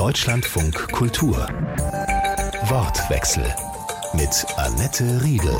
Deutschlandfunk 0.00 0.92
Kultur. 0.92 1.36
Wortwechsel 2.70 3.44
mit 4.14 4.46
Annette 4.56 5.22
Riedel. 5.22 5.54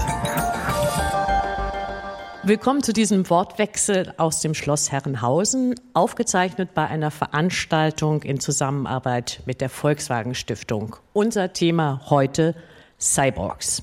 Willkommen 2.43 2.83
zu 2.83 2.95
diesem 2.95 3.29
Wortwechsel 3.29 4.15
aus 4.17 4.41
dem 4.41 4.55
Schloss 4.55 4.91
Herrenhausen, 4.91 5.75
aufgezeichnet 5.93 6.73
bei 6.73 6.87
einer 6.87 7.11
Veranstaltung 7.11 8.23
in 8.23 8.41
Zusammenarbeit 8.41 9.43
mit 9.45 9.61
der 9.61 9.69
Volkswagen 9.69 10.35
Stiftung. 10.35 10.97
Unser 11.13 11.53
Thema 11.53 12.01
heute 12.09 12.55
Cyborgs. 12.99 13.83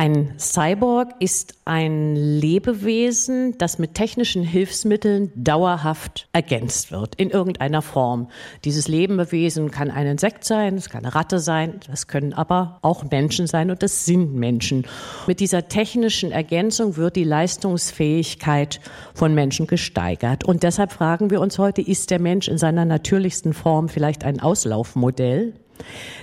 Ein 0.00 0.32
Cyborg 0.38 1.10
ist 1.18 1.56
ein 1.66 2.16
Lebewesen, 2.16 3.58
das 3.58 3.78
mit 3.78 3.94
technischen 3.94 4.42
Hilfsmitteln 4.42 5.30
dauerhaft 5.34 6.26
ergänzt 6.32 6.90
wird, 6.90 7.16
in 7.16 7.28
irgendeiner 7.28 7.82
Form. 7.82 8.30
Dieses 8.64 8.88
Lebewesen 8.88 9.70
kann 9.70 9.90
ein 9.90 10.06
Insekt 10.06 10.44
sein, 10.44 10.76
es 10.76 10.88
kann 10.88 11.04
eine 11.04 11.14
Ratte 11.14 11.38
sein, 11.38 11.80
das 11.86 12.06
können 12.06 12.32
aber 12.32 12.78
auch 12.80 13.10
Menschen 13.10 13.46
sein 13.46 13.70
und 13.70 13.82
das 13.82 14.06
sind 14.06 14.34
Menschen. 14.34 14.86
Mit 15.26 15.38
dieser 15.38 15.68
technischen 15.68 16.32
Ergänzung 16.32 16.96
wird 16.96 17.14
die 17.14 17.24
Leistungsfähigkeit 17.24 18.80
von 19.12 19.34
Menschen 19.34 19.66
gesteigert. 19.66 20.44
Und 20.44 20.62
deshalb 20.62 20.92
fragen 20.92 21.28
wir 21.28 21.42
uns 21.42 21.58
heute, 21.58 21.82
ist 21.82 22.10
der 22.10 22.20
Mensch 22.20 22.48
in 22.48 22.56
seiner 22.56 22.86
natürlichsten 22.86 23.52
Form 23.52 23.90
vielleicht 23.90 24.24
ein 24.24 24.40
Auslaufmodell? 24.40 25.52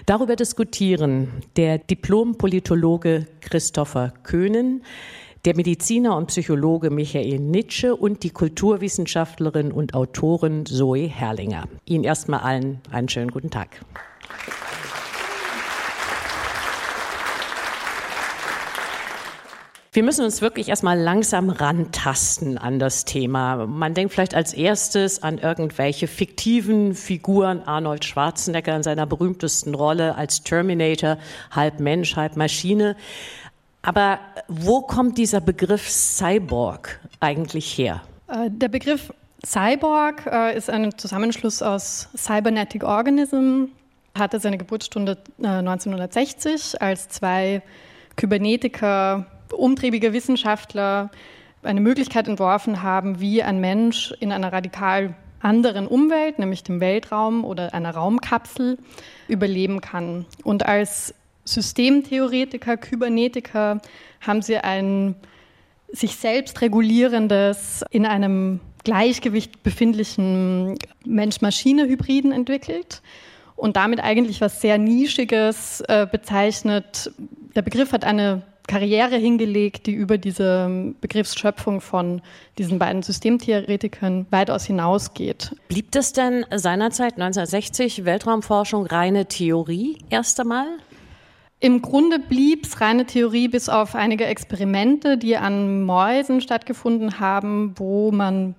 Darüber 0.05 0.35
diskutieren 0.35 1.29
der 1.55 1.77
Diplom-Politologe 1.77 3.27
Christopher 3.41 4.13
Köhnen, 4.23 4.83
der 5.45 5.55
Mediziner 5.55 6.17
und 6.17 6.27
Psychologe 6.27 6.89
Michael 6.89 7.39
Nitsche 7.39 7.95
und 7.95 8.23
die 8.23 8.31
Kulturwissenschaftlerin 8.31 9.71
und 9.71 9.93
Autorin 9.93 10.65
Zoe 10.65 11.07
Herrlinger. 11.07 11.65
Ihnen 11.85 12.03
erstmal 12.03 12.41
allen 12.41 12.81
einen 12.91 13.07
schönen 13.07 13.31
guten 13.31 13.49
Tag. 13.49 13.79
Wir 19.97 20.03
müssen 20.03 20.23
uns 20.23 20.43
wirklich 20.43 20.69
erstmal 20.69 20.95
langsam 20.95 21.49
rantasten 21.49 22.59
an 22.59 22.77
das 22.77 23.03
Thema. 23.03 23.65
Man 23.65 23.95
denkt 23.95 24.13
vielleicht 24.13 24.35
als 24.35 24.53
erstes 24.53 25.23
an 25.23 25.39
irgendwelche 25.39 26.07
fiktiven 26.07 26.93
Figuren. 26.93 27.63
Arnold 27.63 28.05
Schwarzenegger 28.05 28.75
in 28.75 28.83
seiner 28.83 29.07
berühmtesten 29.07 29.73
Rolle 29.73 30.13
als 30.13 30.43
Terminator, 30.43 31.17
halb 31.49 31.79
Mensch, 31.79 32.15
halb 32.15 32.35
Maschine. 32.35 32.95
Aber 33.81 34.19
wo 34.47 34.81
kommt 34.81 35.17
dieser 35.17 35.41
Begriff 35.41 35.89
Cyborg 35.89 36.99
eigentlich 37.19 37.75
her? 37.75 38.03
Äh, 38.27 38.51
der 38.51 38.67
Begriff 38.67 39.11
Cyborg 39.43 40.27
äh, 40.27 40.55
ist 40.55 40.69
ein 40.69 40.95
Zusammenschluss 40.95 41.63
aus 41.63 42.07
Cybernetic 42.15 42.83
Organism, 42.83 43.69
hatte 44.15 44.39
seine 44.39 44.59
Geburtsstunde 44.59 45.17
1960, 45.41 46.75
äh, 46.75 46.77
als 46.85 47.09
zwei 47.09 47.63
Kybernetiker 48.15 49.25
umtriebige 49.51 50.13
Wissenschaftler 50.13 51.09
eine 51.63 51.81
Möglichkeit 51.81 52.27
entworfen 52.27 52.83
haben, 52.83 53.19
wie 53.19 53.43
ein 53.43 53.59
Mensch 53.59 54.13
in 54.19 54.31
einer 54.31 54.53
radikal 54.53 55.15
anderen 55.39 55.87
Umwelt, 55.87 56.39
nämlich 56.39 56.63
dem 56.63 56.79
Weltraum 56.79 57.43
oder 57.43 57.73
einer 57.73 57.91
Raumkapsel, 57.91 58.77
überleben 59.27 59.81
kann. 59.81 60.25
Und 60.43 60.65
als 60.65 61.13
Systemtheoretiker, 61.45 62.77
Kybernetiker 62.77 63.81
haben 64.21 64.41
sie 64.41 64.57
ein 64.57 65.15
sich 65.89 66.15
selbst 66.17 66.61
regulierendes, 66.61 67.85
in 67.91 68.05
einem 68.05 68.59
Gleichgewicht 68.83 69.63
befindlichen 69.63 70.77
Mensch-Maschine-Hybriden 71.05 72.31
entwickelt 72.31 73.01
und 73.55 73.75
damit 73.75 74.01
eigentlich 74.01 74.41
was 74.41 74.61
sehr 74.61 74.77
Nischiges 74.77 75.81
äh, 75.87 76.07
bezeichnet. 76.09 77.11
Der 77.55 77.61
Begriff 77.61 77.91
hat 77.91 78.05
eine 78.05 78.43
Karriere 78.67 79.15
hingelegt, 79.15 79.87
die 79.87 79.93
über 79.93 80.17
diese 80.17 80.93
Begriffsschöpfung 80.99 81.79
von 81.81 82.21
diesen 82.57 82.79
beiden 82.79 83.01
Systemtheoretikern 83.01 84.27
weitaus 84.29 84.65
hinausgeht. 84.65 85.55
Blieb 85.69 85.91
das 85.91 86.13
denn 86.13 86.45
seinerzeit 86.53 87.13
1960 87.13 88.03
Weltraumforschung 88.03 88.85
reine 88.85 89.25
Theorie 89.25 89.97
erst 90.09 90.39
einmal? 90.39 90.67
Im 91.59 91.81
Grunde 91.81 92.19
blieb 92.19 92.65
es 92.65 92.81
reine 92.81 93.05
Theorie 93.05 93.47
bis 93.47 93.67
auf 93.67 93.95
einige 93.95 94.25
Experimente, 94.25 95.17
die 95.17 95.37
an 95.37 95.83
Mäusen 95.83 96.41
stattgefunden 96.41 97.19
haben, 97.19 97.73
wo 97.77 98.11
man 98.11 98.53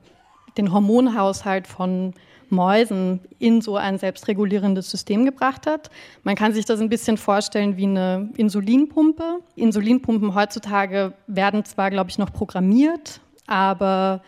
den 0.57 0.73
Hormonhaushalt 0.73 1.69
von 1.69 2.15
Mäusen 2.51 3.21
in 3.39 3.61
so 3.61 3.77
ein 3.77 3.99
selbstregulierendes 3.99 4.91
System 4.91 5.25
gebracht 5.25 5.67
hat. 5.67 5.91
Man 6.23 6.35
kann 6.35 6.53
sich 6.53 6.65
das 6.65 6.81
ein 6.81 6.89
bisschen 6.89 7.17
vorstellen 7.17 7.77
wie 7.77 7.87
eine 7.87 8.31
Insulinpumpe. 8.37 9.41
Insulinpumpen 9.57 10.35
heutzutage 10.35 11.13
werden 11.27 11.65
zwar, 11.65 11.91
glaube 11.91 12.11
ich, 12.11 12.19
noch 12.19 12.33
programmiert, 12.33 13.21
aber 13.47 14.23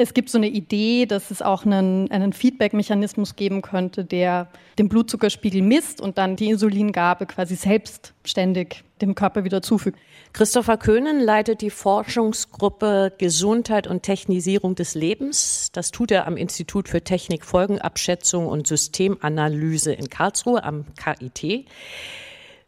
es 0.00 0.14
gibt 0.14 0.30
so 0.30 0.38
eine 0.38 0.46
Idee, 0.46 1.06
dass 1.06 1.32
es 1.32 1.42
auch 1.42 1.66
einen, 1.66 2.08
einen 2.12 2.32
Feedback-Mechanismus 2.32 3.34
geben 3.34 3.62
könnte, 3.62 4.04
der 4.04 4.48
den 4.78 4.88
Blutzuckerspiegel 4.88 5.60
misst 5.60 6.00
und 6.00 6.18
dann 6.18 6.36
die 6.36 6.50
Insulingabe 6.50 7.26
quasi 7.26 7.56
selbstständig 7.56 8.84
dem 9.02 9.16
Körper 9.16 9.42
wieder 9.42 9.60
zufügt. 9.60 9.98
Christopher 10.32 10.76
Köhnen 10.76 11.18
leitet 11.18 11.62
die 11.62 11.70
Forschungsgruppe 11.70 13.12
Gesundheit 13.18 13.88
und 13.88 14.04
Technisierung 14.04 14.76
des 14.76 14.94
Lebens. 14.94 15.70
Das 15.72 15.90
tut 15.90 16.12
er 16.12 16.28
am 16.28 16.36
Institut 16.36 16.88
für 16.88 17.02
Technik, 17.02 17.44
Folgenabschätzung 17.44 18.46
und 18.46 18.68
Systemanalyse 18.68 19.92
in 19.92 20.08
Karlsruhe 20.08 20.62
am 20.62 20.84
KIT. 20.94 21.66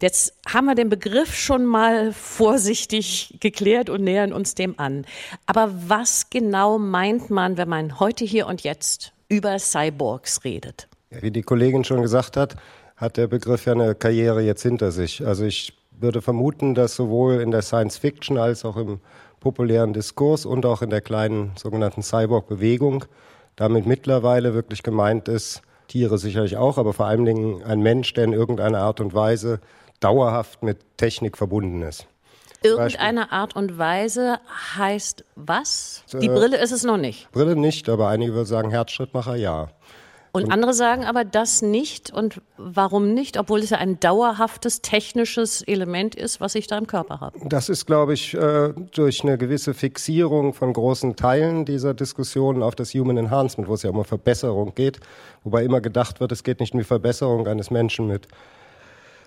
Jetzt 0.01 0.33
haben 0.47 0.65
wir 0.65 0.73
den 0.73 0.89
Begriff 0.89 1.35
schon 1.35 1.63
mal 1.63 2.11
vorsichtig 2.11 3.37
geklärt 3.39 3.87
und 3.89 4.03
nähern 4.03 4.33
uns 4.33 4.55
dem 4.55 4.79
an. 4.79 5.05
Aber 5.45 5.71
was 5.87 6.31
genau 6.31 6.79
meint 6.79 7.29
man, 7.29 7.57
wenn 7.57 7.69
man 7.69 7.99
heute 7.99 8.25
hier 8.25 8.47
und 8.47 8.63
jetzt 8.63 9.13
über 9.29 9.59
Cyborgs 9.59 10.43
redet? 10.43 10.87
Wie 11.11 11.29
die 11.29 11.43
Kollegin 11.43 11.83
schon 11.83 12.01
gesagt 12.01 12.35
hat, 12.35 12.55
hat 12.95 13.17
der 13.17 13.27
Begriff 13.27 13.65
ja 13.65 13.73
eine 13.73 13.93
Karriere 13.93 14.41
jetzt 14.41 14.63
hinter 14.63 14.91
sich. 14.91 15.25
Also 15.25 15.45
ich 15.45 15.77
würde 15.91 16.23
vermuten, 16.23 16.73
dass 16.73 16.95
sowohl 16.95 17.39
in 17.39 17.51
der 17.51 17.61
Science 17.61 17.97
Fiction 17.97 18.39
als 18.39 18.65
auch 18.65 18.77
im 18.77 19.01
populären 19.39 19.93
Diskurs 19.93 20.45
und 20.47 20.65
auch 20.65 20.81
in 20.81 20.89
der 20.89 21.01
kleinen 21.01 21.51
sogenannten 21.55 22.01
Cyborg-Bewegung 22.01 23.05
damit 23.55 23.85
mittlerweile 23.85 24.55
wirklich 24.55 24.81
gemeint 24.81 25.27
ist, 25.27 25.61
Tiere 25.87 26.17
sicherlich 26.17 26.57
auch, 26.57 26.77
aber 26.77 26.93
vor 26.93 27.05
allen 27.05 27.25
Dingen 27.25 27.63
ein 27.63 27.81
Mensch, 27.81 28.13
der 28.13 28.23
in 28.23 28.33
irgendeiner 28.33 28.79
Art 28.79 29.01
und 29.01 29.13
Weise 29.13 29.59
dauerhaft 30.01 30.61
mit 30.63 30.97
Technik 30.97 31.37
verbunden 31.37 31.81
ist. 31.81 32.07
Irgendeine 32.63 33.31
Art 33.31 33.55
und 33.55 33.79
Weise 33.79 34.39
heißt 34.77 35.23
was? 35.35 36.03
Die 36.13 36.27
äh, 36.27 36.29
Brille 36.29 36.57
ist 36.57 36.71
es 36.71 36.83
noch 36.83 36.97
nicht. 36.97 37.31
Brille 37.31 37.55
nicht, 37.55 37.89
aber 37.89 38.09
einige 38.09 38.33
würden 38.33 38.45
sagen 38.45 38.69
Herzschrittmacher 38.69 39.35
ja. 39.35 39.69
Und, 40.33 40.45
und 40.45 40.51
andere 40.51 40.73
sagen 40.73 41.03
aber 41.03 41.25
das 41.25 41.61
nicht. 41.61 42.11
Und 42.11 42.41
warum 42.57 43.13
nicht? 43.13 43.37
Obwohl 43.37 43.59
es 43.59 43.71
ja 43.71 43.79
ein 43.79 43.99
dauerhaftes 43.99 44.81
technisches 44.81 45.61
Element 45.63 46.15
ist, 46.15 46.39
was 46.39 46.55
ich 46.55 46.67
da 46.67 46.77
im 46.77 46.87
Körper 46.87 47.19
habe. 47.19 47.37
Das 47.43 47.67
ist, 47.67 47.85
glaube 47.85 48.13
ich, 48.13 48.33
äh, 48.35 48.73
durch 48.91 49.23
eine 49.23 49.37
gewisse 49.37 49.73
Fixierung 49.73 50.53
von 50.53 50.71
großen 50.71 51.15
Teilen 51.15 51.65
dieser 51.65 51.93
Diskussion 51.93 52.63
auf 52.63 52.75
das 52.75 52.93
Human 52.93 53.17
Enhancement, 53.17 53.67
wo 53.67 53.73
es 53.73 53.83
ja 53.83 53.89
um 53.89 53.97
eine 53.97 54.05
Verbesserung 54.05 54.73
geht, 54.75 54.99
wobei 55.43 55.63
immer 55.63 55.81
gedacht 55.81 56.19
wird, 56.19 56.31
es 56.31 56.43
geht 56.43 56.59
nicht 56.59 56.73
um 56.73 56.79
die 56.79 56.85
Verbesserung 56.85 57.47
eines 57.47 57.71
Menschen 57.71 58.07
mit 58.07 58.27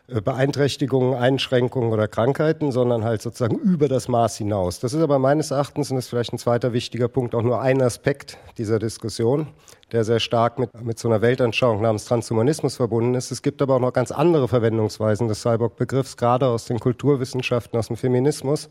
Beeinträchtigungen, 0.07 1.15
Einschränkungen 1.15 1.91
oder 1.91 2.09
Krankheiten, 2.09 2.73
sondern 2.73 3.05
halt 3.05 3.23
sozusagen 3.23 3.57
über 3.57 3.89
das 3.89 4.07
Maß 4.07 4.37
hinaus. 4.37 4.79
Das 4.79 4.93
ist 4.93 5.01
aber 5.01 5.19
meines 5.19 5.51
Erachtens, 5.51 5.91
und 5.91 5.97
das 5.97 6.05
ist 6.05 6.11
vielleicht 6.11 6.35
ein 6.35 6.39
zweiter 6.39 6.75
wichtiger 6.75 7.09
Punkt, 7.09 7.35
auch 7.35 7.43
nur 7.43 7.63
ein 7.63 7.81
Aspekt 7.81 8.37
dieser 8.59 8.79
Diskussion, 8.79 9.47
der 9.93 10.05
sehr 10.05 10.21
stark 10.21 10.59
mit, 10.59 10.79
mit 10.85 10.99
so 10.99 11.09
einer 11.09 11.23
Weltanschauung 11.23 11.81
namens 11.81 12.05
Transhumanismus 12.05 12.77
verbunden 12.77 13.15
ist. 13.15 13.31
Es 13.31 13.41
gibt 13.41 13.63
aber 13.63 13.77
auch 13.77 13.81
noch 13.81 13.95
ganz 13.95 14.13
andere 14.13 14.47
Verwendungsweisen 14.47 15.27
des 15.27 15.41
Cyborg-Begriffs, 15.41 16.19
gerade 16.19 16.49
aus 16.49 16.67
den 16.67 16.81
Kulturwissenschaften, 16.81 17.79
aus 17.79 17.87
dem 17.87 17.97
Feminismus. 17.97 18.69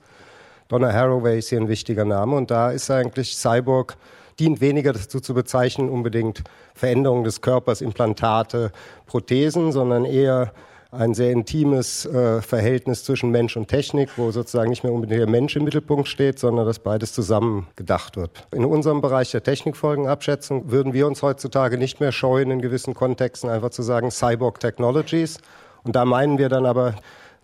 Donna 0.68 0.94
Haraway 0.94 1.40
ist 1.40 1.50
hier 1.50 1.60
ein 1.60 1.68
wichtiger 1.68 2.06
Name 2.06 2.36
und 2.36 2.52
da 2.52 2.70
ist 2.70 2.92
eigentlich 2.92 3.36
Cyborg 3.36 3.98
dient 4.40 4.62
weniger 4.62 4.94
dazu 4.94 5.20
zu 5.20 5.34
bezeichnen, 5.34 5.90
unbedingt 5.90 6.44
Veränderungen 6.74 7.24
des 7.24 7.42
Körpers, 7.42 7.82
Implantate, 7.82 8.72
Prothesen, 9.06 9.72
sondern 9.72 10.06
eher 10.06 10.54
ein 10.94 11.14
sehr 11.14 11.32
intimes 11.32 12.06
äh, 12.06 12.42
Verhältnis 12.42 13.04
zwischen 13.04 13.32
Mensch 13.32 13.58
und 13.58 13.68
Technik, 13.68 14.10
wo 14.18 14.32
sozusagen 14.32 14.70
nicht 14.70 14.84
mehr 14.84 14.94
unbedingt 14.94 15.20
der 15.20 15.30
Mensch 15.30 15.56
im 15.56 15.64
Mittelpunkt 15.64 16.08
steht, 16.08 16.40
sondern 16.40 16.66
dass 16.66 16.80
beides 16.80 17.14
zusammen 17.14 17.68
gedacht 17.76 18.16
wird. 18.16 18.48
In 18.52 18.66
unserem 18.66 19.02
Bereich 19.02 19.32
der 19.32 19.44
Technikfolgenabschätzung 19.44 20.72
würden 20.72 20.94
wir 20.94 21.08
uns 21.08 21.22
heutzutage 21.22 21.78
nicht 21.78 22.00
mehr 22.00 22.12
scheuen, 22.12 22.52
in 22.52 22.62
gewissen 22.62 22.94
Kontexten 22.94 23.50
einfach 23.50 23.72
zu 23.72 23.82
sagen 23.82 24.12
Cyborg 24.12 24.60
Technologies. 24.60 25.40
Und 25.84 25.96
da 25.96 26.06
meinen 26.06 26.38
wir 26.38 26.50
dann 26.50 26.66
aber 26.66 26.96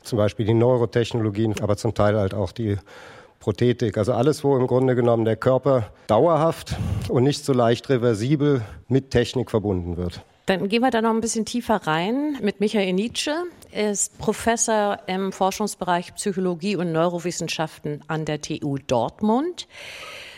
zum 0.04 0.18
Beispiel 0.18 0.46
die 0.46 0.54
Neurotechnologien, 0.54 1.56
aber 1.62 1.76
zum 1.78 1.94
Teil 1.94 2.18
halt 2.18 2.34
auch 2.34 2.52
die 2.52 2.78
Prothetik, 3.40 3.98
also 3.98 4.14
alles, 4.14 4.44
wo 4.44 4.58
im 4.58 4.68
Grunde 4.68 4.96
genommen 4.96 5.24
der 5.24 5.38
Körper 5.38 5.88
dauerhaft 6.08 6.76
und 7.08 7.24
nicht 7.24 7.46
so 7.46 7.54
leicht 7.54 7.90
reversibel 7.90 8.62
mit 8.88 9.12
Technik 9.12 9.50
verbunden 9.50 9.96
wird. 9.96 10.22
Dann 10.50 10.68
gehen 10.68 10.82
wir 10.82 10.90
da 10.90 11.04
noch 11.04 11.12
ein 11.12 11.22
bisschen 11.22 11.46
tiefer 11.46 11.76
rein 11.76 12.40
mit 12.42 12.60
Michael 12.60 12.94
Nietzsche. 12.94 13.36
Er 13.70 13.92
ist 13.92 14.18
Professor 14.18 14.98
im 15.06 15.32
Forschungsbereich 15.32 16.16
Psychologie 16.16 16.76
und 16.76 16.92
Neurowissenschaften 16.92 18.02
an 18.08 18.26
der 18.26 18.42
TU 18.42 18.80
Dortmund. 18.80 19.68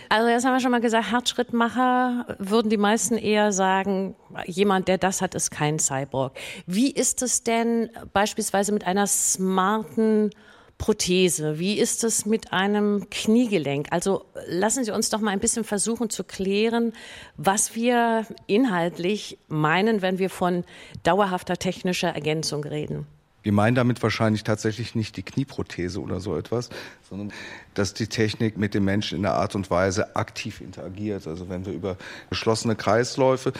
Also 0.09 0.27
jetzt 0.27 0.43
haben 0.43 0.51
wir 0.51 0.59
schon 0.59 0.71
mal 0.71 0.81
gesagt, 0.81 1.11
Herzschrittmacher 1.11 2.25
würden 2.39 2.69
die 2.69 2.75
meisten 2.75 3.17
eher 3.17 3.53
sagen, 3.53 4.15
jemand, 4.47 4.89
der 4.89 4.97
das 4.97 5.21
hat, 5.21 5.33
ist 5.33 5.49
kein 5.49 5.79
Cyborg. 5.79 6.37
Wie 6.65 6.91
ist 6.91 7.21
es 7.21 7.43
denn 7.43 7.89
beispielsweise 8.11 8.73
mit 8.73 8.85
einer 8.85 9.07
smarten 9.07 10.31
Prothese? 10.81 11.59
Wie 11.59 11.77
ist 11.77 12.03
es 12.03 12.25
mit 12.25 12.53
einem 12.53 13.07
Kniegelenk? 13.11 13.89
Also 13.91 14.25
lassen 14.47 14.83
Sie 14.83 14.89
uns 14.89 15.11
doch 15.11 15.19
mal 15.19 15.29
ein 15.29 15.39
bisschen 15.39 15.63
versuchen 15.63 16.09
zu 16.09 16.23
klären, 16.23 16.93
was 17.37 17.75
wir 17.75 18.25
inhaltlich 18.47 19.37
meinen, 19.47 20.01
wenn 20.01 20.17
wir 20.17 20.31
von 20.31 20.63
dauerhafter 21.03 21.57
technischer 21.57 22.09
Ergänzung 22.09 22.63
reden. 22.63 23.05
Wir 23.43 23.51
meinen 23.51 23.75
damit 23.75 24.01
wahrscheinlich 24.01 24.43
tatsächlich 24.43 24.95
nicht 24.95 25.17
die 25.17 25.21
Knieprothese 25.21 26.01
oder 26.01 26.19
so 26.19 26.35
etwas, 26.35 26.71
sondern 27.07 27.31
dass 27.75 27.93
die 27.93 28.07
Technik 28.07 28.57
mit 28.57 28.73
dem 28.73 28.83
Menschen 28.83 29.19
in 29.19 29.25
einer 29.27 29.35
Art 29.35 29.53
und 29.53 29.69
Weise 29.69 30.15
aktiv 30.15 30.61
interagiert. 30.61 31.27
Also 31.27 31.47
wenn 31.47 31.63
wir 31.63 31.73
über 31.73 31.95
geschlossene 32.31 32.75
Kreisläufe, 32.75 33.53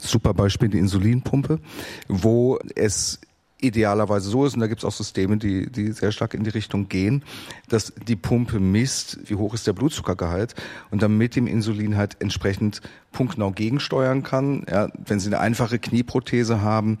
super 0.00 0.34
Beispiel 0.34 0.70
die 0.70 0.78
Insulinpumpe, 0.78 1.60
wo 2.08 2.58
es 2.74 3.20
idealerweise 3.60 4.28
so 4.28 4.44
ist, 4.44 4.54
und 4.54 4.60
da 4.60 4.66
gibt 4.66 4.80
es 4.80 4.84
auch 4.84 4.92
Systeme, 4.92 5.36
die, 5.36 5.70
die 5.70 5.92
sehr 5.92 6.12
stark 6.12 6.34
in 6.34 6.44
die 6.44 6.50
Richtung 6.50 6.88
gehen, 6.88 7.22
dass 7.68 7.92
die 8.06 8.16
Pumpe 8.16 8.60
misst, 8.60 9.18
wie 9.26 9.36
hoch 9.36 9.54
ist 9.54 9.66
der 9.66 9.72
Blutzuckergehalt 9.72 10.54
und 10.90 11.02
dann 11.02 11.16
mit 11.16 11.36
dem 11.36 11.46
Insulin 11.46 11.96
halt 11.96 12.16
entsprechend 12.20 12.80
punktgenau 13.12 13.52
gegensteuern 13.52 14.22
kann. 14.22 14.66
Ja, 14.70 14.88
wenn 15.06 15.20
Sie 15.20 15.28
eine 15.28 15.40
einfache 15.40 15.78
Knieprothese 15.78 16.60
haben, 16.60 16.98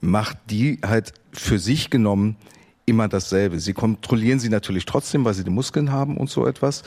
macht 0.00 0.36
die 0.50 0.80
halt 0.84 1.14
für 1.32 1.58
sich 1.58 1.88
genommen 1.88 2.36
immer 2.84 3.08
dasselbe. 3.08 3.60
Sie 3.60 3.72
kontrollieren 3.72 4.40
sie 4.40 4.48
natürlich 4.48 4.84
trotzdem, 4.84 5.24
weil 5.24 5.34
sie 5.34 5.44
die 5.44 5.50
Muskeln 5.50 5.92
haben 5.92 6.16
und 6.16 6.28
so 6.28 6.46
etwas. 6.46 6.82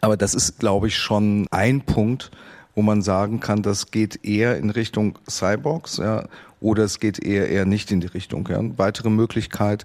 Aber 0.00 0.16
das 0.16 0.34
ist, 0.34 0.58
glaube 0.58 0.88
ich, 0.88 0.98
schon 0.98 1.46
ein 1.50 1.82
Punkt, 1.82 2.32
wo 2.74 2.82
man 2.82 3.00
sagen 3.00 3.40
kann, 3.40 3.62
das 3.62 3.90
geht 3.90 4.24
eher 4.24 4.58
in 4.58 4.70
Richtung 4.70 5.18
Cyborgs, 5.28 5.96
ja, 5.98 6.28
oder 6.66 6.82
es 6.82 6.98
geht 6.98 7.22
eher 7.22 7.48
eher 7.48 7.64
nicht 7.64 7.92
in 7.92 8.00
die 8.00 8.08
Richtung. 8.08 8.48
Ja. 8.50 8.58
Eine 8.58 8.76
weitere 8.76 9.08
Möglichkeit, 9.08 9.84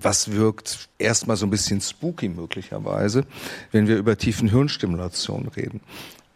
was 0.00 0.30
wirkt 0.30 0.88
erstmal 0.96 1.36
so 1.36 1.44
ein 1.44 1.50
bisschen 1.50 1.80
spooky 1.80 2.28
möglicherweise, 2.28 3.24
wenn 3.72 3.88
wir 3.88 3.96
über 3.96 4.16
tiefen 4.16 4.48
Hirnstimulation 4.48 5.48
reden. 5.48 5.80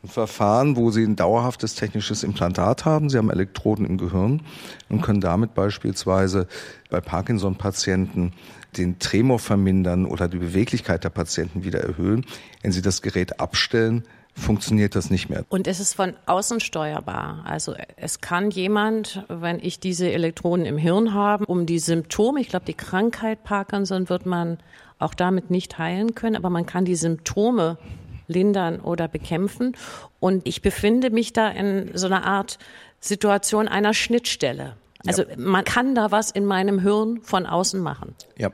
Ein 0.03 0.09
Verfahren, 0.09 0.75
wo 0.75 0.91
Sie 0.91 1.05
ein 1.05 1.15
dauerhaftes 1.15 1.77
technisches 1.77 2.25
Implantat 2.25 2.85
haben. 2.85 3.09
Sie 3.09 3.19
haben 3.19 3.31
Elektroden 3.31 3.87
im 3.87 3.97
Gehirn 3.97 4.43
und 4.89 5.01
können 5.01 5.21
damit 5.21 5.55
beispielsweise 5.55 6.49
bei 6.91 7.01
Parkinson-Patienten 7.01 8.33
den 8.77 8.99
Tremor 8.99 9.39
vermindern 9.39 10.07
oder 10.07 10.27
die 10.27 10.39
Beweglichkeit 10.39 11.05
der 11.05 11.11
Patienten 11.11 11.63
wieder 11.63 11.79
erhöhen. 11.79 12.27
Wenn 12.63 12.73
Sie 12.73 12.83
das 12.83 13.01
Gerät 13.01 13.39
abstellen, 13.39 14.03
funktioniert 14.35 14.95
das 14.97 15.11
nicht 15.11 15.29
mehr. 15.29 15.45
Und 15.49 15.67
es 15.67 15.81
ist 15.81 15.95
von 15.95 16.15
außen 16.27 16.61
steuerbar. 16.61 17.45
Also 17.47 17.75
es 17.97 18.21
kann 18.21 18.51
jemand, 18.51 19.25
wenn 19.29 19.59
ich 19.61 19.79
diese 19.79 20.11
Elektronen 20.11 20.67
im 20.67 20.77
Hirn 20.77 21.15
habe, 21.15 21.47
um 21.47 21.67
die 21.67 21.79
Symptome, 21.79 22.41
ich 22.41 22.49
glaube 22.49 22.67
die 22.67 22.75
Krankheit 22.75 23.45
Parkinson 23.45 24.09
wird 24.09 24.27
man 24.27 24.59
auch 24.99 25.15
damit 25.15 25.51
nicht 25.51 25.79
heilen 25.79 26.15
können, 26.15 26.37
aber 26.37 26.51
man 26.51 26.67
kann 26.67 26.85
die 26.85 26.97
Symptome 26.97 27.79
lindern 28.27 28.81
oder 28.81 29.09
bekämpfen. 29.09 29.77
Und 30.21 30.47
ich 30.47 30.63
befinde 30.63 31.11
mich 31.11 31.33
da 31.33 31.49
in 31.49 31.91
so 31.95 32.07
einer 32.07 32.25
Art 32.25 32.59
Situation 33.01 33.69
einer 33.69 33.95
Schnittstelle. 33.95 34.77
Also 35.07 35.23
ja. 35.23 35.37
man 35.37 35.65
kann 35.65 35.95
da 35.95 36.11
was 36.11 36.31
in 36.31 36.47
meinem 36.47 36.79
Hirn 36.79 37.21
von 37.23 37.45
außen 37.45 37.81
machen. 37.81 38.15
Ja, 38.39 38.51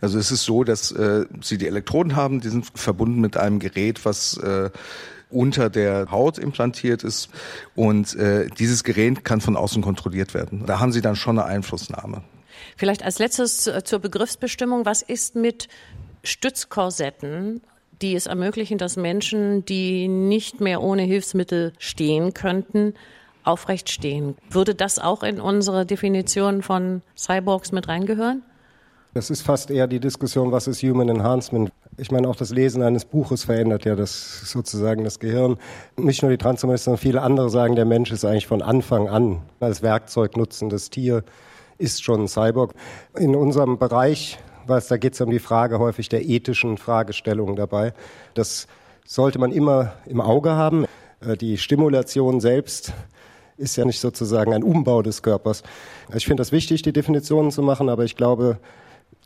also 0.00 0.18
es 0.18 0.30
ist 0.30 0.44
so, 0.44 0.62
dass 0.62 0.92
äh, 0.92 1.26
Sie 1.42 1.58
die 1.58 1.66
Elektroden 1.66 2.14
haben, 2.14 2.40
die 2.40 2.48
sind 2.48 2.66
verbunden 2.74 3.20
mit 3.20 3.36
einem 3.36 3.58
Gerät, 3.58 4.04
was 4.04 4.36
äh, 4.38 4.70
unter 5.30 5.70
der 5.70 6.10
Haut 6.10 6.38
implantiert 6.38 7.04
ist. 7.04 7.28
Und 7.74 8.14
äh, 8.16 8.48
dieses 8.58 8.84
Gerät 8.84 9.24
kann 9.24 9.40
von 9.40 9.56
außen 9.56 9.82
kontrolliert 9.82 10.34
werden. 10.34 10.64
Da 10.66 10.80
haben 10.80 10.92
Sie 10.92 11.00
dann 11.00 11.16
schon 11.16 11.38
eine 11.38 11.48
Einflussnahme. 11.48 12.22
Vielleicht 12.76 13.04
als 13.04 13.18
letztes 13.18 13.70
zur 13.84 13.98
Begriffsbestimmung. 13.98 14.84
Was 14.84 15.02
ist 15.02 15.34
mit 15.34 15.68
Stützkorsetten? 16.22 17.60
die 18.02 18.14
es 18.14 18.26
ermöglichen, 18.26 18.78
dass 18.78 18.96
Menschen, 18.96 19.64
die 19.64 20.08
nicht 20.08 20.60
mehr 20.60 20.82
ohne 20.82 21.02
Hilfsmittel 21.02 21.72
stehen 21.78 22.34
könnten, 22.34 22.94
aufrecht 23.44 23.90
stehen. 23.90 24.36
Würde 24.50 24.74
das 24.74 24.98
auch 24.98 25.22
in 25.22 25.40
unsere 25.40 25.86
Definition 25.86 26.62
von 26.62 27.02
Cyborgs 27.16 27.72
mit 27.72 27.88
reingehören? 27.88 28.42
Das 29.14 29.30
ist 29.30 29.40
fast 29.40 29.70
eher 29.70 29.86
die 29.86 30.00
Diskussion, 30.00 30.52
was 30.52 30.68
ist 30.68 30.82
Human 30.82 31.08
Enhancement? 31.08 31.72
Ich 32.00 32.12
meine, 32.12 32.28
auch 32.28 32.36
das 32.36 32.50
Lesen 32.50 32.80
eines 32.82 33.04
Buches 33.04 33.42
verändert 33.42 33.84
ja 33.84 33.96
das 33.96 34.42
sozusagen 34.48 35.02
das 35.02 35.18
Gehirn. 35.18 35.58
Nicht 35.96 36.22
nur 36.22 36.30
die 36.30 36.38
Transhumanisten, 36.38 36.92
sondern 36.92 37.02
viele 37.02 37.22
andere 37.22 37.50
sagen, 37.50 37.74
der 37.74 37.86
Mensch 37.86 38.12
ist 38.12 38.24
eigentlich 38.24 38.46
von 38.46 38.62
Anfang 38.62 39.08
an 39.08 39.42
als 39.58 39.82
Werkzeug 39.82 40.36
nutzendes 40.36 40.90
Tier, 40.90 41.24
ist 41.76 42.04
schon 42.04 42.22
ein 42.22 42.28
Cyborg. 42.28 42.72
In 43.18 43.34
unserem 43.34 43.78
Bereich, 43.78 44.38
was 44.64 44.86
da 44.86 44.96
geht 44.96 45.14
es 45.14 45.20
um 45.20 45.30
die 45.30 45.40
Frage 45.40 45.80
häufig 45.80 46.08
der 46.08 46.24
ethischen 46.24 46.78
Fragestellungen 46.78 47.56
dabei. 47.56 47.92
Das 48.34 48.68
sollte 49.04 49.40
man 49.40 49.50
immer 49.50 49.94
im 50.06 50.20
Auge 50.20 50.52
haben. 50.52 50.84
Äh, 51.20 51.36
die 51.36 51.58
Stimulation 51.58 52.38
selbst 52.38 52.92
ist 53.56 53.74
ja 53.74 53.84
nicht 53.84 53.98
sozusagen 53.98 54.54
ein 54.54 54.62
Umbau 54.62 55.02
des 55.02 55.22
Körpers. 55.22 55.64
Ich 56.14 56.26
finde 56.26 56.42
das 56.42 56.52
wichtig, 56.52 56.82
die 56.82 56.92
Definitionen 56.92 57.50
zu 57.50 57.60
machen, 57.60 57.88
aber 57.88 58.04
ich 58.04 58.14
glaube, 58.14 58.58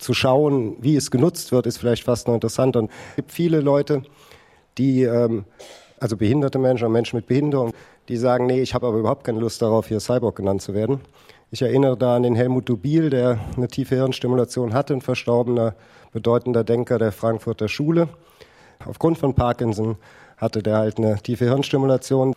zu 0.02 0.14
schauen, 0.14 0.76
wie 0.81 0.96
es 0.96 1.10
genutzt 1.10 1.52
wird, 1.52 1.66
ist 1.66 1.78
vielleicht 1.78 2.04
fast 2.04 2.26
noch 2.26 2.34
interessanter. 2.34 2.81
Und 2.81 2.90
es 3.10 3.16
gibt 3.16 3.32
viele 3.32 3.60
Leute, 3.60 4.02
die, 4.78 5.02
ähm, 5.02 5.44
also 6.00 6.16
behinderte 6.16 6.58
Menschen 6.58 6.87
und 6.87 6.93
Menschen 6.93 7.16
mit 7.16 7.26
Behinderung, 7.26 7.72
die 8.08 8.16
sagen, 8.16 8.46
nee, 8.46 8.60
ich 8.60 8.75
habe 8.75 8.87
aber 8.87 8.99
überhaupt 8.99 9.25
keine 9.25 9.38
Lust 9.38 9.62
darauf, 9.62 9.88
hier 9.88 10.00
Cyborg 10.00 10.37
genannt 10.37 10.62
zu 10.62 10.75
werden. 10.75 11.00
Ich 11.50 11.62
erinnere 11.62 11.96
da 11.96 12.16
an 12.16 12.22
den 12.22 12.34
Helmut 12.34 12.69
Dubil, 12.69 13.10
der 13.10 13.38
eine 13.56 13.69
tiefe 13.69 13.94
Hirnstimulation 13.94 14.72
hatte, 14.72 14.94
ein 14.94 15.02
verstorbener, 15.02 15.75
bedeutender 16.12 16.64
Denker 16.64 16.98
der 16.98 17.12
Frankfurter 17.12 17.69
Schule. 17.69 18.08
Aufgrund 18.87 19.19
von 19.19 19.34
Parkinson 19.34 19.96
hatte 20.38 20.62
der 20.62 20.78
halt 20.78 20.98
eine 20.98 21.19
tiefe 21.19 21.44
Hirnstimulation 21.44 22.34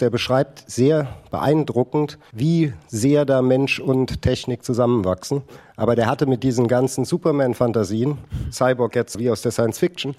der 0.00 0.10
beschreibt 0.10 0.64
sehr 0.68 1.08
beeindruckend, 1.30 2.18
wie 2.32 2.72
sehr 2.88 3.24
da 3.24 3.42
Mensch 3.42 3.78
und 3.80 4.22
Technik 4.22 4.64
zusammenwachsen. 4.64 5.42
Aber 5.76 5.94
der 5.96 6.06
hatte 6.06 6.26
mit 6.26 6.42
diesen 6.42 6.68
ganzen 6.68 7.04
Superman-Fantasien, 7.04 8.18
Cyborg 8.50 8.94
jetzt 8.94 9.18
wie 9.18 9.30
aus 9.30 9.42
der 9.42 9.52
Science 9.52 9.78
Fiction, 9.78 10.14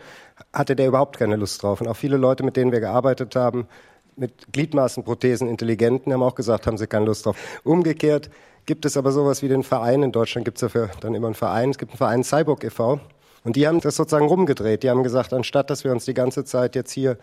hatte 0.53 0.75
der 0.75 0.88
überhaupt 0.88 1.18
keine 1.18 1.36
Lust 1.36 1.62
drauf. 1.63 1.82
Und 1.82 1.88
auch 1.88 1.96
viele 1.96 2.18
Leute, 2.18 2.44
mit 2.44 2.58
denen 2.58 2.72
wir 2.72 2.80
gearbeitet 2.80 3.36
haben, 3.36 3.68
mit 4.15 4.51
Gliedmaßenprothesen, 4.51 5.48
Intelligenten, 5.48 6.13
haben 6.13 6.24
auch 6.24 6.36
gesagt, 6.36 6.68
haben 6.68 6.77
sie 6.77 6.88
keine 6.88 7.06
Lust 7.06 7.25
drauf. 7.25 7.38
Umgekehrt 7.63 8.30
gibt 8.65 8.86
es 8.86 8.98
aber 8.98 9.12
sowas 9.12 9.42
wie 9.42 9.48
den 9.48 9.63
Verein. 9.63 10.03
In 10.03 10.12
Deutschland 10.12 10.46
gibt 10.46 10.58
es 10.58 10.62
dafür 10.62 10.89
dann 11.01 11.15
immer 11.15 11.27
einen 11.27 11.36
Verein. 11.36 11.72
Es 11.72 11.77
gibt 11.77 11.92
einen 11.92 11.98
Verein 11.98 12.24
Cyborg 12.24 12.63
e.V. 12.63 13.00
Und 13.43 13.55
die 13.55 13.67
haben 13.67 13.81
das 13.81 13.95
sozusagen 13.95 14.27
rumgedreht. 14.27 14.83
Die 14.83 14.89
haben 14.89 15.03
gesagt, 15.03 15.33
anstatt 15.33 15.69
dass 15.69 15.83
wir 15.83 15.91
uns 15.91 16.05
die 16.05 16.13
ganze 16.13 16.45
Zeit 16.45 16.75
jetzt 16.75 16.91
hier 16.91 17.17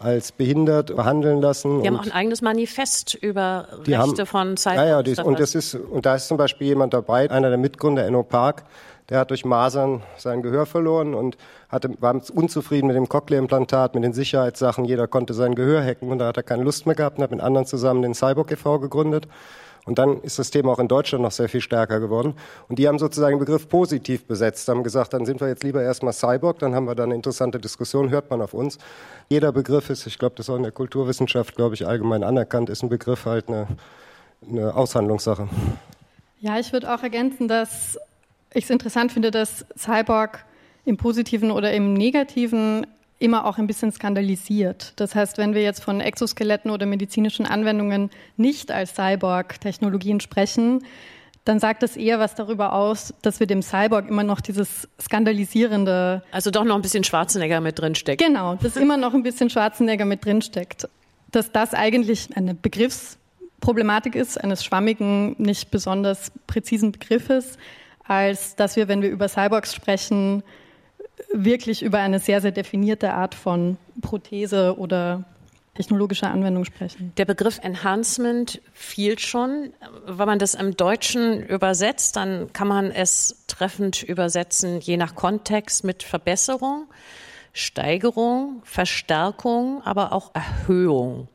als 0.00 0.32
behindert 0.32 0.96
behandeln 0.96 1.40
lassen. 1.40 1.82
Die 1.82 1.88
haben 1.88 1.98
auch 1.98 2.04
ein 2.04 2.12
eigenes 2.12 2.40
Manifest 2.40 3.14
über 3.14 3.68
Rechte 3.70 3.98
haben, 3.98 4.26
von 4.26 4.56
Cyborgs. 4.56 4.78
Ja, 4.78 4.86
ja, 4.86 5.02
die, 5.02 5.14
und, 5.20 5.38
das 5.38 5.54
ist, 5.54 5.74
und 5.74 6.06
da 6.06 6.14
ist 6.14 6.26
zum 6.26 6.38
Beispiel 6.38 6.68
jemand 6.68 6.94
dabei, 6.94 7.30
einer 7.30 7.50
der 7.50 7.58
Mitgründer, 7.58 8.06
Enno 8.06 8.22
Park, 8.22 8.64
der 9.10 9.18
hat 9.18 9.30
durch 9.30 9.44
Masern 9.44 10.02
sein 10.16 10.40
Gehör 10.40 10.64
verloren 10.66 11.14
und 11.14 11.36
hatte, 11.68 11.90
war 12.00 12.18
unzufrieden 12.32 12.86
mit 12.86 12.96
dem 12.96 13.08
Cochlea-Implantat, 13.08 13.94
mit 13.94 14.04
den 14.04 14.12
Sicherheitssachen. 14.12 14.84
Jeder 14.84 15.06
konnte 15.06 15.34
sein 15.34 15.54
Gehör 15.54 15.84
hacken 15.84 16.10
und 16.10 16.18
da 16.18 16.28
hat 16.28 16.36
er 16.36 16.44
keine 16.44 16.62
Lust 16.62 16.86
mehr 16.86 16.94
gehabt 16.94 17.18
und 17.18 17.24
hat 17.24 17.30
mit 17.30 17.40
anderen 17.40 17.66
zusammen 17.66 18.02
den 18.02 18.14
Cyborg 18.14 18.50
e.V. 18.52 18.78
gegründet. 18.78 19.28
Und 19.90 19.98
dann 19.98 20.22
ist 20.22 20.38
das 20.38 20.52
Thema 20.52 20.70
auch 20.70 20.78
in 20.78 20.86
Deutschland 20.86 21.24
noch 21.24 21.32
sehr 21.32 21.48
viel 21.48 21.60
stärker 21.60 21.98
geworden. 21.98 22.34
Und 22.68 22.78
die 22.78 22.86
haben 22.86 23.00
sozusagen 23.00 23.34
den 23.34 23.40
Begriff 23.40 23.68
positiv 23.68 24.24
besetzt, 24.24 24.68
haben 24.68 24.84
gesagt, 24.84 25.14
dann 25.14 25.26
sind 25.26 25.40
wir 25.40 25.48
jetzt 25.48 25.64
lieber 25.64 25.82
erstmal 25.82 26.12
Cyborg, 26.12 26.60
dann 26.60 26.76
haben 26.76 26.84
wir 26.84 26.94
da 26.94 27.02
eine 27.02 27.16
interessante 27.16 27.58
Diskussion, 27.58 28.08
hört 28.08 28.30
man 28.30 28.40
auf 28.40 28.54
uns. 28.54 28.78
Jeder 29.28 29.50
Begriff 29.50 29.90
ist, 29.90 30.06
ich 30.06 30.16
glaube, 30.16 30.36
das 30.36 30.46
ist 30.46 30.50
auch 30.50 30.56
in 30.56 30.62
der 30.62 30.70
Kulturwissenschaft, 30.70 31.56
glaube 31.56 31.74
ich, 31.74 31.88
allgemein 31.88 32.22
anerkannt, 32.22 32.70
ist 32.70 32.84
ein 32.84 32.88
Begriff 32.88 33.24
halt 33.24 33.48
eine, 33.48 33.66
eine 34.48 34.76
Aushandlungssache. 34.76 35.48
Ja, 36.38 36.60
ich 36.60 36.72
würde 36.72 36.94
auch 36.94 37.02
ergänzen, 37.02 37.48
dass 37.48 37.98
ich 38.54 38.62
es 38.62 38.70
interessant 38.70 39.10
finde, 39.10 39.32
dass 39.32 39.66
Cyborg 39.76 40.44
im 40.84 40.98
positiven 40.98 41.50
oder 41.50 41.72
im 41.72 41.94
negativen 41.94 42.86
immer 43.20 43.44
auch 43.44 43.58
ein 43.58 43.66
bisschen 43.66 43.92
skandalisiert. 43.92 44.94
Das 44.96 45.14
heißt, 45.14 45.38
wenn 45.38 45.54
wir 45.54 45.62
jetzt 45.62 45.84
von 45.84 46.00
Exoskeletten 46.00 46.70
oder 46.70 46.86
medizinischen 46.86 47.46
Anwendungen 47.46 48.10
nicht 48.36 48.72
als 48.72 48.94
Cyborg-Technologien 48.96 50.20
sprechen, 50.20 50.82
dann 51.44 51.58
sagt 51.58 51.82
das 51.82 51.96
eher 51.96 52.18
was 52.18 52.34
darüber 52.34 52.72
aus, 52.72 53.14
dass 53.22 53.40
wir 53.40 53.46
dem 53.46 53.62
Cyborg 53.62 54.08
immer 54.08 54.24
noch 54.24 54.40
dieses 54.40 54.88
skandalisierende. 55.00 56.22
Also 56.32 56.50
doch 56.50 56.64
noch 56.64 56.74
ein 56.74 56.82
bisschen 56.82 57.04
Schwarzenegger 57.04 57.60
mit 57.60 57.78
drin 57.78 57.94
steckt. 57.94 58.22
Genau, 58.22 58.56
dass 58.56 58.76
immer 58.76 58.96
noch 58.96 59.14
ein 59.14 59.22
bisschen 59.22 59.48
Schwarzenegger 59.50 60.04
mit 60.04 60.24
drin 60.24 60.42
steckt. 60.42 60.88
Dass 61.30 61.52
das 61.52 61.74
eigentlich 61.74 62.36
eine 62.36 62.54
Begriffs 62.54 63.18
Problematik 63.60 64.14
ist 64.14 64.42
eines 64.42 64.64
schwammigen, 64.64 65.36
nicht 65.38 65.70
besonders 65.70 66.32
präzisen 66.46 66.92
Begriffes, 66.92 67.58
als 68.04 68.56
dass 68.56 68.76
wir, 68.76 68.88
wenn 68.88 69.02
wir 69.02 69.10
über 69.10 69.28
Cyborgs 69.28 69.74
sprechen, 69.74 70.42
wirklich 71.32 71.82
über 71.82 71.98
eine 71.98 72.18
sehr, 72.18 72.40
sehr 72.40 72.52
definierte 72.52 73.12
Art 73.12 73.34
von 73.34 73.76
Prothese 74.00 74.76
oder 74.78 75.24
technologischer 75.74 76.30
Anwendung 76.30 76.64
sprechen. 76.64 77.12
Der 77.16 77.24
Begriff 77.24 77.58
Enhancement 77.62 78.60
fiel 78.72 79.18
schon. 79.18 79.72
Wenn 80.04 80.26
man 80.26 80.38
das 80.38 80.54
im 80.54 80.76
Deutschen 80.76 81.42
übersetzt, 81.42 82.16
dann 82.16 82.52
kann 82.52 82.68
man 82.68 82.90
es 82.90 83.44
treffend 83.46 84.02
übersetzen, 84.02 84.80
je 84.80 84.96
nach 84.96 85.14
Kontext 85.14 85.84
mit 85.84 86.02
Verbesserung, 86.02 86.86
Steigerung, 87.52 88.62
Verstärkung, 88.64 89.82
aber 89.84 90.12
auch 90.12 90.32
Erhöhung. 90.34 91.28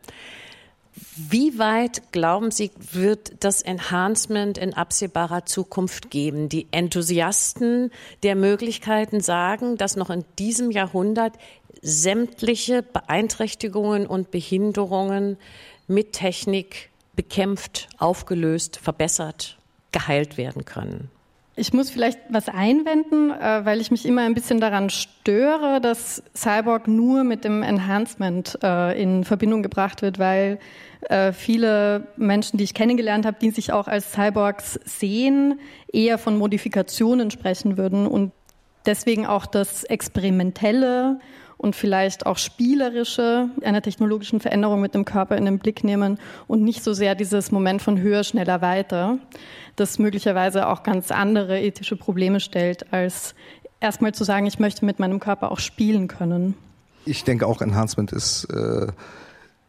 Wie 1.18 1.60
weit, 1.60 2.14
glauben 2.14 2.52
Sie, 2.52 2.72
wird 2.92 3.44
das 3.44 3.62
Enhancement 3.62 4.58
in 4.58 4.74
absehbarer 4.74 5.46
Zukunft 5.46 6.10
geben? 6.10 6.48
Die 6.48 6.68
Enthusiasten 6.72 7.92
der 8.24 8.36
Möglichkeiten 8.36 9.20
sagen, 9.20 9.78
dass 9.78 9.98
noch 9.98 10.10
in 10.10 10.24
diesem 10.40 10.72
Jahrhundert 10.72 11.34
sämtliche 11.82 12.82
Beeinträchtigungen 12.82 14.08
und 14.08 14.32
Behinderungen 14.32 15.38
mit 15.88 16.14
Technik 16.14 16.90
bekämpft, 17.16 17.90
aufgelöst, 17.98 18.78
verbessert, 18.78 19.58
geheilt 19.92 20.38
werden 20.38 20.66
können. 20.66 21.10
Ich 21.58 21.72
muss 21.72 21.90
vielleicht 21.90 22.20
was 22.28 22.50
einwenden, 22.50 23.32
äh, 23.32 23.64
weil 23.64 23.80
ich 23.80 23.90
mich 23.90 24.06
immer 24.06 24.24
ein 24.24 24.34
bisschen 24.34 24.60
daran 24.60 24.90
störe, 24.90 25.80
dass 25.80 26.22
Cyborg 26.36 26.88
nur 26.90 27.24
mit 27.24 27.46
dem 27.46 27.64
Enhancement 27.64 28.60
äh, 28.62 29.02
in 29.02 29.24
Verbindung 29.24 29.64
gebracht 29.64 30.02
wird, 30.02 30.20
weil 30.20 30.60
äh, 31.10 31.32
viele 31.32 32.08
Menschen, 32.18 32.58
die 32.58 32.66
ich 32.66 32.74
kennengelernt 32.74 33.26
habe, 33.26 33.38
die 33.40 33.52
sich 33.52 33.72
auch 33.72 33.88
als 33.88 34.12
Cyborgs 34.12 34.80
sehen, 34.84 35.60
eher 35.92 36.18
von 36.18 36.38
Modifikationen 36.38 37.32
sprechen 37.32 37.78
würden 37.78 38.06
und 38.06 38.34
deswegen 38.86 39.26
auch 39.26 39.46
das 39.46 39.86
Experimentelle 39.86 41.20
und 41.58 41.76
vielleicht 41.76 42.26
auch 42.26 42.38
spielerische 42.38 43.50
einer 43.64 43.82
technologischen 43.82 44.40
Veränderung 44.40 44.82
mit 44.82 44.94
dem 44.94 45.06
Körper 45.06 45.38
in 45.38 45.46
den 45.46 45.60
Blick 45.60 45.84
nehmen 45.84 46.20
und 46.48 46.64
nicht 46.64 46.84
so 46.84 46.94
sehr 46.94 47.16
dieses 47.16 47.52
Moment 47.52 47.82
von 47.82 48.00
höher, 48.00 48.24
schneller, 48.24 48.62
weiter, 48.62 49.18
das 49.76 50.00
möglicherweise 50.00 50.68
auch 50.68 50.84
ganz 50.84 51.12
andere 51.12 51.60
ethische 51.60 51.96
Probleme 51.96 52.40
stellt, 52.40 52.92
als 52.94 53.36
erstmal 53.80 54.14
zu 54.14 54.24
sagen, 54.24 54.46
ich 54.46 54.60
möchte 54.60 54.86
mit 54.86 55.00
meinem 55.00 55.20
Körper 55.20 55.52
auch 55.52 55.60
spielen 55.60 56.08
können. 56.08 56.56
Ich 57.06 57.24
denke 57.24 57.46
auch 57.46 57.62
Enhancement 57.62 58.12
ist 58.12 58.46
äh, 58.46 58.88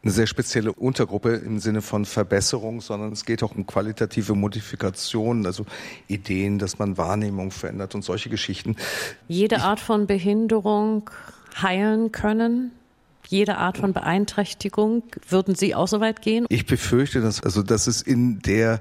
eine 0.06 0.12
sehr 0.12 0.26
spezielle 0.26 0.72
Untergruppe 0.72 1.34
im 1.34 1.58
Sinne 1.58 1.82
von 1.82 2.04
Verbesserung, 2.04 2.80
sondern 2.80 3.12
es 3.12 3.24
geht 3.24 3.42
auch 3.42 3.54
um 3.56 3.66
qualitative 3.66 4.34
Modifikationen, 4.34 5.44
also 5.44 5.66
Ideen, 6.06 6.58
dass 6.58 6.78
man 6.78 6.96
Wahrnehmung 6.96 7.50
verändert 7.50 7.94
und 7.94 8.02
solche 8.02 8.30
Geschichten. 8.30 8.76
Jede 9.26 9.62
Art 9.62 9.80
von 9.80 10.06
Behinderung 10.06 11.10
heilen 11.62 12.12
können? 12.12 12.72
Jede 13.28 13.56
Art 13.56 13.78
von 13.78 13.92
Beeinträchtigung? 13.92 15.02
Würden 15.28 15.54
Sie 15.54 15.74
auch 15.74 15.88
so 15.88 16.00
weit 16.00 16.22
gehen? 16.22 16.46
Ich 16.48 16.66
befürchte, 16.66 17.20
dass, 17.20 17.42
also, 17.42 17.62
dass 17.62 17.86
es 17.86 18.02
in 18.02 18.40
der 18.40 18.80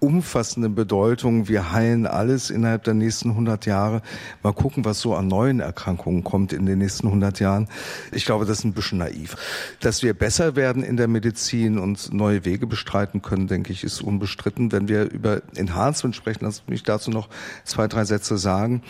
umfassenden 0.00 0.74
Bedeutung, 0.74 1.48
wir 1.48 1.72
heilen 1.72 2.06
alles 2.06 2.50
innerhalb 2.50 2.84
der 2.84 2.94
nächsten 2.94 3.30
100 3.30 3.66
Jahre. 3.66 4.02
Mal 4.42 4.52
gucken, 4.52 4.84
was 4.84 5.00
so 5.00 5.14
an 5.14 5.28
neuen 5.28 5.60
Erkrankungen 5.60 6.24
kommt 6.24 6.52
in 6.52 6.66
den 6.66 6.78
nächsten 6.78 7.06
100 7.06 7.38
Jahren. 7.38 7.68
Ich 8.12 8.24
glaube, 8.24 8.46
das 8.46 8.60
ist 8.60 8.64
ein 8.64 8.72
bisschen 8.72 8.98
naiv. 8.98 9.36
Dass 9.80 10.02
wir 10.02 10.14
besser 10.14 10.56
werden 10.56 10.82
in 10.82 10.96
der 10.96 11.06
Medizin 11.06 11.78
und 11.78 12.12
neue 12.12 12.44
Wege 12.44 12.66
bestreiten 12.66 13.22
können, 13.22 13.46
denke 13.46 13.72
ich, 13.72 13.84
ist 13.84 14.00
unbestritten. 14.00 14.72
Wenn 14.72 14.88
wir 14.88 15.10
über 15.10 15.42
Enhancement 15.54 16.16
sprechen, 16.16 16.44
lass 16.44 16.66
mich 16.66 16.82
dazu 16.82 17.10
noch 17.10 17.28
zwei, 17.64 17.86
drei 17.86 18.04
Sätze 18.04 18.38
sagen, 18.38 18.82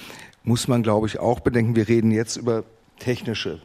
muss 0.43 0.69
man, 0.69 0.83
glaube 0.83 1.07
ich, 1.07 1.19
auch 1.19 1.41
bedenken, 1.41 1.77
wir 1.77 1.89
reden 1.89 2.12
jetzt 2.12 2.37
über 2.37 2.65
technische 3.00 3.61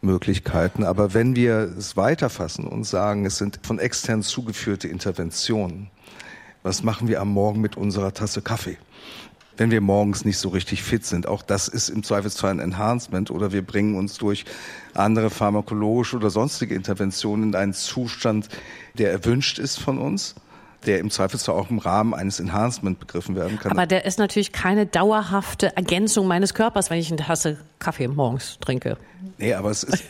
Möglichkeiten. 0.00 0.84
Aber 0.84 1.12
wenn 1.12 1.36
wir 1.36 1.74
es 1.76 1.96
weiterfassen 1.96 2.66
und 2.66 2.84
sagen, 2.84 3.26
es 3.26 3.36
sind 3.36 3.60
von 3.62 3.78
extern 3.78 4.22
zugeführte 4.22 4.88
Interventionen, 4.88 5.90
was 6.62 6.82
machen 6.82 7.08
wir 7.08 7.20
am 7.20 7.28
Morgen 7.28 7.60
mit 7.60 7.76
unserer 7.76 8.14
Tasse 8.14 8.42
Kaffee? 8.42 8.78
Wenn 9.56 9.70
wir 9.70 9.80
morgens 9.80 10.24
nicht 10.24 10.38
so 10.38 10.50
richtig 10.50 10.84
fit 10.84 11.04
sind, 11.04 11.26
auch 11.26 11.42
das 11.42 11.66
ist 11.66 11.88
im 11.88 12.04
Zweifelsfall 12.04 12.52
ein 12.52 12.60
Enhancement 12.60 13.30
oder 13.30 13.52
wir 13.52 13.62
bringen 13.62 13.96
uns 13.96 14.16
durch 14.16 14.44
andere 14.94 15.30
pharmakologische 15.30 16.16
oder 16.16 16.30
sonstige 16.30 16.76
Interventionen 16.76 17.48
in 17.48 17.54
einen 17.56 17.72
Zustand, 17.72 18.48
der 18.94 19.10
erwünscht 19.10 19.58
ist 19.58 19.78
von 19.78 19.98
uns 19.98 20.36
der 20.86 21.00
im 21.00 21.10
Zweifelsfall 21.10 21.54
auch 21.54 21.70
im 21.70 21.78
Rahmen 21.78 22.14
eines 22.14 22.40
Enhancement 22.40 23.00
begriffen 23.00 23.34
werden 23.34 23.58
kann. 23.58 23.72
Aber 23.72 23.86
der 23.86 24.04
ist 24.04 24.18
natürlich 24.18 24.52
keine 24.52 24.86
dauerhafte 24.86 25.76
Ergänzung 25.76 26.26
meines 26.26 26.54
Körpers, 26.54 26.90
wenn 26.90 26.98
ich 26.98 27.08
eine 27.10 27.22
Tasse 27.22 27.58
Kaffee 27.78 28.08
morgens 28.08 28.58
trinke. 28.60 28.96
Nee, 29.38 29.54
aber 29.54 29.70
es 29.70 29.82
ist 29.82 30.04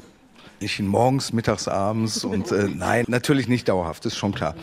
nicht 0.60 0.80
morgens, 0.80 1.32
mittags, 1.32 1.68
abends 1.68 2.24
und 2.24 2.52
äh, 2.52 2.68
nein, 2.72 3.04
natürlich 3.08 3.48
nicht 3.48 3.68
dauerhaft, 3.68 4.06
ist 4.06 4.16
schon 4.16 4.32
klar. 4.32 4.54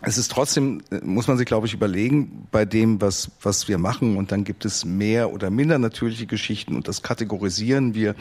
Es 0.00 0.16
ist 0.16 0.30
trotzdem, 0.30 0.82
äh, 0.90 1.00
muss 1.02 1.26
man 1.26 1.38
sich, 1.38 1.46
glaube 1.46 1.66
ich, 1.66 1.74
überlegen, 1.74 2.46
bei 2.52 2.64
dem, 2.64 3.00
was, 3.00 3.30
was 3.42 3.66
wir 3.66 3.78
machen. 3.78 4.16
Und 4.16 4.30
dann 4.30 4.44
gibt 4.44 4.64
es 4.64 4.84
mehr 4.84 5.32
oder 5.32 5.50
minder 5.50 5.78
natürliche 5.78 6.26
Geschichten 6.26 6.76
und 6.76 6.86
das 6.86 7.02
kategorisieren 7.02 7.94
wir 7.94 8.14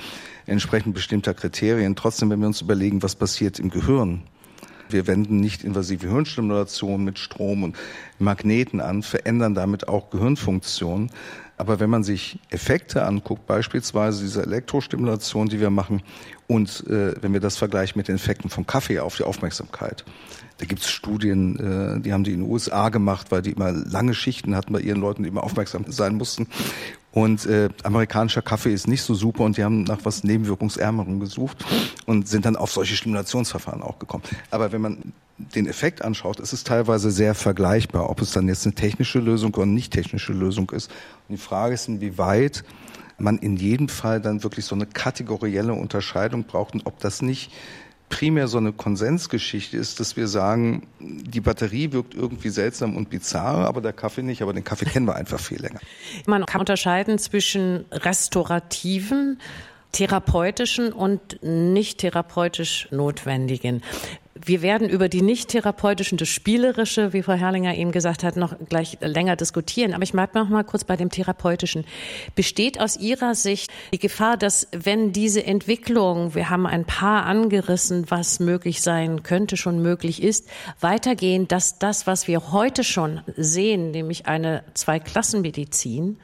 entsprechend 0.48 0.96
bestimmter 0.96 1.34
Kriterien. 1.34 1.96
Trotzdem, 1.96 2.30
wenn 2.30 2.40
wir 2.40 2.48
uns 2.48 2.62
überlegen, 2.62 3.04
was 3.04 3.16
passiert 3.16 3.60
im 3.60 3.70
Gehirn, 3.70 4.24
wir 4.90 5.08
wenden 5.08 5.40
nicht 5.40 5.64
invasive 5.64 6.08
Hirnstimulation 6.08 7.04
mit 7.04 7.20
Strom 7.20 7.64
und 7.64 7.76
Magneten 8.20 8.82
an, 8.82 9.04
verändern 9.04 9.56
damit 9.56 9.88
auch 9.88 10.10
Gehirnfunktionen. 10.10 11.12
Aber 11.58 11.80
wenn 11.80 11.90
man 11.90 12.04
sich 12.04 12.40
Effekte 12.50 13.04
anguckt, 13.04 13.48
beispielsweise 13.48 14.24
diese 14.24 14.44
Elektrostimulation, 14.44 15.50
die 15.50 15.60
wir 15.60 15.72
machen, 15.72 16.04
und 16.46 16.86
äh, 16.88 17.22
wenn 17.22 17.34
wir 17.34 17.40
das 17.40 17.58
vergleichen 17.58 17.98
mit 17.98 18.08
den 18.08 18.16
Effekten 18.16 18.50
vom 18.50 18.68
Kaffee 18.68 19.00
auf 19.00 19.18
die 19.18 19.24
Aufmerksamkeit, 19.24 20.06
da 20.60 20.66
gibt 20.66 20.82
es 20.82 20.90
Studien, 20.90 21.58
äh, 21.60 22.00
die 22.02 22.14
haben 22.14 22.24
die 22.24 22.34
in 22.34 22.42
den 22.42 22.50
USA 22.50 22.90
gemacht, 22.90 23.28
weil 23.32 23.42
die 23.42 23.52
immer 23.52 23.72
lange 23.72 24.14
Schichten 24.14 24.56
hatten 24.56 24.74
bei 24.74 24.80
ihren 24.80 25.02
Leuten, 25.02 25.24
die 25.24 25.30
immer 25.30 25.44
aufmerksam 25.44 25.86
sein 25.88 26.16
mussten. 26.16 26.48
Und 27.18 27.48
äh, 27.48 27.70
amerikanischer 27.82 28.44
Kaffee 28.44 28.72
ist 28.72 28.88
nicht 28.88 29.02
so 29.02 29.16
super 29.16 29.44
und 29.44 29.58
die 29.58 29.64
haben 29.64 29.86
nach 29.86 29.98
was 30.04 30.24
Nebenwirkungsärmerem 30.24 31.20
gesucht 31.20 31.66
und 32.06 32.28
sind 32.28 32.46
dann 32.46 32.56
auf 32.56 32.72
solche 32.72 32.96
Stimulationsverfahren 32.96 33.82
auch 33.82 33.98
gekommen. 33.98 34.22
Aber 34.52 34.72
wenn 34.72 34.82
man 34.82 35.14
den 35.40 35.66
Effekt 35.66 36.04
anschaut, 36.04 36.40
ist 36.40 36.54
es 36.54 36.64
teilweise 36.64 37.10
sehr 37.10 37.34
vergleichbar, 37.34 38.12
ob 38.12 38.22
es 38.22 38.34
dann 38.34 38.48
jetzt 38.48 38.68
eine 38.68 38.76
technische 38.76 39.18
Lösung 39.18 39.52
oder 39.56 39.66
nicht 39.66 39.94
technische 39.94 40.32
Lösung 40.32 40.70
ist. 40.70 40.92
Und 41.28 41.38
die 41.38 41.42
Frage 41.42 41.74
ist, 41.74 41.88
inwieweit 41.88 42.64
man 43.18 43.40
in 43.40 43.58
jedem 43.58 43.90
Fall 43.90 44.22
dann 44.22 44.44
wirklich 44.44 44.66
so 44.66 44.76
eine 44.76 44.86
kategorielle 44.86 45.74
Unterscheidung 45.74 46.44
braucht 46.44 46.76
und 46.76 46.86
ob 46.86 47.00
das 47.00 47.24
nicht 47.24 47.52
primär 48.10 48.48
so 48.48 48.58
eine 48.58 48.74
Konsensgeschichte 48.74 49.78
ist, 49.78 50.00
dass 50.00 50.16
wir 50.16 50.28
sagen, 50.28 50.88
die 51.00 51.42
Batterie 51.42 51.92
wirkt 51.92 52.14
irgendwie 52.14 52.50
seltsam 52.50 52.96
und 52.96 53.10
bizarr, 53.10 53.68
aber 53.68 53.82
der 53.82 53.94
Kaffee 53.94 54.24
nicht, 54.24 54.42
aber 54.42 54.54
den 54.54 54.64
Kaffee 54.64 54.86
kennen 54.86 55.08
wir 55.08 55.16
einfach 55.16 55.40
viel 55.40 55.62
länger. 55.62 55.80
Man 56.26 56.46
kann 56.46 56.62
unterscheiden 56.62 57.18
zwischen 57.18 57.86
restaurativen 57.92 59.40
therapeutischen 59.92 60.92
und 60.92 61.42
nicht 61.42 62.00
therapeutisch 62.00 62.88
notwendigen. 62.92 63.82
Wir 64.46 64.62
werden 64.62 64.90
über 64.90 65.10
die 65.10 65.22
nicht 65.22 65.50
therapeutischen, 65.50 66.18
das 66.18 66.30
Spielerische, 66.30 67.14
wie 67.14 67.24
Frau 67.24 67.34
Herrlinger 67.34 67.76
eben 67.76 67.92
gesagt 67.92 68.24
hat, 68.24 68.36
noch 68.36 68.56
gleich 68.70 68.98
länger 69.02 69.36
diskutieren. 69.36 69.94
Aber 69.94 70.04
ich 70.04 70.14
mag 70.14 70.36
noch 70.36 70.50
mal 70.50 70.64
kurz 70.64 70.84
bei 70.84 70.96
dem 70.96 71.10
Therapeutischen. 71.10 71.86
Besteht 72.36 72.80
aus 72.80 72.98
Ihrer 72.98 73.36
Sicht 73.36 73.72
die 73.94 74.00
Gefahr, 74.00 74.38
dass 74.38 74.68
wenn 74.72 75.12
diese 75.12 75.44
Entwicklung, 75.46 76.36
wir 76.36 76.50
haben 76.50 76.66
ein 76.66 76.86
paar 76.86 77.26
angerissen, 77.26 78.06
was 78.10 78.40
möglich 78.40 78.82
sein 78.82 79.24
könnte, 79.24 79.58
schon 79.58 79.82
möglich 79.82 80.22
ist, 80.22 80.48
weitergehen, 80.80 81.48
dass 81.48 81.80
das, 81.80 82.08
was 82.08 82.28
wir 82.28 82.52
heute 82.52 82.84
schon 82.84 83.22
sehen, 83.36 83.92
nämlich 83.92 84.26
eine 84.28 84.64
Zweiklassenmedizin, 84.74 86.20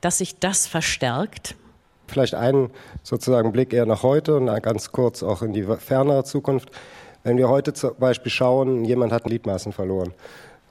dass 0.00 0.18
sich 0.18 0.38
das 0.38 0.66
verstärkt? 0.66 1.56
Vielleicht 2.06 2.34
einen 2.34 2.70
sozusagen 3.02 3.52
Blick 3.52 3.72
eher 3.72 3.86
nach 3.86 4.02
heute 4.02 4.36
und 4.36 4.46
ganz 4.62 4.90
kurz 4.90 5.22
auch 5.22 5.42
in 5.42 5.52
die 5.52 5.64
fernere 5.78 6.24
Zukunft. 6.24 6.70
Wenn 7.22 7.36
wir 7.36 7.48
heute 7.48 7.74
zum 7.74 7.94
Beispiel 7.98 8.32
schauen, 8.32 8.84
jemand 8.84 9.12
hat 9.12 9.24
Gliedmaßen 9.24 9.72
verloren, 9.72 10.14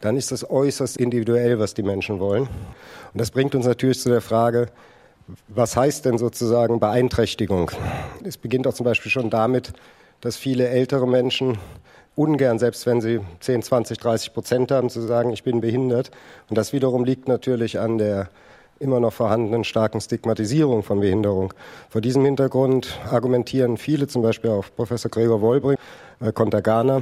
dann 0.01 0.17
ist 0.17 0.31
das 0.31 0.49
äußerst 0.49 0.97
individuell, 0.97 1.59
was 1.59 1.75
die 1.75 1.83
Menschen 1.83 2.19
wollen. 2.19 2.43
Und 2.43 3.21
das 3.21 3.29
bringt 3.31 3.53
uns 3.53 3.67
natürlich 3.67 3.99
zu 3.99 4.09
der 4.09 4.21
Frage, 4.21 4.67
was 5.47 5.75
heißt 5.75 6.05
denn 6.05 6.17
sozusagen 6.17 6.79
Beeinträchtigung? 6.79 7.69
Es 8.23 8.37
beginnt 8.37 8.65
auch 8.65 8.73
zum 8.73 8.85
Beispiel 8.85 9.11
schon 9.11 9.29
damit, 9.29 9.73
dass 10.21 10.37
viele 10.37 10.67
ältere 10.69 11.07
Menschen 11.07 11.59
ungern, 12.15 12.57
selbst 12.57 12.87
wenn 12.87 12.99
sie 12.99 13.19
10, 13.39 13.61
20, 13.61 13.99
30 13.99 14.33
Prozent 14.33 14.71
haben, 14.71 14.89
zu 14.89 15.01
sagen, 15.01 15.31
ich 15.31 15.43
bin 15.43 15.61
behindert. 15.61 16.09
Und 16.49 16.57
das 16.57 16.73
wiederum 16.73 17.05
liegt 17.05 17.27
natürlich 17.27 17.79
an 17.79 17.99
der 17.99 18.29
immer 18.79 18.99
noch 18.99 19.13
vorhandenen 19.13 19.63
starken 19.63 20.01
Stigmatisierung 20.01 20.83
von 20.83 21.01
Behinderung. 21.01 21.53
Vor 21.89 22.01
diesem 22.01 22.25
Hintergrund 22.25 22.97
argumentieren 23.09 23.77
viele, 23.77 24.07
zum 24.07 24.21
Beispiel 24.21 24.49
auch 24.49 24.65
Professor 24.75 25.11
Gregor 25.11 25.41
Wolbring, 25.41 25.77
äh, 26.19 26.31
Contagana 26.31 27.01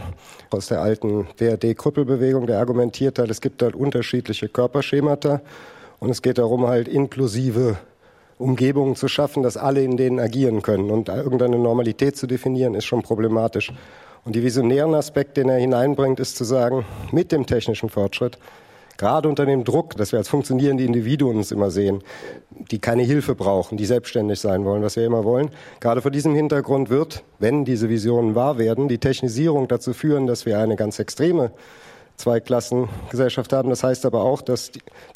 aus 0.49 0.67
der 0.67 0.81
alten 0.81 1.27
DRD-Krüppelbewegung, 1.39 2.47
der 2.47 2.59
argumentiert 2.59 3.19
hat, 3.19 3.29
es 3.29 3.41
gibt 3.41 3.61
halt 3.61 3.75
unterschiedliche 3.75 4.49
Körperschemata 4.49 5.41
und 5.99 6.09
es 6.09 6.21
geht 6.21 6.37
darum, 6.37 6.67
halt 6.67 6.87
inklusive 6.87 7.77
Umgebungen 8.37 8.95
zu 8.95 9.07
schaffen, 9.07 9.41
dass 9.41 9.57
alle 9.57 9.81
in 9.81 9.97
denen 9.97 10.19
agieren 10.19 10.61
können. 10.61 10.91
Und 10.91 11.09
irgendeine 11.09 11.57
Normalität 11.57 12.15
zu 12.15 12.27
definieren, 12.27 12.75
ist 12.75 12.85
schon 12.85 13.01
problematisch. 13.01 13.73
Und 14.25 14.35
die 14.35 14.43
visionären 14.43 14.93
Aspekt, 14.93 15.37
den 15.37 15.49
er 15.49 15.57
hineinbringt, 15.57 16.19
ist 16.19 16.35
zu 16.35 16.43
sagen, 16.43 16.85
mit 17.11 17.31
dem 17.31 17.45
technischen 17.45 17.89
Fortschritt 17.89 18.37
gerade 18.97 19.29
unter 19.29 19.45
dem 19.45 19.63
Druck, 19.63 19.95
dass 19.95 20.11
wir 20.11 20.19
als 20.19 20.27
funktionierende 20.27 20.83
Individuen 20.83 21.37
uns 21.37 21.51
immer 21.51 21.71
sehen, 21.71 22.03
die 22.71 22.79
keine 22.79 23.03
Hilfe 23.03 23.35
brauchen, 23.35 23.77
die 23.77 23.85
selbstständig 23.85 24.39
sein 24.39 24.65
wollen, 24.65 24.83
was 24.83 24.95
wir 24.95 25.05
immer 25.05 25.23
wollen. 25.23 25.49
Gerade 25.79 26.01
vor 26.01 26.11
diesem 26.11 26.33
Hintergrund 26.35 26.89
wird, 26.89 27.23
wenn 27.39 27.65
diese 27.65 27.89
Visionen 27.89 28.35
wahr 28.35 28.57
werden, 28.57 28.87
die 28.87 28.97
Technisierung 28.97 29.67
dazu 29.67 29.93
führen, 29.93 30.27
dass 30.27 30.45
wir 30.45 30.59
eine 30.59 30.75
ganz 30.75 30.99
extreme 30.99 31.51
Zweiklassengesellschaft 32.17 33.53
haben. 33.53 33.69
Das 33.69 33.83
heißt 33.83 34.05
aber 34.05 34.23
auch, 34.23 34.41
dass 34.41 34.71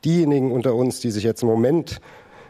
diejenigen 0.06 0.52
unter 0.52 0.76
uns, 0.76 1.00
die 1.00 1.12
sich 1.12 1.24
jetzt 1.24 1.42
im 1.42 1.50
Moment 1.50 2.00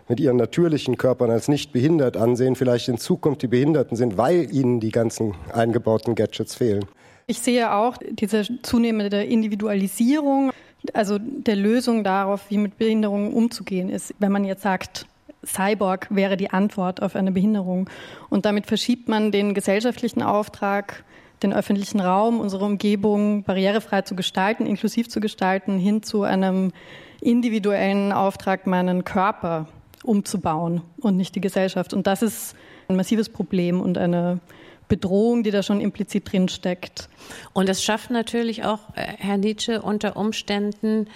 mit 0.07 0.19
ihren 0.19 0.35
natürlichen 0.35 0.97
Körpern 0.97 1.31
als 1.31 1.47
nicht 1.47 1.71
behindert 1.71 2.17
ansehen, 2.17 2.55
vielleicht 2.57 2.89
in 2.89 2.97
Zukunft 2.97 3.41
die 3.43 3.47
Behinderten 3.47 3.95
sind, 3.95 4.17
weil 4.17 4.53
ihnen 4.53 4.81
die 4.81 4.91
ganzen 4.91 5.35
eingebauten 5.53 6.15
Gadgets 6.15 6.55
fehlen. 6.55 6.85
Ich 7.27 7.39
sehe 7.39 7.73
auch 7.73 7.95
diese 8.09 8.45
zunehmende 8.61 9.23
Individualisierung 9.23 10.51
also 10.93 11.17
der 11.19 11.55
Lösung 11.55 12.03
darauf, 12.03 12.49
wie 12.49 12.57
mit 12.57 12.77
Behinderungen 12.77 13.33
umzugehen 13.33 13.89
ist. 13.89 14.13
Wenn 14.19 14.31
man 14.31 14.45
jetzt 14.45 14.63
sagt, 14.63 15.05
Cyborg 15.45 16.07
wäre 16.09 16.37
die 16.37 16.51
Antwort 16.51 17.01
auf 17.01 17.15
eine 17.15 17.31
Behinderung. 17.31 17.89
Und 18.29 18.45
damit 18.45 18.67
verschiebt 18.67 19.09
man 19.09 19.31
den 19.31 19.53
gesellschaftlichen 19.53 20.21
Auftrag, 20.21 21.03
den 21.43 21.53
öffentlichen 21.53 21.99
Raum, 21.99 22.39
unsere 22.39 22.65
Umgebung 22.65 23.43
barrierefrei 23.43 24.03
zu 24.03 24.15
gestalten, 24.15 24.65
inklusiv 24.65 25.09
zu 25.09 25.19
gestalten, 25.19 25.79
hin 25.79 26.03
zu 26.03 26.23
einem 26.23 26.71
individuellen 27.19 28.11
Auftrag, 28.11 28.67
meinen 28.67 29.03
Körper 29.03 29.67
umzubauen 30.03 30.81
und 30.99 31.17
nicht 31.17 31.35
die 31.35 31.41
Gesellschaft. 31.41 31.93
Und 31.93 32.07
das 32.07 32.21
ist 32.21 32.55
ein 32.87 32.95
massives 32.95 33.29
Problem 33.29 33.81
und 33.81 33.97
eine 33.97 34.39
Bedrohung, 34.91 35.43
die 35.43 35.51
da 35.51 35.63
schon 35.63 35.79
implizit 35.79 36.33
drin 36.33 36.49
steckt. 36.49 37.07
Und 37.53 37.69
es 37.69 37.81
schafft 37.81 38.11
natürlich 38.11 38.65
auch, 38.65 38.79
äh, 38.95 39.13
Herr 39.17 39.37
Nietzsche, 39.37 39.81
unter 39.81 40.17
Umständen 40.17 41.07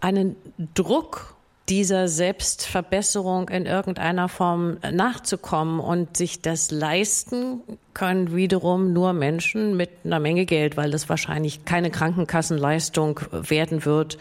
einen 0.00 0.34
Druck 0.74 1.36
dieser 1.68 2.08
Selbstverbesserung 2.08 3.50
in 3.50 3.66
irgendeiner 3.66 4.28
Form 4.28 4.78
nachzukommen 4.90 5.78
und 5.78 6.16
sich 6.16 6.42
das 6.42 6.72
leisten 6.72 7.60
können 7.94 8.34
wiederum 8.34 8.92
nur 8.92 9.12
Menschen 9.12 9.76
mit 9.76 9.90
einer 10.02 10.18
Menge 10.18 10.44
Geld, 10.44 10.76
weil 10.76 10.90
das 10.90 11.08
wahrscheinlich 11.08 11.64
keine 11.64 11.90
Krankenkassenleistung 11.90 13.20
werden 13.30 13.84
wird, 13.84 14.18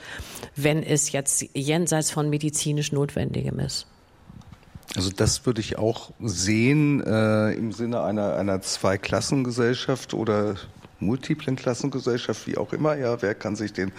wenn 0.56 0.84
es 0.84 1.12
jetzt 1.14 1.46
jenseits 1.56 2.12
von 2.12 2.30
medizinisch 2.30 2.92
Notwendigem 2.92 3.58
ist. 3.60 3.88
Also 4.96 5.12
das 5.12 5.46
würde 5.46 5.62
ich 5.62 5.78
auch 5.78 6.12
sehen 6.20 7.04
äh, 7.04 7.52
im 7.52 7.72
Sinne 7.72 8.04
einer, 8.04 8.36
einer 8.36 8.62
Zweiklassengesellschaft 8.62 10.14
oder 10.14 10.56
multiplen 11.00 11.56
Klassengesellschaft, 11.56 12.48
wie 12.48 12.58
auch 12.58 12.74
immer. 12.74 12.96
Ja, 12.96 13.22
wer 13.22 13.36
kann 13.36 13.56
sich 13.56 13.74
den 13.74 13.92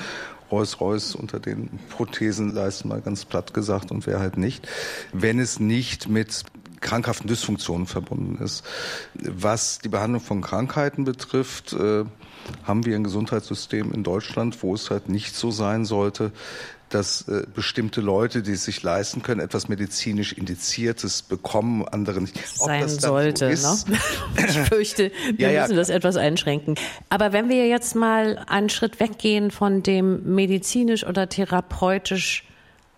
Rolls-Royce 0.50 1.14
unter 1.14 1.40
den 1.40 1.68
Prothesen 1.90 2.54
leisten, 2.54 2.88
mal 2.88 3.00
ganz 3.00 3.25
platt 3.25 3.54
gesagt, 3.54 3.90
und 3.90 4.07
wer 4.07 4.18
halt 4.18 4.38
nicht. 4.38 4.66
Wenn 5.12 5.38
es 5.38 5.61
nicht 5.61 6.09
mit 6.09 6.45
krankhaften 6.80 7.28
Dysfunktionen 7.28 7.87
verbunden 7.87 8.42
ist. 8.42 8.64
Was 9.14 9.78
die 9.78 9.88
Behandlung 9.88 10.23
von 10.23 10.40
Krankheiten 10.42 11.04
betrifft, 11.04 11.73
äh, 11.73 12.04
haben 12.64 12.87
wir 12.87 12.97
ein 12.97 13.04
Gesundheitssystem 13.04 13.92
in 13.92 14.02
Deutschland, 14.02 14.62
wo 14.62 14.75
es 14.75 14.90
halt 14.90 15.08
nicht 15.08 15.35
so 15.35 15.50
sein 15.50 15.85
sollte, 15.85 16.32
dass 16.88 17.28
äh, 17.28 17.44
bestimmte 17.54 18.00
Leute, 18.00 18.42
die 18.42 18.52
es 18.52 18.64
sich 18.64 18.82
leisten 18.82 19.23
können, 19.23 19.40
etwas 19.40 19.68
medizinisch 19.68 20.32
Indiziertes 20.32 21.23
bekommen, 21.23 21.86
andere 21.86 22.21
nicht. 22.21 22.36
Ob 22.58 22.67
Sein 22.67 22.88
sollte. 22.88 23.54
So 23.56 23.91
ne? 23.91 23.99
Ich 24.49 24.58
fürchte, 24.58 25.12
wir 25.36 25.49
ja, 25.49 25.52
ja. 25.52 25.62
müssen 25.62 25.76
das 25.76 25.91
etwas 25.91 26.17
einschränken. 26.17 26.76
Aber 27.10 27.32
wenn 27.32 27.49
wir 27.49 27.69
jetzt 27.69 27.95
mal 27.95 28.45
einen 28.47 28.71
Schritt 28.71 29.00
weggehen 29.00 29.50
von 29.50 29.82
dem 29.82 30.34
medizinisch 30.34 31.04
oder 31.04 31.28
therapeutisch 31.28 32.45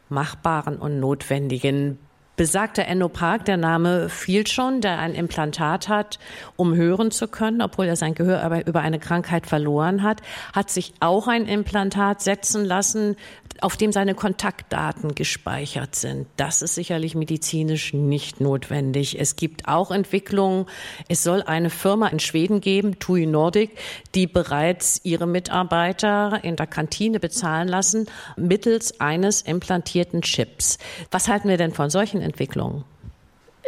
Machbaren 0.08 0.76
und 0.76 1.00
Notwendigen, 1.00 1.98
besagter 2.40 2.86
Enno 2.86 3.10
Park, 3.10 3.44
der 3.44 3.58
Name 3.58 4.08
fiel 4.08 4.46
schon, 4.46 4.80
der 4.80 4.98
ein 4.98 5.14
Implantat 5.14 5.90
hat, 5.90 6.18
um 6.56 6.74
hören 6.74 7.10
zu 7.10 7.28
können, 7.28 7.60
obwohl 7.60 7.84
er 7.84 7.96
sein 7.96 8.14
Gehör 8.14 8.42
aber 8.42 8.66
über 8.66 8.80
eine 8.80 8.98
Krankheit 8.98 9.46
verloren 9.46 10.02
hat, 10.02 10.22
hat 10.54 10.70
sich 10.70 10.94
auch 11.00 11.28
ein 11.28 11.44
Implantat 11.44 12.22
setzen 12.22 12.64
lassen, 12.64 13.16
auf 13.60 13.76
dem 13.76 13.92
seine 13.92 14.14
Kontaktdaten 14.14 15.14
gespeichert 15.14 15.94
sind. 15.94 16.26
Das 16.36 16.62
ist 16.62 16.74
sicherlich 16.74 17.14
medizinisch 17.14 17.92
nicht 17.92 18.40
notwendig. 18.40 19.20
Es 19.20 19.36
gibt 19.36 19.68
auch 19.68 19.90
Entwicklungen. 19.90 20.66
Es 21.08 21.22
soll 21.22 21.42
eine 21.42 21.70
Firma 21.70 22.08
in 22.08 22.20
Schweden 22.20 22.60
geben, 22.60 22.98
TUI 22.98 23.26
Nordic, 23.26 23.72
die 24.14 24.26
bereits 24.26 25.00
ihre 25.04 25.26
Mitarbeiter 25.26 26.40
in 26.42 26.56
der 26.56 26.66
Kantine 26.66 27.20
bezahlen 27.20 27.68
lassen 27.68 28.06
mittels 28.36 29.00
eines 29.00 29.42
implantierten 29.42 30.22
Chips. 30.22 30.78
Was 31.10 31.28
halten 31.28 31.48
wir 31.48 31.56
denn 31.56 31.72
von 31.72 31.90
solchen 31.90 32.22
Entwicklungen? 32.30 32.84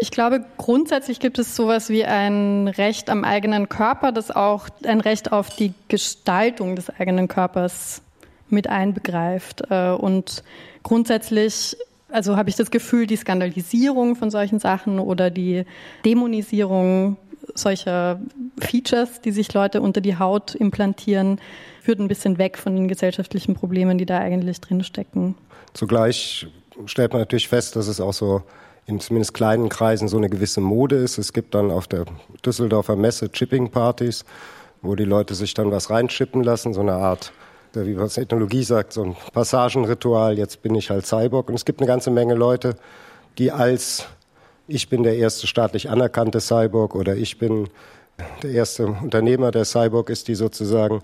Ich 0.01 0.11
glaube, 0.11 0.45
grundsätzlich 0.57 1.21
gibt 1.21 1.39
es 1.39 1.55
sowas 1.55 1.89
wie 1.89 2.05
ein 2.05 2.67
Recht 2.67 3.09
am 3.09 3.25
eigenen 3.25 3.69
Körper, 3.69 4.11
das 4.11 4.31
auch 4.31 4.69
ein 4.85 5.01
Recht 5.01 5.31
auf 5.31 5.55
die 5.55 5.75
Gestaltung 5.89 6.75
des 6.75 6.91
eigenen 6.91 7.29
Körpers 7.29 8.03
mit 8.49 8.69
einbegreift. 8.69 9.71
Äh, 9.71 9.91
und 9.91 10.43
grundsätzlich 10.83 11.77
also 12.13 12.37
habe 12.37 12.51
ich 12.51 12.57
das 12.57 12.71
Gefühl, 12.71 13.07
die 13.07 13.17
Skandalisierung 13.17 14.17
von 14.17 14.31
solchen 14.31 14.59
Sachen 14.59 14.99
oder 14.99 15.31
die 15.31 15.65
Dämonisierung 16.05 17.17
solcher 17.55 18.21
Features, 18.61 19.21
die 19.21 19.33
sich 19.33 19.53
Leute 19.53 19.81
unter 19.81 20.01
die 20.01 20.19
Haut 20.19 20.55
implantieren, 20.55 21.41
führt 21.81 21.99
ein 21.99 22.09
bisschen 22.09 22.39
weg 22.39 22.59
von 22.59 22.77
den 22.77 22.87
gesellschaftlichen 22.87 23.55
Problemen, 23.55 23.99
die 23.99 24.07
da 24.07 24.19
eigentlich 24.19 24.61
drinstecken. 24.61 25.35
Zugleich 25.75 26.47
stellt 26.87 27.13
man 27.13 27.23
natürlich 27.23 27.49
fest, 27.49 27.77
dass 27.77 27.89
es 27.89 28.01
auch 28.01 28.13
so 28.13 28.43
in 28.87 29.01
zumindest 29.01 29.35
kleinen 29.35 29.69
Kreisen 29.69 30.09
so 30.09 30.17
eine 30.17 30.29
gewisse 30.29 30.61
Mode 30.61 30.97
ist. 30.97 31.19
Es 31.19 31.33
gibt 31.33 31.55
dann 31.55 31.71
auf 31.71 31.87
der 31.87 32.05
Düsseldorfer 32.45 32.97
Messe 32.97 33.31
Chipping-Partys, 33.31 34.25
wo 34.81 34.97
die 34.97 35.05
Leute 35.05 35.35
sich 35.35 35.55
dann 35.55 35.71
was 35.71 35.91
reinschippen 35.91 36.43
lassen, 36.43 36.75
so 36.75 36.81
eine 36.81 36.95
Art 36.95 37.33
wie 37.75 37.95
man 37.95 38.07
es 38.07 38.17
in 38.17 38.25
Ethnologie 38.25 38.63
sagt, 38.63 38.93
so 38.93 39.03
ein 39.03 39.17
Passagenritual, 39.33 40.39
jetzt 40.39 40.63
bin 40.63 40.75
ich 40.75 40.91
halt 40.91 41.07
Cyborg. 41.07 41.49
Und 41.49 41.55
es 41.55 41.65
gibt 41.65 41.81
eine 41.81 41.87
ganze 41.87 42.11
Menge 42.11 42.35
Leute, 42.35 42.77
die 43.39 43.51
als 43.51 44.07
ich 44.69 44.89
bin 44.89 45.03
der 45.03 45.17
erste 45.17 45.47
staatlich 45.47 45.91
anerkannte 45.91 46.41
Cyborg 46.41 46.95
oder 46.95 47.17
ich 47.17 47.39
bin 47.39 47.69
der 48.43 48.51
erste 48.51 48.87
Unternehmer, 48.87 49.51
der 49.51 49.65
Cyborg 49.65 50.11
ist, 50.11 50.29
die 50.29 50.35
sozusagen 50.35 51.01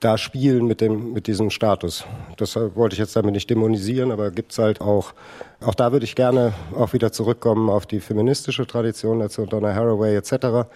da 0.00 0.16
spielen 0.18 0.66
mit, 0.66 0.80
dem, 0.80 1.12
mit 1.12 1.26
diesem 1.26 1.50
Status. 1.50 2.04
Das 2.36 2.56
wollte 2.56 2.94
ich 2.94 2.98
jetzt 2.98 3.14
damit 3.14 3.32
nicht 3.32 3.50
dämonisieren, 3.50 4.10
aber 4.10 4.30
gibt 4.30 4.52
es 4.52 4.58
halt 4.58 4.80
auch, 4.80 5.12
auch 5.60 5.74
da 5.74 5.92
würde 5.92 6.04
ich 6.04 6.14
gerne 6.14 6.54
auch 6.74 6.92
wieder 6.92 7.12
zurückkommen 7.12 7.68
auf 7.68 7.86
die 7.86 8.00
feministische 8.00 8.66
Tradition, 8.66 9.20
also 9.22 9.44
Donna 9.46 9.74
Haraway 9.74 10.16
etc. 10.16 10.68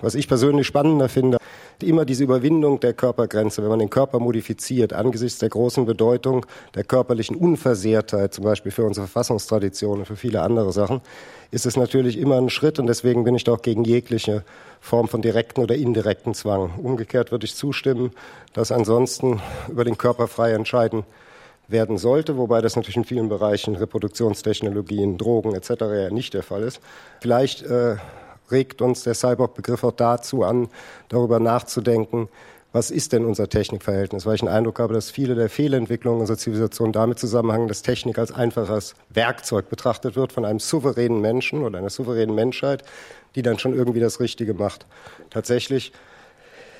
Was 0.00 0.14
ich 0.14 0.28
persönlich 0.28 0.66
spannender 0.66 1.08
finde, 1.08 1.38
immer 1.82 2.04
diese 2.04 2.24
Überwindung 2.24 2.80
der 2.80 2.92
Körpergrenze, 2.94 3.62
wenn 3.62 3.70
man 3.70 3.78
den 3.78 3.90
Körper 3.90 4.18
modifiziert, 4.18 4.92
angesichts 4.92 5.38
der 5.38 5.48
großen 5.48 5.86
Bedeutung 5.86 6.46
der 6.74 6.84
körperlichen 6.84 7.36
Unversehrtheit, 7.36 8.34
zum 8.34 8.44
Beispiel 8.44 8.72
für 8.72 8.84
unsere 8.84 9.06
Verfassungstradition 9.06 10.00
und 10.00 10.04
für 10.06 10.16
viele 10.16 10.42
andere 10.42 10.72
Sachen, 10.72 11.00
ist 11.50 11.66
es 11.66 11.76
natürlich 11.76 12.18
immer 12.18 12.36
ein 12.36 12.50
Schritt 12.50 12.78
und 12.78 12.86
deswegen 12.86 13.24
bin 13.24 13.34
ich 13.34 13.44
doch 13.44 13.62
gegen 13.62 13.84
jegliche 13.84 14.44
Form 14.80 15.08
von 15.08 15.22
direkten 15.22 15.60
oder 15.60 15.74
indirekten 15.74 16.34
Zwang. 16.34 16.72
Umgekehrt 16.82 17.32
würde 17.32 17.46
ich 17.46 17.54
zustimmen, 17.54 18.12
dass 18.52 18.72
ansonsten 18.72 19.40
über 19.68 19.84
den 19.84 19.98
Körper 19.98 20.28
frei 20.28 20.52
entscheiden 20.52 21.04
werden 21.68 21.98
sollte, 21.98 22.36
wobei 22.38 22.60
das 22.60 22.76
natürlich 22.76 22.96
in 22.96 23.04
vielen 23.04 23.28
Bereichen 23.28 23.76
Reproduktionstechnologien, 23.76 25.18
Drogen 25.18 25.54
etc. 25.54 25.70
ja 25.80 26.10
nicht 26.10 26.34
der 26.34 26.42
Fall 26.42 26.62
ist. 26.62 26.80
Vielleicht 27.20 27.62
äh, 27.62 27.96
regt 28.50 28.82
uns 28.82 29.02
der 29.02 29.14
Cyborg-Begriff 29.14 29.84
auch 29.84 29.92
dazu 29.92 30.42
an, 30.42 30.68
darüber 31.08 31.40
nachzudenken, 31.40 32.28
was 32.72 32.90
ist 32.90 33.14
denn 33.14 33.24
unser 33.24 33.48
Technikverhältnis? 33.48 34.26
Weil 34.26 34.34
ich 34.34 34.40
den 34.40 34.48
Eindruck 34.48 34.78
habe, 34.78 34.92
dass 34.92 35.10
viele 35.10 35.34
der 35.34 35.48
Fehlentwicklungen 35.48 36.20
unserer 36.20 36.36
Zivilisation 36.36 36.92
damit 36.92 37.18
zusammenhängen, 37.18 37.66
dass 37.66 37.82
Technik 37.82 38.18
als 38.18 38.30
einfaches 38.30 38.94
Werkzeug 39.08 39.70
betrachtet 39.70 40.16
wird 40.16 40.32
von 40.32 40.44
einem 40.44 40.58
souveränen 40.58 41.20
Menschen 41.20 41.62
oder 41.62 41.78
einer 41.78 41.88
souveränen 41.88 42.34
Menschheit, 42.34 42.84
die 43.34 43.42
dann 43.42 43.58
schon 43.58 43.74
irgendwie 43.74 44.00
das 44.00 44.20
Richtige 44.20 44.52
macht. 44.52 44.84
Tatsächlich 45.30 45.92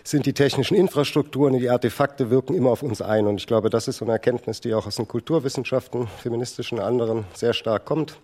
sind 0.04 0.26
die 0.26 0.34
technischen 0.34 0.74
Infrastrukturen, 0.74 1.58
die 1.58 1.70
Artefakte 1.70 2.30
wirken 2.30 2.54
immer 2.54 2.70
auf 2.70 2.82
uns 2.82 3.00
ein. 3.02 3.26
Und 3.26 3.36
ich 3.36 3.46
glaube, 3.46 3.70
das 3.70 3.88
ist 3.88 3.98
so 3.98 4.04
eine 4.04 4.12
Erkenntnis, 4.12 4.60
die 4.60 4.74
auch 4.74 4.86
aus 4.86 4.96
den 4.96 5.08
Kulturwissenschaften, 5.08 6.06
feministischen 6.06 6.80
anderen 6.80 7.24
sehr 7.34 7.54
stark 7.54 7.86
kommt. 7.86 8.18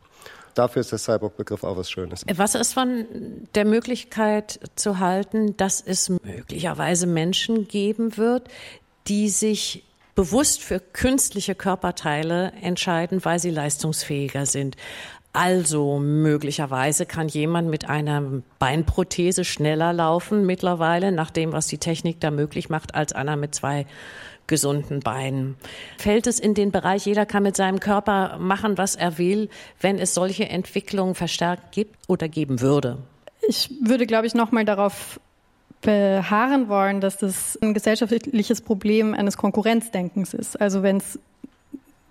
Dafür 0.55 0.81
ist 0.81 0.93
der 0.93 0.99
Cyborg-Begriff 0.99 1.65
auch 1.65 1.77
was 1.77 1.91
Schönes. 1.91 2.25
Was 2.35 2.55
ist 2.55 2.75
von 2.75 3.07
der 3.55 3.65
Möglichkeit 3.65 4.61
zu 4.77 4.99
halten, 5.01 5.57
dass 5.57 5.81
es 5.81 6.09
möglicherweise 6.09 7.07
Menschen 7.07 7.69
geben 7.69 8.17
wird, 8.17 8.49
die 9.09 9.29
sich 9.29 9.85
bewusst 10.15 10.63
für 10.63 10.81
künstliche 10.81 11.55
Körperteile 11.55 12.53
entscheiden, 12.63 13.25
weil 13.25 13.39
sie 13.39 13.51
leistungsfähiger 13.51 14.47
sind. 14.47 14.77
Also 15.33 15.99
möglicherweise 15.99 17.07
kann 17.07 17.27
jemand 17.27 17.69
mit 17.69 17.89
einer 17.89 18.23
Beinprothese 18.61 19.45
schneller 19.45 19.93
laufen 19.93 20.47
mittlerweile, 20.47 21.11
nach 21.11 21.31
dem, 21.31 21.53
was 21.53 21.67
die 21.67 21.79
Technik 21.79 22.21
da 22.21 22.31
möglich 22.31 22.69
macht, 22.69 22.95
als 22.95 23.13
einer 23.13 23.35
mit 23.35 23.53
zwei 23.53 23.87
gesunden 24.47 25.01
Beinen. 25.01 25.57
Fällt 25.99 26.27
es 26.27 26.39
in 26.39 26.55
den 26.55 26.71
Bereich, 26.71 27.07
jeder 27.07 27.27
kann 27.27 27.43
mit 27.43 27.57
seinem 27.57 27.81
Körper 27.81 28.39
machen, 28.39 28.79
was 28.79 28.95
er 28.95 29.19
will, 29.19 29.49
wenn 29.81 29.99
es 29.99 30.15
solche 30.15 30.49
Entwicklungen 30.49 31.15
verstärkt 31.15 31.73
gibt 31.73 31.97
oder 32.09 32.29
geben 32.29 32.61
würde? 32.61 32.99
Ich 33.49 33.71
würde, 33.83 34.07
glaube 34.07 34.27
ich, 34.27 34.35
nochmal 34.35 34.65
darauf 34.65 35.21
beharren 35.81 36.69
wollen, 36.69 37.01
dass 37.01 37.19
das 37.19 37.59
ein 37.61 37.75
gesellschaftliches 37.75 38.63
Problem 38.63 39.15
eines 39.15 39.37
Konkurrenzdenkens 39.37 40.33
ist. 40.35 40.61
Also 40.61 40.83
wenn 40.83 40.97
es 40.97 41.19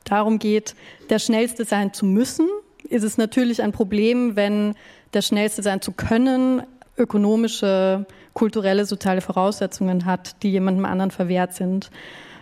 darum 0.03 0.39
geht, 0.39 0.75
der 1.09 1.19
Schnellste 1.19 1.65
sein 1.65 1.93
zu 1.93 2.05
müssen, 2.05 2.47
ist 2.89 3.03
es 3.03 3.17
natürlich 3.17 3.61
ein 3.61 3.71
Problem, 3.71 4.35
wenn 4.35 4.75
der 5.13 5.21
Schnellste 5.21 5.63
sein 5.63 5.81
zu 5.81 5.91
können 5.91 6.63
ökonomische, 6.97 8.05
kulturelle, 8.33 8.85
soziale 8.85 9.21
Voraussetzungen 9.21 10.05
hat, 10.05 10.41
die 10.43 10.51
jemandem 10.51 10.85
anderen 10.85 11.11
verwehrt 11.11 11.53
sind. 11.53 11.89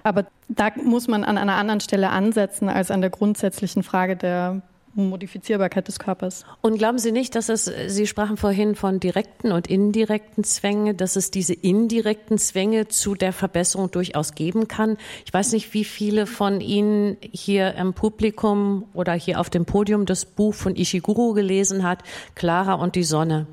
Aber 0.04 0.26
da 0.48 0.70
muss 0.84 1.08
man 1.08 1.24
an 1.24 1.38
einer 1.38 1.56
anderen 1.56 1.80
Stelle 1.80 2.10
ansetzen 2.10 2.70
als 2.70 2.92
an 2.92 3.02
der 3.02 3.10
grundsätzlichen 3.10 3.84
Frage 3.84 4.16
der 4.16 4.62
Modifizierbarkeit 4.94 5.88
des 5.88 6.00
Körpers. 6.00 6.46
Und 6.62 6.78
glauben 6.78 6.98
Sie 6.98 7.12
nicht, 7.12 7.36
dass 7.36 7.50
es, 7.50 7.72
Sie 7.88 8.08
sprachen 8.08 8.36
vorhin 8.36 8.76
von 8.76 9.00
direkten 9.00 9.52
und 9.52 9.68
indirekten 9.68 10.44
Zwängen, 10.44 10.98
dass 10.98 11.16
es 11.16 11.32
diese 11.32 11.54
indirekten 11.54 12.38
Zwänge 12.38 12.88
zu 12.90 13.16
der 13.16 13.32
Verbesserung 13.32 13.90
durchaus 13.92 14.36
geben 14.36 14.68
kann? 14.68 14.98
Ich 15.26 15.34
weiß 15.34 15.54
nicht, 15.54 15.74
wie 15.74 15.86
viele 15.86 16.28
von 16.28 16.60
Ihnen 16.60 17.18
hier 17.22 17.76
im 17.76 17.94
Publikum 17.94 18.86
oder 18.94 19.14
hier 19.14 19.40
auf 19.40 19.50
dem 19.50 19.66
Podium 19.66 20.06
das 20.06 20.26
Buch 20.26 20.54
von 20.54 20.76
Ishiguro 20.76 21.34
gelesen 21.34 21.84
hat, 21.84 22.00
Clara 22.36 22.74
und 22.74 22.96
die 22.96 23.04
Sonne. 23.04 23.48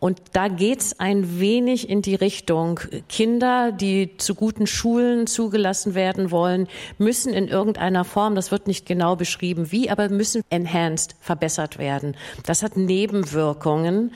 Und 0.00 0.20
da 0.32 0.48
geht's 0.48 1.00
ein 1.00 1.40
wenig 1.40 1.88
in 1.88 2.02
die 2.02 2.14
Richtung, 2.14 2.80
Kinder, 3.08 3.72
die 3.72 4.16
zu 4.16 4.34
guten 4.34 4.66
Schulen 4.66 5.26
zugelassen 5.26 5.94
werden 5.94 6.30
wollen, 6.30 6.68
müssen 6.98 7.32
in 7.32 7.48
irgendeiner 7.48 8.04
Form, 8.04 8.36
das 8.36 8.52
wird 8.52 8.68
nicht 8.68 8.86
genau 8.86 9.16
beschrieben 9.16 9.72
wie, 9.72 9.90
aber 9.90 10.08
müssen 10.08 10.42
enhanced, 10.50 11.16
verbessert 11.20 11.78
werden. 11.78 12.16
Das 12.46 12.62
hat 12.62 12.76
Nebenwirkungen, 12.76 14.12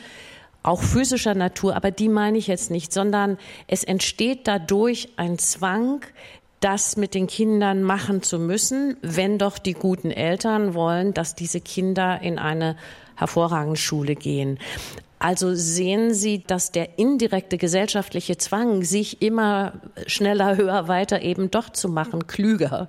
auch 0.63 0.81
physischer 0.81 1.35
Natur, 1.35 1.75
aber 1.75 1.91
die 1.91 2.09
meine 2.09 2.39
ich 2.39 2.47
jetzt 2.47 2.71
nicht, 2.71 2.93
sondern 2.93 3.37
es 3.67 3.83
entsteht 3.83 4.47
dadurch 4.47 5.09
ein 5.17 5.39
Zwang, 5.39 6.03
das 6.61 6.97
mit 6.97 7.15
den 7.15 7.27
Kindern 7.27 7.83
machen 7.83 8.23
zu 8.23 8.39
müssen, 8.39 8.97
wenn 9.03 9.37
doch 9.37 9.59
die 9.59 9.73
guten 9.73 10.13
Eltern 10.13 10.75
wollen, 10.75 11.13
dass 11.13 11.35
diese 11.35 11.61
Kinder 11.61 12.21
in 12.23 12.39
eine 12.39 12.77
hervorragende 13.17 13.77
Schule 13.77 14.15
gehen. 14.15 14.61
Also 15.23 15.55
sehen 15.55 16.13
Sie, 16.15 16.43
dass 16.45 16.73
der 16.73 16.99
indirekte 16.99 17.57
gesellschaftliche 17.57 18.39
Zwang, 18.39 18.83
sich 18.83 19.23
immer 19.23 19.75
schneller, 20.09 20.57
höher, 20.57 20.89
weiter 20.89 21.23
eben 21.23 21.49
doch 21.49 21.71
zu 21.71 21.89
machen, 21.89 22.27
klüger, 22.27 22.89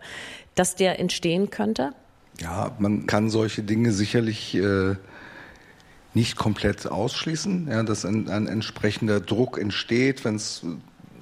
dass 0.56 0.76
der 0.76 1.00
entstehen 1.00 1.52
könnte? 1.52 1.92
Ja, 2.40 2.72
man 2.80 3.06
kann 3.06 3.30
solche 3.30 3.62
Dinge 3.62 3.92
sicherlich 3.92 4.56
äh, 4.56 4.96
nicht 6.16 6.36
komplett 6.36 6.88
ausschließen, 6.88 7.68
ja, 7.70 7.84
dass 7.84 8.04
ein, 8.04 8.28
ein 8.28 8.48
entsprechender 8.48 9.20
Druck 9.20 9.60
entsteht, 9.60 10.26
wenn 10.26 10.34
es 10.34 10.66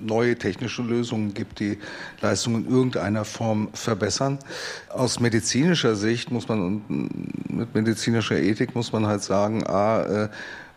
neue 0.06 0.38
technische 0.38 0.82
Lösungen 0.82 1.34
gibt, 1.34 1.60
die 1.60 1.78
Leistung 2.22 2.56
in 2.56 2.70
irgendeiner 2.70 3.26
Form 3.26 3.70
verbessern. 3.74 4.40
Aus 4.90 5.20
medizinischer 5.20 5.96
Sicht 5.96 6.32
muss 6.32 6.48
man 6.48 6.62
und 6.62 7.50
mit 7.50 7.74
medizinischer 7.76 8.38
Ethik 8.40 8.76
muss 8.76 8.92
man 8.92 9.08
halt 9.08 9.24
sagen, 9.24 9.66
a, 9.66 10.24
äh, 10.26 10.30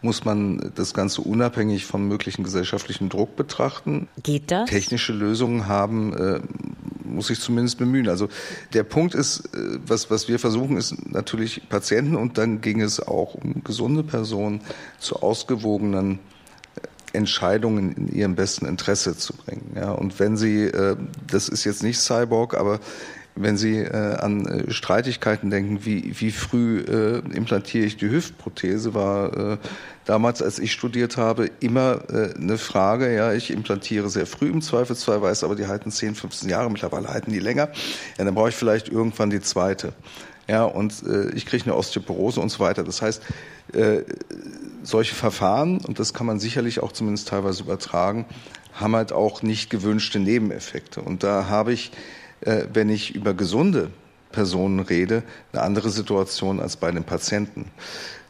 muss 0.04 0.24
man 0.24 0.70
das 0.74 0.92
Ganze 0.92 1.22
unabhängig 1.22 1.86
vom 1.86 2.06
möglichen 2.06 2.44
gesellschaftlichen 2.44 3.08
Druck 3.08 3.36
betrachten. 3.36 4.06
Geht 4.22 4.50
das? 4.50 4.68
Technische 4.68 5.14
Lösungen 5.14 5.66
haben, 5.66 6.12
äh, 6.12 6.40
muss 7.04 7.30
ich 7.30 7.40
zumindest 7.40 7.78
bemühen. 7.78 8.08
Also 8.08 8.28
der 8.74 8.82
Punkt 8.82 9.14
ist, 9.14 9.46
äh, 9.54 9.78
was, 9.86 10.10
was 10.10 10.28
wir 10.28 10.38
versuchen, 10.38 10.76
ist 10.76 11.10
natürlich 11.10 11.68
Patienten 11.70 12.16
und 12.16 12.36
dann 12.36 12.60
ging 12.60 12.82
es 12.82 13.00
auch 13.00 13.34
um 13.34 13.64
gesunde 13.64 14.02
Personen 14.02 14.60
zu 14.98 15.16
ausgewogenen 15.22 16.18
Entscheidungen 17.14 17.92
in 17.92 18.08
ihrem 18.08 18.34
besten 18.34 18.66
Interesse 18.66 19.16
zu 19.16 19.34
bringen. 19.34 19.72
Ja, 19.76 19.92
und 19.92 20.18
wenn 20.18 20.36
Sie, 20.36 20.64
äh, 20.64 20.96
das 21.26 21.48
ist 21.48 21.64
jetzt 21.64 21.82
nicht 21.82 21.98
Cyborg, 21.98 22.54
aber 22.54 22.80
wenn 23.36 23.56
Sie 23.56 23.78
äh, 23.78 24.14
an 24.16 24.46
äh, 24.46 24.70
Streitigkeiten 24.70 25.50
denken, 25.50 25.84
wie, 25.84 26.12
wie 26.20 26.30
früh 26.30 26.80
äh, 26.80 27.18
implantiere 27.34 27.84
ich 27.84 27.96
die 27.96 28.08
Hüftprothese, 28.08 28.94
war 28.94 29.52
äh, 29.54 29.56
damals, 30.04 30.40
als 30.40 30.60
ich 30.60 30.72
studiert 30.72 31.16
habe, 31.16 31.50
immer 31.58 32.02
äh, 32.10 32.34
eine 32.34 32.58
Frage. 32.58 33.12
Ja, 33.12 33.32
ich 33.32 33.50
implantiere 33.50 34.08
sehr 34.08 34.26
früh 34.26 34.48
im 34.48 34.62
Zweifelsfall, 34.62 35.20
weiß 35.20 35.42
aber, 35.42 35.56
die 35.56 35.66
halten 35.66 35.90
10, 35.90 36.14
15 36.14 36.48
Jahre, 36.48 36.70
mittlerweile 36.70 37.08
halten 37.08 37.32
die 37.32 37.40
länger. 37.40 37.70
Ja, 38.18 38.24
dann 38.24 38.34
brauche 38.34 38.50
ich 38.50 38.56
vielleicht 38.56 38.88
irgendwann 38.88 39.30
die 39.30 39.40
zweite. 39.40 39.94
Ja, 40.48 40.64
und 40.64 41.02
äh, 41.06 41.30
ich 41.34 41.46
kriege 41.46 41.64
eine 41.64 41.76
Osteoporose 41.76 42.40
und 42.40 42.50
so 42.50 42.60
weiter. 42.60 42.84
Das 42.84 43.00
heißt, 43.00 43.22
äh, 43.72 44.02
solche 44.82 45.14
Verfahren, 45.14 45.78
und 45.78 45.98
das 45.98 46.12
kann 46.12 46.26
man 46.26 46.38
sicherlich 46.38 46.80
auch 46.80 46.92
zumindest 46.92 47.28
teilweise 47.28 47.62
übertragen, 47.62 48.26
haben 48.72 48.94
halt 48.96 49.12
auch 49.12 49.42
nicht 49.42 49.70
gewünschte 49.70 50.18
Nebeneffekte. 50.18 51.00
Und 51.00 51.22
da 51.22 51.46
habe 51.48 51.72
ich 51.72 51.92
äh, 52.44 52.66
wenn 52.72 52.88
ich 52.88 53.14
über 53.14 53.34
gesunde 53.34 53.90
Personen 54.32 54.80
rede, 54.80 55.22
eine 55.52 55.62
andere 55.62 55.90
Situation 55.90 56.60
als 56.60 56.76
bei 56.76 56.90
den 56.90 57.04
Patienten. 57.04 57.70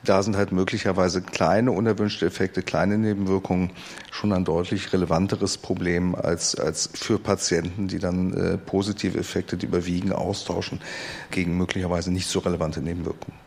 Da 0.04 0.22
sind 0.22 0.36
halt 0.36 0.52
möglicherweise 0.52 1.22
kleine 1.22 1.72
unerwünschte 1.72 2.26
Effekte, 2.26 2.62
kleine 2.62 2.98
Nebenwirkungen 2.98 3.70
schon 4.10 4.32
ein 4.32 4.44
deutlich 4.44 4.92
relevanteres 4.92 5.58
Problem 5.58 6.14
als, 6.14 6.54
als 6.54 6.90
für 6.92 7.18
Patienten, 7.18 7.88
die 7.88 7.98
dann 7.98 8.32
äh, 8.34 8.58
positive 8.58 9.18
Effekte, 9.18 9.56
die 9.56 9.66
überwiegen, 9.66 10.12
austauschen 10.12 10.80
gegen 11.30 11.56
möglicherweise 11.56 12.12
nicht 12.12 12.26
so 12.26 12.40
relevante 12.40 12.80
Nebenwirkungen. 12.80 13.38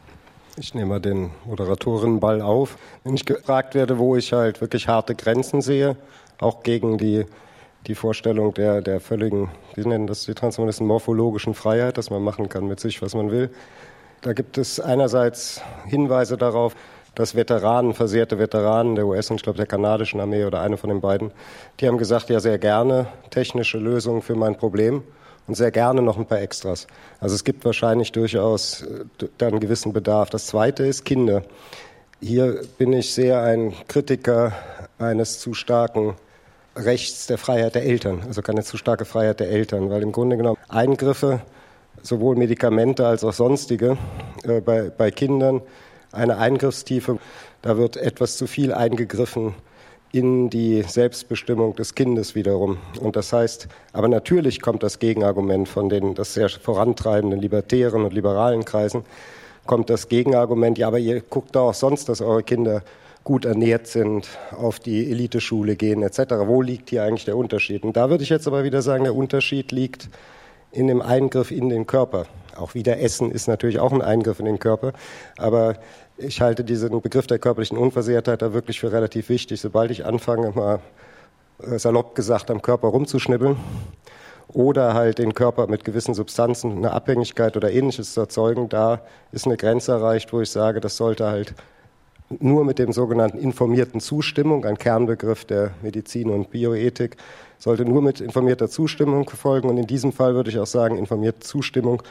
Ich 0.60 0.74
nehme 0.74 0.88
mal 0.88 1.00
den 1.00 1.30
Moderatorinnenball 1.46 2.42
auf. 2.42 2.78
Wenn 3.04 3.14
ich 3.14 3.26
gefragt 3.26 3.76
werde, 3.76 4.00
wo 4.00 4.16
ich 4.16 4.34
halt 4.34 4.60
wirklich 4.60 4.88
harte 4.88 5.14
Grenzen 5.14 5.62
sehe, 5.62 5.96
auch 6.40 6.64
gegen 6.64 6.98
die 6.98 7.26
die 7.86 7.96
Vorstellung 7.96 8.54
der, 8.54 8.82
der 8.82 9.00
völligen, 9.00 9.50
wie 9.76 9.86
nennen 9.88 10.08
das 10.08 10.26
die 10.26 10.34
Transhumanisten, 10.34 10.86
morphologischen 10.86 11.54
Freiheit, 11.54 11.98
dass 11.98 12.10
man 12.10 12.22
machen 12.22 12.50
kann 12.50 12.68
mit 12.68 12.80
sich, 12.80 13.02
was 13.02 13.16
man 13.16 13.32
will. 13.32 13.50
Da 14.22 14.34
gibt 14.34 14.58
es 14.58 14.80
einerseits 14.80 15.62
Hinweise 15.86 16.38
darauf, 16.38 16.76
dass 17.16 17.36
Veteranen, 17.36 17.94
versehrte 17.94 18.38
Veteranen 18.38 18.96
der 18.96 19.08
US- 19.08 19.30
und 19.30 19.38
ich 19.38 19.44
glaube 19.44 19.58
der 19.58 19.66
kanadischen 19.66 20.20
Armee 20.20 20.46
oder 20.46 20.62
eine 20.62 20.78
von 20.78 20.90
den 20.90 21.02
beiden, 21.02 21.32
die 21.80 21.88
haben 21.88 21.98
gesagt, 21.98 22.30
ja 22.30 22.40
sehr 22.40 22.60
gerne 22.60 23.08
technische 23.32 23.80
Lösungen 23.80 24.22
für 24.22 24.36
mein 24.36 24.56
Problem 24.56 25.04
und 25.48 25.56
sehr 25.56 25.72
gerne 25.72 26.02
noch 26.02 26.18
ein 26.18 26.26
paar 26.26 26.42
Extras. 26.42 26.88
Also 27.20 27.34
es 27.34 27.44
gibt 27.44 27.66
wahrscheinlich 27.66 28.12
durchaus 28.12 28.84
äh, 28.84 29.06
da 29.38 29.48
einen 29.48 29.60
gewissen 29.60 29.94
Bedarf. 29.94 30.30
Das 30.30 30.46
Zweite 30.48 30.86
ist 30.86 31.06
Kinder. 31.06 31.42
Hier 32.22 32.62
bin 32.78 32.94
ich 32.94 33.14
sehr 33.14 33.42
ein 33.42 33.74
Kritiker 33.88 34.54
eines 35.00 35.40
zu 35.40 35.54
starken 35.54 36.16
Rechts 36.76 37.26
der 37.26 37.40
Freiheit 37.40 37.74
der 37.74 37.84
Eltern, 37.84 38.22
also 38.28 38.44
keine 38.44 38.64
zu 38.64 38.78
starke 38.78 39.06
Freiheit 39.06 39.40
der 39.40 39.50
Eltern, 39.50 39.90
weil 39.90 40.04
im 40.04 40.12
Grunde 40.12 40.38
genommen 40.38 40.58
Eingriffe, 40.70 41.42
sowohl 42.02 42.36
Medikamente 42.36 43.06
als 43.06 43.24
auch 43.24 43.34
sonstige, 43.34 43.98
äh, 44.44 44.62
bei, 44.62 44.90
bei 44.90 45.12
Kindern 45.12 45.62
eine 46.12 46.38
Eingriffstiefe, 46.38 47.20
da 47.62 47.78
wird 47.78 47.98
etwas 47.98 48.38
zu 48.38 48.48
viel 48.48 48.74
eingegriffen 48.74 49.54
in 50.12 50.50
die 50.50 50.84
Selbstbestimmung 50.84 51.76
des 51.76 51.94
Kindes 51.94 52.34
wiederum. 52.34 52.78
Und 53.00 53.16
das 53.16 53.34
heißt, 53.34 53.68
aber 53.94 54.08
natürlich 54.08 54.62
kommt 54.62 54.84
das 54.84 55.00
Gegenargument 55.00 55.68
von 55.68 55.90
den 55.90 56.16
das 56.16 56.34
sehr 56.34 56.50
vorantreibenden 56.50 57.40
libertären 57.40 58.04
und 58.04 58.14
liberalen 58.14 58.64
Kreisen, 58.64 59.04
kommt 59.66 59.90
das 59.90 60.08
Gegenargument, 60.08 60.78
ja, 60.78 60.88
aber 60.88 61.00
ihr 61.00 61.22
guckt 61.22 61.56
doch 61.56 61.70
auch 61.70 61.74
sonst, 61.74 62.08
dass 62.08 62.22
eure 62.22 62.44
Kinder 62.44 62.84
gut 63.26 63.44
ernährt 63.44 63.88
sind, 63.88 64.30
auf 64.58 64.80
die 64.80 65.12
Eliteschule 65.12 65.76
gehen 65.76 66.02
etc. 66.02 66.20
Wo 66.46 66.62
liegt 66.62 66.90
hier 66.90 67.04
eigentlich 67.04 67.26
der 67.26 67.36
Unterschied? 67.36 67.84
Und 67.84 67.98
da 67.98 68.10
würde 68.10 68.24
ich 68.24 68.30
jetzt 68.30 68.48
aber 68.48 68.64
wieder 68.64 68.82
sagen, 68.82 69.04
der 69.04 69.16
Unterschied 69.16 69.74
liegt 69.74 70.08
in 70.72 70.88
dem 70.88 71.02
Eingriff 71.02 71.52
in 71.52 71.70
den 71.70 71.88
Körper. 71.88 72.26
Auch 72.56 72.74
wieder 72.74 73.00
Essen 73.00 73.32
ist 73.32 73.48
natürlich 73.48 73.80
auch 73.80 73.92
ein 73.92 74.02
Eingriff 74.02 74.40
in 74.40 74.46
den 74.46 74.60
Körper, 74.60 74.94
aber 75.38 75.76
ich 76.18 76.42
halte 76.42 76.64
diesen 76.64 77.02
Begriff 77.02 77.28
der 77.28 77.40
körperlichen 77.40 77.78
Unversehrtheit 77.78 78.42
da 78.42 78.54
wirklich 78.54 78.80
für 78.80 78.92
relativ 78.92 79.30
wichtig. 79.30 79.62
Sobald 79.62 79.92
ich 79.92 80.06
anfange, 80.06 80.52
mal 80.52 80.80
äh, 81.62 81.78
salopp 81.78 82.16
gesagt, 82.16 82.50
am 82.50 82.62
Körper 82.62 82.88
rumzuschnibbeln 82.88 83.56
oder 84.48 84.94
halt 84.94 85.20
den 85.20 85.34
Körper 85.34 85.68
mit 85.68 85.84
gewissen 85.84 86.14
Substanzen 86.14 86.78
eine 86.78 86.92
Abhängigkeit 86.92 87.56
oder 87.58 87.72
ähnliches 87.72 88.14
zu 88.14 88.22
erzeugen, 88.22 88.70
da 88.70 89.02
ist 89.32 89.46
eine 89.46 89.58
Grenze 89.58 89.92
erreicht, 89.92 90.34
wo 90.34 90.42
ich 90.42 90.50
sage, 90.50 90.80
das 90.80 90.98
sollte 90.98 91.28
halt 91.28 91.54
nur 92.40 92.66
mit 92.66 92.80
dem 92.80 92.92
sogenannten 92.92 93.38
informierten 93.38 94.02
Zustimmung, 94.02 94.66
ein 94.66 94.78
Kernbegriff 94.78 95.46
der 95.46 95.72
Medizin 95.82 96.30
und 96.30 96.50
Bioethik, 96.50 97.18
sollte 97.60 97.86
nur 97.86 98.02
mit 98.02 98.22
informierter 98.22 98.70
Zustimmung 98.70 99.30
folgen. 99.30 99.70
Und 99.70 99.78
in 99.78 99.88
diesem 99.88 100.12
Fall 100.12 100.36
würde 100.36 100.50
ich 100.50 100.60
auch 100.60 100.68
sagen, 100.68 100.98
informierte 100.98 101.40
Zustimmung 101.40 102.02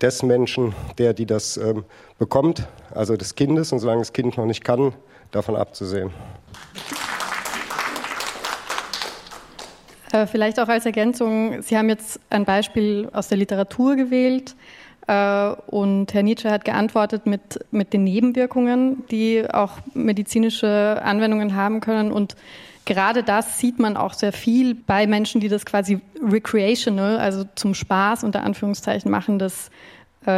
des 0.00 0.22
Menschen, 0.22 0.74
der 0.98 1.14
die 1.14 1.26
das 1.26 1.56
ähm, 1.56 1.84
bekommt, 2.18 2.66
also 2.90 3.16
des 3.16 3.34
Kindes. 3.34 3.72
Und 3.72 3.78
solange 3.80 4.00
das 4.00 4.12
Kind 4.12 4.36
noch 4.36 4.46
nicht 4.46 4.64
kann, 4.64 4.92
davon 5.30 5.56
abzusehen. 5.56 6.10
Äh, 10.12 10.26
vielleicht 10.26 10.58
auch 10.58 10.68
als 10.68 10.86
Ergänzung, 10.86 11.60
Sie 11.62 11.76
haben 11.76 11.88
jetzt 11.88 12.18
ein 12.30 12.44
Beispiel 12.44 13.08
aus 13.12 13.28
der 13.28 13.36
Literatur 13.38 13.96
gewählt 13.96 14.52
äh, 14.52 14.54
und 15.08 16.12
Herr 16.12 16.22
Nietzsche 16.22 16.50
hat 16.50 16.64
geantwortet 16.64 17.24
mit, 17.24 17.60
mit 17.70 17.92
den 17.94 18.04
Nebenwirkungen, 18.04 19.04
die 19.10 19.44
auch 19.50 19.78
medizinische 19.94 21.00
Anwendungen 21.02 21.54
haben 21.54 21.80
können. 21.80 22.12
Und 22.12 22.36
gerade 22.84 23.22
das 23.22 23.58
sieht 23.58 23.78
man 23.78 23.96
auch 23.96 24.12
sehr 24.12 24.32
viel 24.32 24.74
bei 24.74 25.06
Menschen, 25.06 25.40
die 25.40 25.48
das 25.48 25.64
quasi 25.64 26.00
recreational, 26.22 27.18
also 27.18 27.44
zum 27.54 27.72
Spaß 27.72 28.22
unter 28.22 28.42
Anführungszeichen 28.42 29.10
machen, 29.10 29.38
dass 29.38 29.68
äh, 29.68 29.70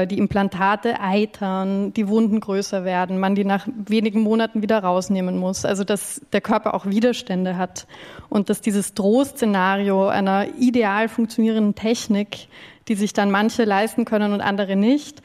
die 0.08 0.18
Implantate 0.18 1.00
eitern, 1.00 1.92
die 1.92 2.08
Wunden 2.08 2.40
größer 2.40 2.84
werden, 2.84 3.18
man 3.18 3.34
die 3.34 3.44
nach 3.44 3.66
wenigen 3.86 4.20
Monaten 4.20 4.62
wieder 4.62 4.78
rausnehmen 4.78 5.36
muss. 5.36 5.64
Also 5.64 5.84
dass 5.84 6.20
der 6.32 6.40
Körper 6.40 6.74
auch 6.74 6.86
Widerstände 6.86 7.56
hat 7.56 7.86
und 8.28 8.50
dass 8.50 8.60
dieses 8.60 8.94
Drohszenario 8.94 10.08
einer 10.08 10.46
ideal 10.58 11.08
funktionierenden 11.08 11.74
Technik, 11.74 12.48
die 12.88 12.94
sich 12.94 13.12
dann 13.12 13.30
manche 13.30 13.64
leisten 13.64 14.04
können 14.04 14.32
und 14.32 14.40
andere 14.40 14.76
nicht, 14.76 15.22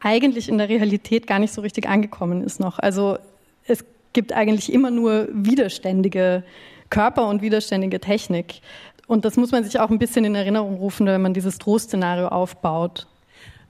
eigentlich 0.00 0.48
in 0.48 0.58
der 0.58 0.68
Realität 0.68 1.26
gar 1.26 1.38
nicht 1.38 1.52
so 1.52 1.60
richtig 1.60 1.88
angekommen 1.88 2.42
ist 2.42 2.60
noch. 2.60 2.78
Also 2.78 3.18
es 3.66 3.84
gibt 4.12 4.32
eigentlich 4.32 4.72
immer 4.72 4.90
nur 4.90 5.28
widerständige 5.32 6.44
Körper 6.90 7.28
und 7.28 7.42
widerständige 7.42 8.00
Technik. 8.00 8.60
Und 9.06 9.24
das 9.24 9.36
muss 9.36 9.52
man 9.52 9.64
sich 9.64 9.80
auch 9.80 9.90
ein 9.90 9.98
bisschen 9.98 10.24
in 10.24 10.34
Erinnerung 10.34 10.76
rufen, 10.76 11.06
wenn 11.06 11.22
man 11.22 11.34
dieses 11.34 11.58
Drohszenario 11.58 12.28
aufbaut. 12.28 13.06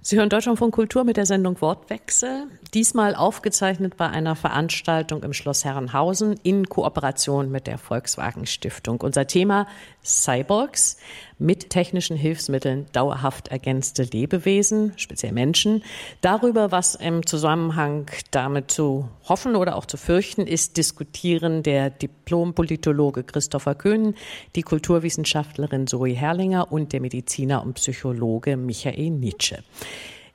Sie 0.00 0.16
hören 0.16 0.28
Deutschland 0.28 0.60
von 0.60 0.70
Kultur 0.70 1.02
mit 1.02 1.16
der 1.16 1.26
Sendung 1.26 1.60
Wortwechsel, 1.60 2.44
diesmal 2.72 3.16
aufgezeichnet 3.16 3.96
bei 3.96 4.08
einer 4.08 4.36
Veranstaltung 4.36 5.24
im 5.24 5.32
Schloss 5.32 5.64
Herrenhausen 5.64 6.38
in 6.44 6.68
Kooperation 6.68 7.50
mit 7.50 7.66
der 7.66 7.78
Volkswagen 7.78 8.46
Stiftung. 8.46 9.00
Unser 9.00 9.26
Thema 9.26 9.66
Cyborgs 10.04 10.98
mit 11.38 11.70
technischen 11.70 12.16
Hilfsmitteln 12.16 12.86
dauerhaft 12.92 13.48
ergänzte 13.48 14.02
Lebewesen, 14.02 14.92
speziell 14.96 15.32
Menschen. 15.32 15.84
Darüber, 16.20 16.72
was 16.72 16.94
im 16.94 17.24
Zusammenhang 17.24 18.06
damit 18.30 18.70
zu 18.70 19.08
hoffen 19.28 19.56
oder 19.56 19.76
auch 19.76 19.86
zu 19.86 19.96
fürchten 19.96 20.46
ist, 20.46 20.76
diskutieren 20.76 21.62
der 21.62 21.90
Diplompolitologe 21.90 23.22
Christopher 23.22 23.74
Köhn, 23.74 24.14
die 24.56 24.62
Kulturwissenschaftlerin 24.62 25.86
Zoe 25.86 26.10
Herrlinger 26.14 26.72
und 26.72 26.92
der 26.92 27.00
Mediziner 27.00 27.62
und 27.62 27.74
Psychologe 27.74 28.56
Michael 28.56 29.10
Nietzsche. 29.10 29.62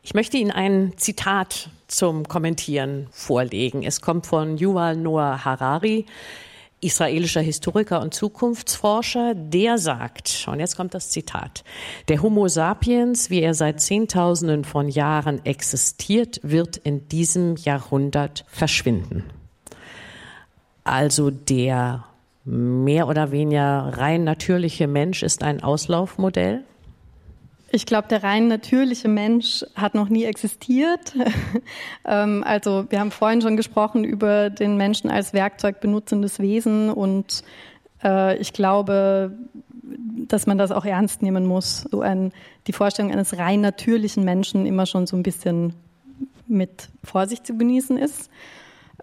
Ich 0.01 0.13
möchte 0.13 0.37
Ihnen 0.37 0.51
ein 0.51 0.93
Zitat 0.97 1.69
zum 1.87 2.27
Kommentieren 2.27 3.07
vorlegen. 3.11 3.83
Es 3.83 4.01
kommt 4.01 4.25
von 4.25 4.57
Yuval 4.57 4.97
Noah 4.97 5.45
Harari 5.45 6.05
israelischer 6.83 7.41
Historiker 7.41 8.01
und 8.01 8.13
Zukunftsforscher, 8.13 9.33
der 9.35 9.77
sagt, 9.77 10.47
und 10.49 10.59
jetzt 10.59 10.75
kommt 10.75 10.93
das 10.93 11.09
Zitat, 11.09 11.63
der 12.07 12.21
Homo 12.21 12.47
sapiens, 12.47 13.29
wie 13.29 13.41
er 13.41 13.53
seit 13.53 13.81
Zehntausenden 13.81 14.63
von 14.63 14.89
Jahren 14.89 15.45
existiert, 15.45 16.39
wird 16.43 16.77
in 16.77 17.07
diesem 17.07 17.55
Jahrhundert 17.55 18.45
verschwinden. 18.47 19.23
Also 20.83 21.29
der 21.31 22.05
mehr 22.45 23.07
oder 23.07 23.31
weniger 23.31 23.93
rein 23.97 24.23
natürliche 24.23 24.87
Mensch 24.87 25.23
ist 25.23 25.43
ein 25.43 25.63
Auslaufmodell? 25.63 26.63
Ich 27.75 27.87
glaube, 27.87 28.07
der 28.07 28.21
rein 28.21 28.49
natürliche 28.49 29.07
Mensch 29.07 29.65
hat 29.73 29.95
noch 29.95 30.07
nie 30.07 30.25
existiert. 30.25 31.15
Ähm, 32.05 32.43
also 32.45 32.85
wir 32.89 32.99
haben 32.99 33.11
vorhin 33.11 33.41
schon 33.41 33.55
gesprochen 33.55 34.03
über 34.03 34.49
den 34.49 34.75
Menschen 34.75 35.09
als 35.09 35.31
Werkzeug 35.31 35.79
benutzendes 35.79 36.39
Wesen 36.39 36.89
und 36.89 37.45
äh, 38.03 38.35
ich 38.39 38.51
glaube, 38.51 39.31
dass 40.27 40.45
man 40.45 40.57
das 40.57 40.71
auch 40.71 40.83
ernst 40.83 41.21
nehmen 41.21 41.45
muss. 41.45 41.87
So 41.89 42.01
ein, 42.01 42.33
die 42.67 42.73
Vorstellung 42.73 43.13
eines 43.13 43.37
rein 43.37 43.61
natürlichen 43.61 44.25
Menschen 44.25 44.65
immer 44.65 44.85
schon 44.85 45.07
so 45.07 45.15
ein 45.15 45.23
bisschen 45.23 45.75
mit 46.45 46.89
Vorsicht 47.05 47.47
zu 47.47 47.57
genießen 47.57 47.97
ist. 47.97 48.29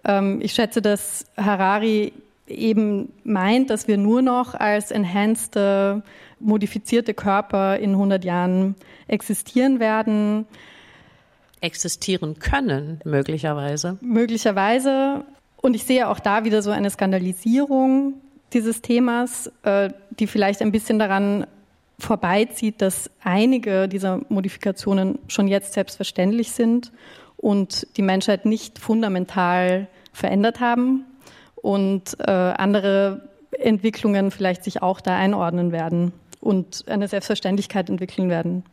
Ähm, 0.05 0.39
ich 0.43 0.53
schätze, 0.53 0.83
dass 0.83 1.25
Harari 1.35 2.13
eben 2.45 3.11
meint, 3.23 3.71
dass 3.71 3.87
wir 3.87 3.97
nur 3.97 4.21
noch 4.21 4.53
als 4.53 4.91
enhanced 4.91 5.55
modifizierte 6.41 7.13
Körper 7.13 7.77
in 7.77 7.91
100 7.91 8.23
Jahren 8.23 8.75
existieren 9.07 9.79
werden. 9.79 10.45
Existieren 11.61 12.39
können, 12.39 12.99
möglicherweise. 13.05 13.97
Möglicherweise. 14.01 15.23
Und 15.61 15.75
ich 15.75 15.83
sehe 15.83 16.09
auch 16.09 16.19
da 16.19 16.43
wieder 16.43 16.61
so 16.61 16.71
eine 16.71 16.89
Skandalisierung 16.89 18.15
dieses 18.53 18.81
Themas, 18.81 19.51
äh, 19.63 19.89
die 20.19 20.27
vielleicht 20.27 20.61
ein 20.61 20.71
bisschen 20.71 20.99
daran 20.99 21.45
vorbeizieht, 21.99 22.81
dass 22.81 23.09
einige 23.23 23.87
dieser 23.87 24.21
Modifikationen 24.29 25.19
schon 25.27 25.47
jetzt 25.47 25.73
selbstverständlich 25.73 26.51
sind 26.51 26.91
und 27.37 27.87
die 27.97 28.01
Menschheit 28.01 28.45
nicht 28.45 28.79
fundamental 28.79 29.87
verändert 30.11 30.59
haben 30.59 31.05
und 31.55 32.17
äh, 32.19 32.31
andere 32.31 33.29
Entwicklungen 33.51 34.31
vielleicht 34.31 34.63
sich 34.63 34.81
auch 34.81 34.99
da 34.99 35.15
einordnen 35.15 35.71
werden 35.71 36.11
und 36.41 36.83
eine 36.87 37.07
Selbstverständlichkeit 37.07 37.89
entwickeln 37.89 38.29
werden. 38.29 38.63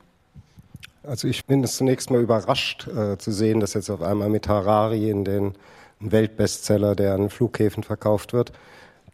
Also 1.04 1.28
ich 1.28 1.46
bin 1.46 1.64
zunächst 1.64 2.11
mal 2.11 2.20
überrascht 2.20 2.88
äh, 2.88 3.16
zu 3.18 3.31
sehen, 3.31 3.61
dass 3.61 3.74
jetzt 3.74 3.88
auf 3.88 4.02
einmal 4.02 4.28
mit 4.28 4.48
Harari 4.48 5.09
in 5.09 5.24
den 5.24 5.54
Weltbestseller, 6.00 6.94
der 6.94 7.14
an 7.14 7.31
Flughäfen 7.31 7.83
verkauft 7.83 8.33
wird, 8.33 8.52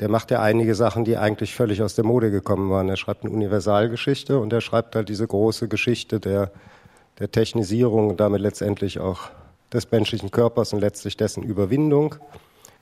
der 0.00 0.08
macht 0.08 0.30
ja 0.30 0.42
einige 0.42 0.74
Sachen, 0.74 1.04
die 1.04 1.16
eigentlich 1.16 1.54
völlig 1.54 1.82
aus 1.82 1.94
der 1.94 2.04
Mode 2.04 2.30
gekommen 2.30 2.70
waren. 2.70 2.88
Er 2.88 2.96
schreibt 2.96 3.24
eine 3.24 3.32
Universalgeschichte 3.32 4.38
und 4.38 4.52
er 4.52 4.60
schreibt 4.60 4.96
halt 4.96 5.08
diese 5.08 5.26
große 5.26 5.68
Geschichte 5.68 6.18
der, 6.18 6.50
der 7.20 7.30
Technisierung 7.30 8.08
und 8.08 8.18
damit 8.18 8.40
letztendlich 8.40 8.98
auch 8.98 9.30
des 9.72 9.90
menschlichen 9.90 10.30
Körpers 10.30 10.72
und 10.72 10.80
letztlich 10.80 11.16
dessen 11.16 11.42
Überwindung. 11.42 12.16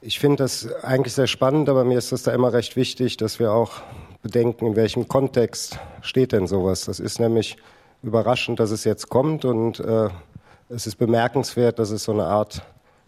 Ich 0.00 0.18
finde 0.18 0.38
das 0.38 0.72
eigentlich 0.82 1.12
sehr 1.12 1.26
spannend, 1.26 1.68
aber 1.68 1.84
mir 1.84 1.98
ist 1.98 2.12
es 2.12 2.22
da 2.22 2.32
immer 2.32 2.52
recht 2.52 2.76
wichtig, 2.76 3.18
dass 3.18 3.38
wir 3.38 3.52
auch 3.52 3.82
bedenken, 4.22 4.66
in 4.66 4.76
welchem 4.76 5.08
Kontext 5.08 5.78
steht 6.00 6.32
denn 6.32 6.46
sowas. 6.46 6.84
Das 6.84 7.00
ist 7.00 7.20
nämlich 7.20 7.56
überraschend, 8.02 8.60
dass 8.60 8.70
es 8.70 8.84
jetzt 8.84 9.08
kommt 9.08 9.44
und 9.44 9.80
äh, 9.80 10.08
es 10.68 10.86
ist 10.86 10.96
bemerkenswert, 10.96 11.78
dass 11.78 11.90
es 11.90 12.04
so 12.04 12.12
eine 12.12 12.24
Art, 12.24 12.62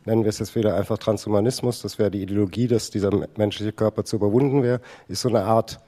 nennen 0.05 0.25
wir 0.25 0.29
es 0.29 0.39
jetzt 0.39 0.55
wieder 0.55 0.77
einfach 0.77 0.99
Transhumanismus, 0.99 1.83
das 1.83 1.99
wäre 1.99 2.11
die 2.11 2.23
Ideologie, 2.23 2.69
dass 2.69 2.91
dieser 2.91 3.11
menschliche 3.37 3.73
Körper 3.73 4.05
zu 4.05 4.17
überwunden 4.17 4.63
wäre, 4.63 4.81
ist 5.09 5.23
so 5.23 5.29
eine 5.29 5.45
Art 5.45 5.81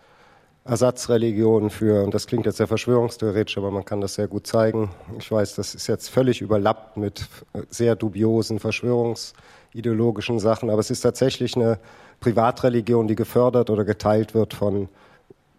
Ersatzreligion 0.65 1.71
für, 1.71 2.03
und 2.03 2.13
das 2.13 2.27
klingt 2.27 2.47
jetzt 2.47 2.57
sehr 2.57 2.67
verschwörungstheoretisch, 2.67 3.57
aber 3.59 3.71
man 3.71 3.85
kann 3.85 4.01
das 4.01 4.15
sehr 4.15 4.27
gut 4.27 4.49
zeigen. 4.49 4.91
Ich 5.17 5.31
weiß, 5.31 5.55
das 5.55 5.77
ist 5.77 5.87
jetzt 5.87 6.09
völlig 6.09 6.41
überlappt 6.41 6.97
mit 6.97 7.29
sehr 7.71 7.95
dubiosen 7.95 8.59
Verschwörungs- 8.59 9.33
ideologischen 9.77 10.39
Sachen, 10.39 10.71
aber 10.71 10.81
es 10.81 10.91
ist 10.91 11.03
tatsächlich 11.03 11.55
eine 11.55 11.79
Privatreligion, 12.21 13.07
die 13.07 13.15
gefördert 13.15 13.69
oder 13.71 13.85
geteilt 13.85 14.35
wird 14.35 14.55
von 14.55 14.89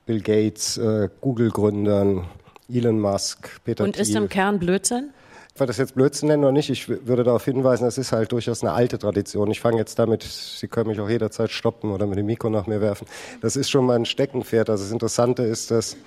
Bill 0.08 0.22
Gates, 0.22 0.78
äh, 0.78 1.10
Google-Gründern, 1.22 2.26
Elon 2.74 3.00
Musk, 3.00 3.64
Peter 3.64 3.84
Und 3.84 3.94
Thiel. 3.94 4.02
ist 4.02 4.16
im 4.16 4.30
Kern 4.30 4.58
Blödsinn? 4.58 5.12
Ob 5.54 5.62
wir 5.62 5.68
das 5.68 5.78
jetzt 5.78 5.96
Blödsinn 5.96 6.30
nennen 6.30 6.44
oder 6.44 6.52
nicht, 6.52 6.70
ich 6.70 6.88
würde 6.88 7.24
darauf 7.24 7.44
hinweisen, 7.44 7.84
das 7.84 7.98
ist 7.98 8.12
halt 8.12 8.32
durchaus 8.32 8.64
eine 8.64 8.74
alte 8.74 8.98
Tradition. 9.00 9.50
Ich 9.52 9.60
fange 9.60 9.78
jetzt 9.78 9.98
damit, 10.00 10.24
Sie 10.24 10.68
können 10.68 10.90
mich 10.90 11.00
auch 11.00 11.10
jederzeit 11.10 11.52
stoppen 11.52 11.92
oder 11.92 12.06
mit 12.06 12.18
dem 12.18 12.26
Mikro 12.28 12.50
nach 12.50 12.68
mir 12.68 12.80
werfen. 12.80 13.08
Das 13.42 13.56
ist 13.56 13.70
schon 13.70 13.86
mal 13.86 13.96
ein 13.96 14.06
Steckenpferd. 14.06 14.70
Also 14.70 14.84
das 14.84 14.92
Interessante 14.94 15.44
ist, 15.44 15.72
dass 15.72 15.98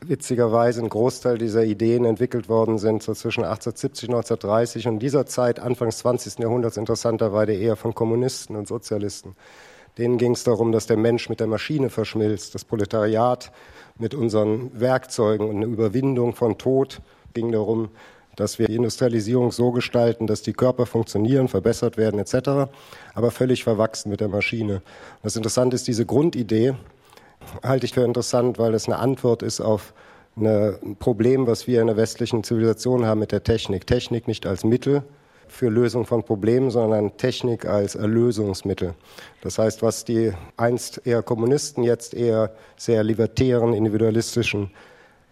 witzigerweise 0.00 0.82
ein 0.82 0.88
Großteil 0.88 1.38
dieser 1.38 1.64
Ideen 1.64 2.04
entwickelt 2.04 2.48
worden 2.48 2.78
sind, 2.78 3.02
so 3.02 3.14
zwischen 3.14 3.44
1870 3.44 4.10
und 4.10 4.14
1930 4.16 4.86
und 4.88 4.98
dieser 5.00 5.26
Zeit, 5.26 5.58
Anfang 5.58 5.88
des 5.88 5.98
20. 5.98 6.38
Jahrhunderts, 6.38 6.76
interessanterweise 6.76 7.52
eher 7.52 7.76
von 7.76 7.94
Kommunisten 7.94 8.56
und 8.56 8.68
Sozialisten. 8.68 9.34
Denen 9.98 10.16
ging 10.16 10.32
es 10.32 10.44
darum, 10.44 10.72
dass 10.72 10.86
der 10.86 10.96
Mensch 10.96 11.28
mit 11.28 11.40
der 11.40 11.48
Maschine 11.48 11.90
verschmilzt, 11.90 12.54
das 12.54 12.64
Proletariat 12.64 13.50
mit 13.98 14.14
unseren 14.14 14.70
Werkzeugen 14.78 15.48
und 15.48 15.56
eine 15.56 15.66
Überwindung 15.66 16.34
von 16.34 16.56
Tod 16.56 17.00
ging 17.34 17.52
darum, 17.52 17.90
dass 18.36 18.60
wir 18.60 18.68
die 18.68 18.76
Industrialisierung 18.76 19.50
so 19.50 19.72
gestalten, 19.72 20.28
dass 20.28 20.42
die 20.42 20.52
Körper 20.52 20.86
funktionieren, 20.86 21.48
verbessert 21.48 21.96
werden 21.96 22.20
etc., 22.20 22.70
aber 23.14 23.30
völlig 23.32 23.64
verwachsen 23.64 24.10
mit 24.10 24.20
der 24.20 24.28
Maschine. 24.28 24.82
Das 25.24 25.34
Interessante 25.34 25.74
ist 25.74 25.88
diese 25.88 26.06
Grundidee, 26.06 26.74
halte 27.64 27.86
ich 27.86 27.94
für 27.94 28.04
interessant, 28.04 28.58
weil 28.58 28.74
es 28.74 28.86
eine 28.86 28.98
Antwort 28.98 29.42
ist 29.42 29.60
auf 29.60 29.92
ein 30.36 30.96
Problem, 31.00 31.48
was 31.48 31.66
wir 31.66 31.80
in 31.80 31.88
der 31.88 31.96
westlichen 31.96 32.44
Zivilisation 32.44 33.04
haben 33.04 33.18
mit 33.18 33.32
der 33.32 33.42
Technik. 33.42 33.88
Technik 33.88 34.28
nicht 34.28 34.46
als 34.46 34.62
Mittel 34.62 35.02
für 35.48 35.68
Lösung 35.68 36.06
von 36.06 36.22
Problemen, 36.22 36.70
sondern 36.70 37.16
Technik 37.16 37.64
als 37.64 37.94
Erlösungsmittel. 37.94 38.94
Das 39.42 39.58
heißt, 39.58 39.82
was 39.82 40.04
die 40.04 40.32
einst 40.56 41.02
eher 41.04 41.22
Kommunisten, 41.22 41.82
jetzt 41.82 42.14
eher 42.14 42.52
sehr 42.76 43.02
libertären, 43.04 43.74
individualistischen 43.74 44.70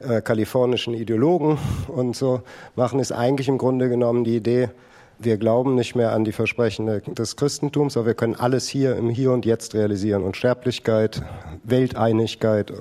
äh, 0.00 0.20
kalifornischen 0.20 0.94
Ideologen 0.94 1.58
und 1.88 2.16
so 2.16 2.42
machen, 2.74 3.00
ist 3.00 3.12
eigentlich 3.12 3.48
im 3.48 3.58
Grunde 3.58 3.88
genommen 3.88 4.24
die 4.24 4.36
Idee, 4.36 4.70
wir 5.18 5.38
glauben 5.38 5.74
nicht 5.74 5.94
mehr 5.94 6.12
an 6.12 6.24
die 6.24 6.32
Versprechen 6.32 6.86
des 7.14 7.36
Christentums, 7.36 7.96
aber 7.96 8.06
wir 8.06 8.14
können 8.14 8.34
alles 8.34 8.68
hier 8.68 8.96
im 8.96 9.08
Hier 9.08 9.32
und 9.32 9.46
Jetzt 9.46 9.74
realisieren. 9.74 10.22
Unsterblichkeit, 10.22 11.22
Welteinigkeit, 11.64 12.72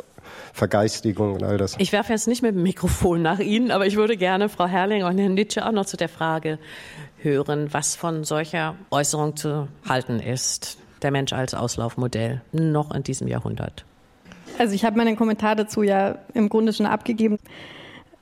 Vergeistigung 0.54 1.34
und 1.34 1.44
all 1.44 1.58
das. 1.58 1.76
Ich 1.78 1.92
werfe 1.92 2.14
jetzt 2.14 2.28
nicht 2.28 2.42
mit 2.42 2.56
dem 2.56 2.64
Mikrofon 2.64 3.22
nach 3.22 3.40
Ihnen, 3.40 3.72
aber 3.72 3.86
ich 3.86 3.96
würde 3.96 4.18
gerne 4.18 4.50
Frau 4.50 4.66
Herrling 4.68 5.04
und 5.04 5.18
Herrn 5.18 5.34
Nitsche 5.34 5.66
auch 5.66 5.72
noch 5.72 5.86
zu 5.86 5.98
der 5.98 6.10
Frage 6.10 6.60
hören, 7.26 7.74
was 7.74 7.96
von 7.96 8.24
solcher 8.24 8.76
Äußerung 8.92 9.36
zu 9.36 9.68
halten 9.88 10.22
ist. 10.22 10.78
Der 11.02 11.12
Mensch 11.12 11.34
als 11.34 11.54
Auslaufmodell, 11.54 12.42
noch 12.54 12.96
in 12.96 13.04
diesem 13.04 13.28
Jahrhundert. 13.28 13.84
Also 14.58 14.74
ich 14.74 14.86
habe 14.86 14.96
meinen 14.96 15.18
Kommentar 15.18 15.58
dazu 15.58 15.84
ja 15.84 16.20
im 16.34 16.48
Grunde 16.48 16.72
schon 16.72 16.86
abgegeben 16.86 17.38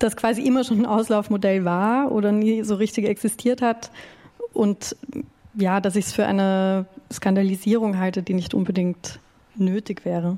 das 0.03 0.15
quasi 0.15 0.41
immer 0.41 0.63
schon 0.63 0.79
ein 0.79 0.85
Auslaufmodell 0.85 1.65
war 1.65 2.11
oder 2.11 2.31
nie 2.31 2.63
so 2.63 2.75
richtig 2.75 3.05
existiert 3.05 3.61
hat. 3.61 3.89
Und 4.51 4.95
ja, 5.55 5.79
dass 5.79 5.95
ich 5.95 6.07
es 6.07 6.13
für 6.13 6.25
eine 6.25 6.85
Skandalisierung 7.11 7.97
halte, 7.97 8.21
die 8.21 8.33
nicht 8.33 8.53
unbedingt 8.53 9.19
nötig 9.55 10.03
wäre. 10.03 10.37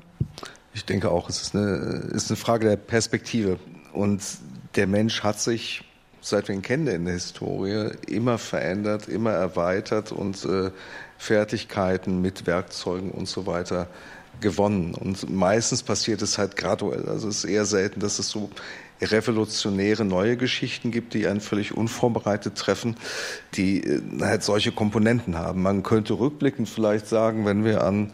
Ich 0.72 0.84
denke 0.84 1.10
auch, 1.10 1.28
es 1.28 1.42
ist 1.42 1.56
eine, 1.56 2.10
ist 2.12 2.30
eine 2.30 2.36
Frage 2.36 2.68
der 2.68 2.76
Perspektive. 2.76 3.58
Und 3.92 4.22
der 4.76 4.86
Mensch 4.86 5.22
hat 5.22 5.40
sich, 5.40 5.82
seit 6.28 6.48
wir 6.48 6.54
ihn 6.54 6.62
kennen 6.62 6.88
in 6.88 7.04
der 7.04 7.14
Historie, 7.14 7.90
immer 8.08 8.38
verändert, 8.38 9.08
immer 9.08 9.30
erweitert 9.30 10.10
und 10.10 10.44
äh, 10.44 10.70
Fertigkeiten 11.18 12.20
mit 12.20 12.46
Werkzeugen 12.46 13.12
und 13.12 13.28
so 13.28 13.46
weiter 13.46 13.86
gewonnen. 14.40 14.94
Und 14.94 15.30
meistens 15.30 15.82
passiert 15.84 16.22
es 16.22 16.36
halt 16.36 16.56
graduell. 16.56 17.08
Also 17.08 17.28
es 17.28 17.44
ist 17.44 17.50
eher 17.50 17.64
selten, 17.64 18.00
dass 18.00 18.18
es 18.18 18.28
so 18.28 18.50
revolutionäre 19.00 20.04
neue 20.04 20.36
Geschichten 20.36 20.90
gibt, 20.90 21.14
die 21.14 21.28
einen 21.28 21.40
völlig 21.40 21.76
unvorbereitet 21.76 22.56
treffen, 22.56 22.96
die 23.54 23.84
äh, 23.84 24.00
halt 24.20 24.42
solche 24.42 24.72
Komponenten 24.72 25.38
haben. 25.38 25.62
Man 25.62 25.84
könnte 25.84 26.14
rückblickend 26.14 26.68
vielleicht 26.68 27.06
sagen, 27.06 27.46
wenn 27.46 27.64
wir 27.64 27.84
an, 27.84 28.10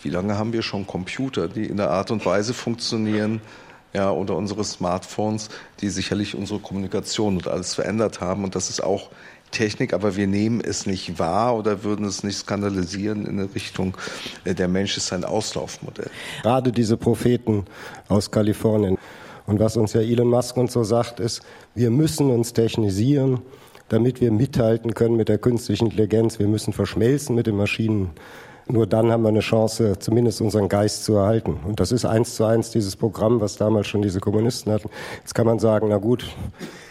wie 0.00 0.10
lange 0.10 0.38
haben 0.38 0.54
wir 0.54 0.62
schon 0.62 0.86
Computer, 0.86 1.48
die 1.48 1.66
in 1.66 1.76
der 1.76 1.90
Art 1.90 2.10
und 2.10 2.24
Weise 2.24 2.54
funktionieren, 2.54 3.34
ja, 3.34 3.61
oder 3.94 4.36
unsere 4.36 4.64
Smartphones, 4.64 5.48
die 5.80 5.90
sicherlich 5.90 6.34
unsere 6.34 6.60
Kommunikation 6.60 7.36
und 7.36 7.48
alles 7.48 7.74
verändert 7.74 8.20
haben. 8.20 8.44
Und 8.44 8.54
das 8.54 8.70
ist 8.70 8.82
auch 8.82 9.10
Technik, 9.50 9.92
aber 9.92 10.16
wir 10.16 10.26
nehmen 10.26 10.60
es 10.60 10.86
nicht 10.86 11.18
wahr 11.18 11.56
oder 11.56 11.84
würden 11.84 12.06
es 12.06 12.24
nicht 12.24 12.38
skandalisieren 12.38 13.26
in 13.26 13.36
der 13.36 13.54
Richtung, 13.54 13.96
äh, 14.44 14.54
der 14.54 14.68
Mensch 14.68 14.96
ist 14.96 15.12
ein 15.12 15.24
Auslaufmodell. 15.24 16.10
Gerade 16.42 16.72
diese 16.72 16.96
Propheten 16.96 17.66
aus 18.08 18.30
Kalifornien, 18.30 18.96
und 19.46 19.60
was 19.60 19.76
uns 19.76 19.92
ja 19.92 20.00
Elon 20.00 20.28
Musk 20.28 20.56
und 20.56 20.70
so 20.70 20.84
sagt, 20.84 21.20
ist, 21.20 21.42
wir 21.74 21.90
müssen 21.90 22.30
uns 22.30 22.52
technisieren, 22.52 23.40
damit 23.88 24.20
wir 24.20 24.32
mithalten 24.32 24.94
können 24.94 25.16
mit 25.16 25.28
der 25.28 25.38
künstlichen 25.38 25.86
Intelligenz. 25.86 26.38
Wir 26.38 26.48
müssen 26.48 26.72
verschmelzen 26.72 27.34
mit 27.34 27.46
den 27.46 27.56
Maschinen. 27.56 28.10
Nur 28.68 28.86
dann 28.86 29.10
haben 29.10 29.22
wir 29.22 29.28
eine 29.28 29.40
Chance, 29.40 29.98
zumindest 29.98 30.40
unseren 30.40 30.68
Geist 30.68 31.04
zu 31.04 31.14
erhalten. 31.14 31.58
Und 31.66 31.80
das 31.80 31.92
ist 31.92 32.04
eins 32.04 32.36
zu 32.36 32.44
eins 32.44 32.70
dieses 32.70 32.96
Programm, 32.96 33.40
was 33.40 33.56
damals 33.56 33.86
schon 33.86 34.02
diese 34.02 34.20
Kommunisten 34.20 34.72
hatten. 34.72 34.88
Jetzt 35.18 35.34
kann 35.34 35.46
man 35.46 35.58
sagen, 35.58 35.88
na 35.90 35.98
gut, 35.98 36.26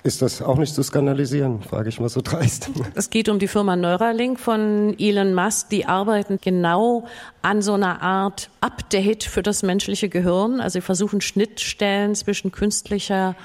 ist 0.04 0.22
das 0.22 0.42
auch 0.42 0.58
nicht 0.58 0.74
zu 0.74 0.84
skandalisieren, 0.84 1.62
frage 1.62 1.90
ich 1.90 2.00
mal 2.00 2.10
so 2.10 2.22
dreist. 2.22 2.70
Es 2.96 3.10
geht 3.10 3.30
um 3.30 3.40
die 3.40 3.48
Firma 3.48 3.76
Neuralink 3.76 4.40
von 4.40 4.96
Elon 5.00 5.34
Musk. 5.34 5.70
Die 5.70 5.86
arbeiten 5.86 6.40
genau 6.42 7.06
an 7.42 7.62
so 7.62 7.74
einer 7.74 8.02
Art 8.02 8.50
Update 8.60 9.24
für 9.24 9.42
das 9.42 9.64
menschliche 9.64 10.10
Gehirn. 10.10 10.60
Also 10.60 10.74
sie 10.74 10.82
versuchen 10.82 11.22
Schnittstellen 11.22 12.16
zwischen 12.16 12.52
künstlicher 12.52 13.36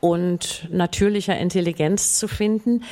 und 0.00 0.68
natürlicher 0.70 1.36
Intelligenz 1.38 2.18
zu 2.18 2.28
finden. 2.28 2.82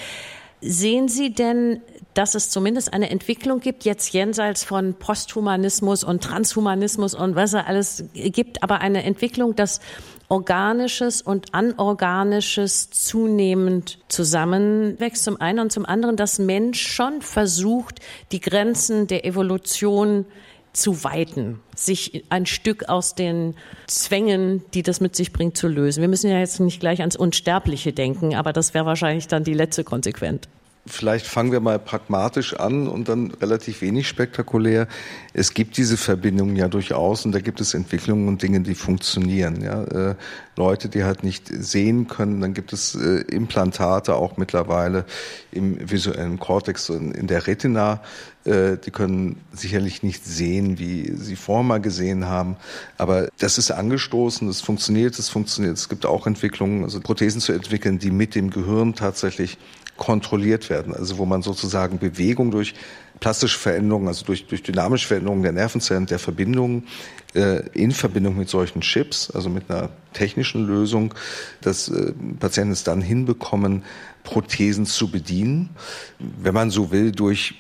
Sehen 0.61 1.09
Sie 1.09 1.33
denn 1.33 1.81
dass 2.15 2.35
es 2.35 2.51
zumindest 2.51 2.93
eine 2.93 3.11
Entwicklung 3.11 3.61
gibt, 3.61 3.85
jetzt 3.85 4.13
jenseits 4.13 4.65
von 4.65 4.95
Posthumanismus 4.95 6.03
und 6.03 6.23
Transhumanismus 6.23 7.15
und 7.15 7.37
was 7.37 7.53
er 7.53 7.67
alles 7.67 8.05
gibt, 8.13 8.63
aber 8.63 8.81
eine 8.81 9.05
Entwicklung, 9.05 9.55
dass 9.55 9.81
Organisches 10.29 11.23
und 11.23 11.55
Anorganisches 11.55 12.91
zunehmend 12.91 13.99
zusammenwächst. 14.09 15.25
Zum 15.25 15.41
einen 15.41 15.61
und 15.61 15.73
zum 15.73 15.87
anderen, 15.87 16.17
dass 16.17 16.39
Mensch 16.39 16.81
schon 16.81 17.23
versucht, 17.23 18.01
die 18.33 18.41
Grenzen 18.41 19.07
der 19.07 19.25
Evolution 19.25 20.27
zu 20.75 21.03
weiten, 21.03 21.61
sich 21.75 22.25
ein 22.29 22.47
Stück 22.47 22.89
aus 22.89 23.15
den 23.15 23.55
Zwängen, 23.87 24.63
die 24.75 24.83
das 24.83 25.01
mit 25.01 25.17
sich 25.17 25.33
bringt, 25.33 25.57
zu 25.57 25.67
lösen. 25.67 26.03
Wir 26.03 26.09
müssen 26.09 26.31
ja 26.31 26.39
jetzt 26.39 26.61
nicht 26.61 26.79
gleich 26.79 27.01
ans 27.01 27.17
Unsterbliche 27.17 27.93
denken, 27.93 28.35
aber 28.35 28.53
das 28.53 28.75
wäre 28.75 28.85
wahrscheinlich 28.85 29.29
dann 29.29 29.45
die 29.45 29.55
letzte 29.55 29.83
Konsequenz 29.83 30.49
vielleicht 30.89 31.27
fangen 31.27 31.53
wir 31.53 31.61
mal 31.61 31.79
pragmatisch 31.79 32.55
an 32.55 32.89
und 32.89 33.09
dann 33.09 33.31
relativ 33.41 33.83
wenig 33.83 34.09
spektakulär. 34.09 34.89
Es 35.33 35.55
gibt 35.55 35.77
diese 35.77 35.97
Verbindungen 35.97 36.57
ja 36.57 36.69
durchaus 36.69 37.25
und 37.25 37.33
da 37.33 37.41
gibt 37.41 37.61
es 37.61 37.75
Entwicklungen 37.75 38.29
und 38.29 38.43
Dinge, 38.43 38.61
die 38.61 38.75
funktionieren. 38.75 39.63
Ja, 39.63 39.85
äh, 39.85 40.15
Leute, 40.57 40.89
die 40.89 41.05
halt 41.05 41.23
nicht 41.23 41.49
sehen 41.49 42.09
können, 42.09 42.41
dann 42.41 42.55
gibt 42.55 42.73
es 42.73 42.95
äh, 42.95 43.21
Implantate 43.31 44.15
auch 44.15 44.37
mittlerweile 44.37 45.05
im 45.53 45.91
visuellen 45.91 46.39
Kortex 46.39 46.91
und 46.91 47.13
in 47.13 47.29
der 47.29 47.47
Retina. 47.47 48.03
Äh, 48.45 48.77
die 48.79 48.91
können 48.91 49.41
sicherlich 49.53 50.03
nicht 50.03 50.25
sehen, 50.25 50.79
wie 50.79 51.13
sie 51.15 51.37
vorher 51.37 51.65
mal 51.65 51.81
gesehen 51.81 52.27
haben, 52.27 52.57
aber 52.97 53.29
das 53.39 53.59
ist 53.59 53.71
angestoßen, 53.71 54.49
es 54.49 54.61
funktioniert, 54.61 55.19
es 55.19 55.29
funktioniert. 55.29 55.77
Es 55.77 55.89
gibt 55.89 56.07
auch 56.07 56.27
Entwicklungen, 56.27 56.83
also 56.85 57.01
Prothesen 57.01 57.41
zu 57.41 57.53
entwickeln, 57.53 57.99
die 57.99 58.11
mit 58.11 58.35
dem 58.35 58.51
Gehirn 58.51 58.95
tatsächlich 58.95 59.59
kontrolliert 59.99 60.71
werden. 60.71 60.95
Also 60.95 61.19
wo 61.19 61.27
man 61.27 61.43
sozusagen 61.43 61.99
Bewegung 61.99 62.51
durch 62.51 62.75
plastische 63.21 63.59
Veränderungen, 63.59 64.09
also 64.09 64.25
durch, 64.25 64.47
durch 64.47 64.63
dynamische 64.63 65.07
Veränderungen 65.07 65.43
der 65.43 65.53
Nervenzellen, 65.53 66.07
der 66.07 66.19
Verbindungen 66.19 66.87
äh, 67.35 67.69
in 67.75 67.91
Verbindung 67.91 68.39
mit 68.39 68.49
solchen 68.49 68.81
Chips, 68.81 69.31
also 69.31 69.51
mit 69.51 69.71
einer 69.71 69.91
technischen 70.15 70.67
Lösung, 70.67 71.13
dass 71.61 71.89
äh, 71.89 72.13
Patienten 72.39 72.73
es 72.73 72.85
dann 72.85 73.03
hinbekommen, 73.03 73.85
Prothesen 74.23 74.87
zu 74.87 75.11
bedienen. 75.11 75.71
Wenn 76.19 76.55
man 76.55 76.71
so 76.71 76.91
will, 76.91 77.13
durch 77.13 77.57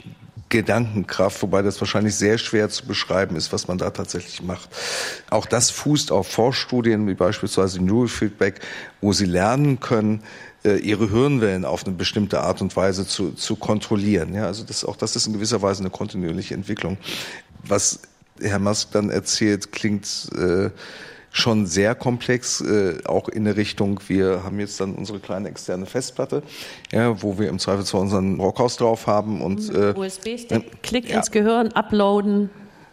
Gedankenkraft, 0.48 1.42
wobei 1.42 1.60
das 1.62 1.80
wahrscheinlich 1.80 2.14
sehr 2.14 2.38
schwer 2.38 2.70
zu 2.70 2.86
beschreiben 2.86 3.36
ist, 3.36 3.52
was 3.52 3.68
man 3.68 3.76
da 3.76 3.90
tatsächlich 3.90 4.42
macht. 4.42 4.70
Auch 5.28 5.44
das 5.44 5.70
fußt 5.70 6.10
auf 6.10 6.28
Vorstudien 6.28 7.06
wie 7.06 7.14
beispielsweise 7.14 7.82
Neurofeedback, 7.82 8.60
wo 9.00 9.12
sie 9.12 9.26
lernen 9.26 9.78
können, 9.80 10.22
ihre 10.76 11.10
Hirnwellen 11.10 11.64
auf 11.64 11.86
eine 11.86 11.94
bestimmte 11.94 12.40
Art 12.40 12.60
und 12.60 12.76
Weise 12.76 13.06
zu, 13.06 13.32
zu 13.32 13.56
kontrollieren. 13.56 14.34
Ja, 14.34 14.46
also 14.46 14.64
das, 14.64 14.84
auch 14.84 14.96
das 14.96 15.16
ist 15.16 15.26
in 15.26 15.32
gewisser 15.32 15.62
Weise 15.62 15.80
eine 15.80 15.90
kontinuierliche 15.90 16.54
Entwicklung. 16.54 16.98
Was 17.64 18.00
Herr 18.40 18.58
Musk 18.58 18.92
dann 18.92 19.10
erzählt, 19.10 19.72
klingt 19.72 20.28
äh, 20.36 20.70
schon 21.30 21.66
sehr 21.66 21.94
komplex, 21.94 22.60
äh, 22.60 22.98
auch 23.04 23.28
in 23.28 23.44
der 23.44 23.56
Richtung, 23.56 24.00
wir 24.08 24.42
haben 24.44 24.58
jetzt 24.60 24.80
dann 24.80 24.94
unsere 24.94 25.20
kleine 25.20 25.48
externe 25.48 25.86
Festplatte, 25.86 26.42
ja, 26.92 27.22
wo 27.22 27.38
wir 27.38 27.48
im 27.48 27.58
Zweifel 27.58 27.84
zwar 27.84 28.00
unseren 28.00 28.40
Rockhaus 28.40 28.76
drauf 28.76 29.06
haben 29.06 29.40
und 29.40 29.72
äh, 29.74 29.94
USB-Stick, 29.96 30.82
Klick 30.82 31.08
ja. 31.08 31.18
ins 31.18 31.30
Gehirn, 31.30 31.68
uploaden. 31.72 32.50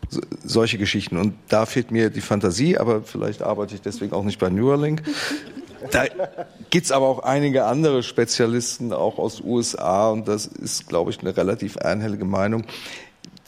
So, 0.10 0.22
solche 0.44 0.78
Geschichten. 0.78 1.18
Und 1.18 1.34
da 1.50 1.66
fehlt 1.66 1.90
mir 1.90 2.12
die 2.12 2.22
Fantasie, 2.22 2.78
aber 2.78 3.02
vielleicht 3.02 3.42
arbeite 3.42 3.74
ich 3.74 3.82
deswegen 3.82 4.14
auch 4.14 4.24
nicht 4.24 4.40
bei 4.40 4.50
Neuralink. 4.50 5.02
Da 5.92 6.06
gibt's 6.70 6.92
aber 6.92 7.08
auch 7.08 7.20
einige 7.20 7.66
andere 7.66 8.04
Spezialisten, 8.04 8.94
auch 8.94 9.18
aus 9.18 9.42
USA, 9.42 10.10
und 10.10 10.28
das 10.28 10.46
ist, 10.48 10.88
glaube 10.88 11.12
ich, 11.12 11.20
eine 11.20 11.36
relativ 11.36 11.78
einhellige 11.78 12.26
Meinung. 12.26 12.66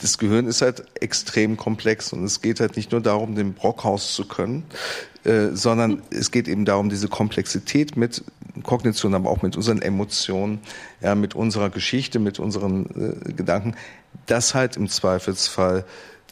Das 0.00 0.18
Gehirn 0.18 0.46
ist 0.46 0.62
halt 0.62 0.84
extrem 1.00 1.56
komplex 1.56 2.12
und 2.12 2.22
es 2.24 2.40
geht 2.40 2.60
halt 2.60 2.76
nicht 2.76 2.92
nur 2.92 3.00
darum, 3.00 3.34
den 3.34 3.54
Brockhaus 3.54 4.14
zu 4.14 4.26
können, 4.26 4.64
äh, 5.24 5.48
sondern 5.52 6.02
es 6.10 6.30
geht 6.30 6.46
eben 6.46 6.64
darum, 6.64 6.88
diese 6.88 7.08
Komplexität 7.08 7.96
mit 7.96 8.22
Kognition, 8.62 9.14
aber 9.14 9.30
auch 9.30 9.42
mit 9.42 9.56
unseren 9.56 9.82
Emotionen, 9.82 10.60
ja, 11.00 11.14
mit 11.14 11.34
unserer 11.34 11.70
Geschichte, 11.70 12.20
mit 12.20 12.38
unseren 12.38 12.86
äh, 13.26 13.32
Gedanken, 13.32 13.74
das 14.26 14.54
halt 14.54 14.76
im 14.76 14.88
Zweifelsfall 14.88 15.84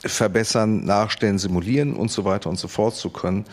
verbessern, 0.05 0.85
nachstellen, 0.85 1.39
simulieren 1.39 1.95
und 1.95 2.11
so 2.11 2.25
weiter 2.25 2.51
und 2.51 2.59
so 2.59 2.69
fort 2.69 2.95
zu 2.95 3.11
können. 3.11 3.45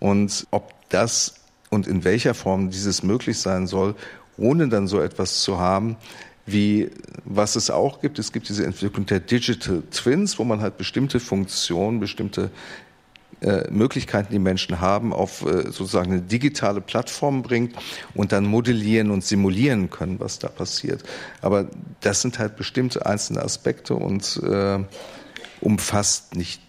Und 0.00 0.46
ob 0.50 0.72
das 0.88 1.34
und 1.72 1.86
in 1.86 2.04
welcher 2.04 2.34
Form 2.34 2.68
dieses 2.68 3.02
möglich 3.02 3.38
sein 3.38 3.66
soll, 3.66 3.94
ohne 4.36 4.68
dann 4.68 4.86
so 4.86 5.00
etwas 5.00 5.40
zu 5.40 5.58
haben, 5.58 5.96
wie 6.44 6.90
was 7.24 7.56
es 7.56 7.70
auch 7.70 8.02
gibt. 8.02 8.18
Es 8.18 8.30
gibt 8.30 8.50
diese 8.50 8.66
Entwicklung 8.66 9.06
der 9.06 9.20
Digital 9.20 9.82
Twins, 9.90 10.38
wo 10.38 10.44
man 10.44 10.60
halt 10.60 10.76
bestimmte 10.76 11.18
Funktionen, 11.18 11.98
bestimmte 11.98 12.50
äh, 13.40 13.70
Möglichkeiten 13.70 14.32
die 14.32 14.38
Menschen 14.38 14.82
haben, 14.82 15.14
auf 15.14 15.46
äh, 15.46 15.62
sozusagen 15.62 16.12
eine 16.12 16.20
digitale 16.20 16.82
Plattform 16.82 17.42
bringt 17.42 17.74
und 18.14 18.32
dann 18.32 18.44
modellieren 18.44 19.10
und 19.10 19.24
simulieren 19.24 19.88
können, 19.88 20.20
was 20.20 20.38
da 20.38 20.48
passiert. 20.48 21.02
Aber 21.40 21.68
das 22.02 22.20
sind 22.20 22.38
halt 22.38 22.56
bestimmte 22.56 23.06
einzelne 23.06 23.40
Aspekte 23.40 23.94
und 23.94 24.42
äh, 24.44 24.78
umfasst 25.62 26.34
nicht 26.34 26.60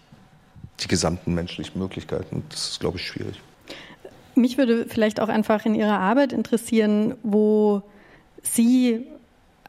die 0.80 0.88
gesamten 0.88 1.34
menschlichen 1.34 1.78
Möglichkeiten. 1.78 2.42
Das 2.48 2.70
ist, 2.70 2.80
glaube 2.80 2.96
ich, 2.96 3.06
schwierig. 3.06 3.38
Mich 4.34 4.58
würde 4.58 4.86
vielleicht 4.88 5.20
auch 5.20 5.28
einfach 5.28 5.64
in 5.64 5.74
Ihrer 5.74 5.98
Arbeit 5.98 6.32
interessieren, 6.32 7.14
wo 7.22 7.82
Sie 8.42 9.06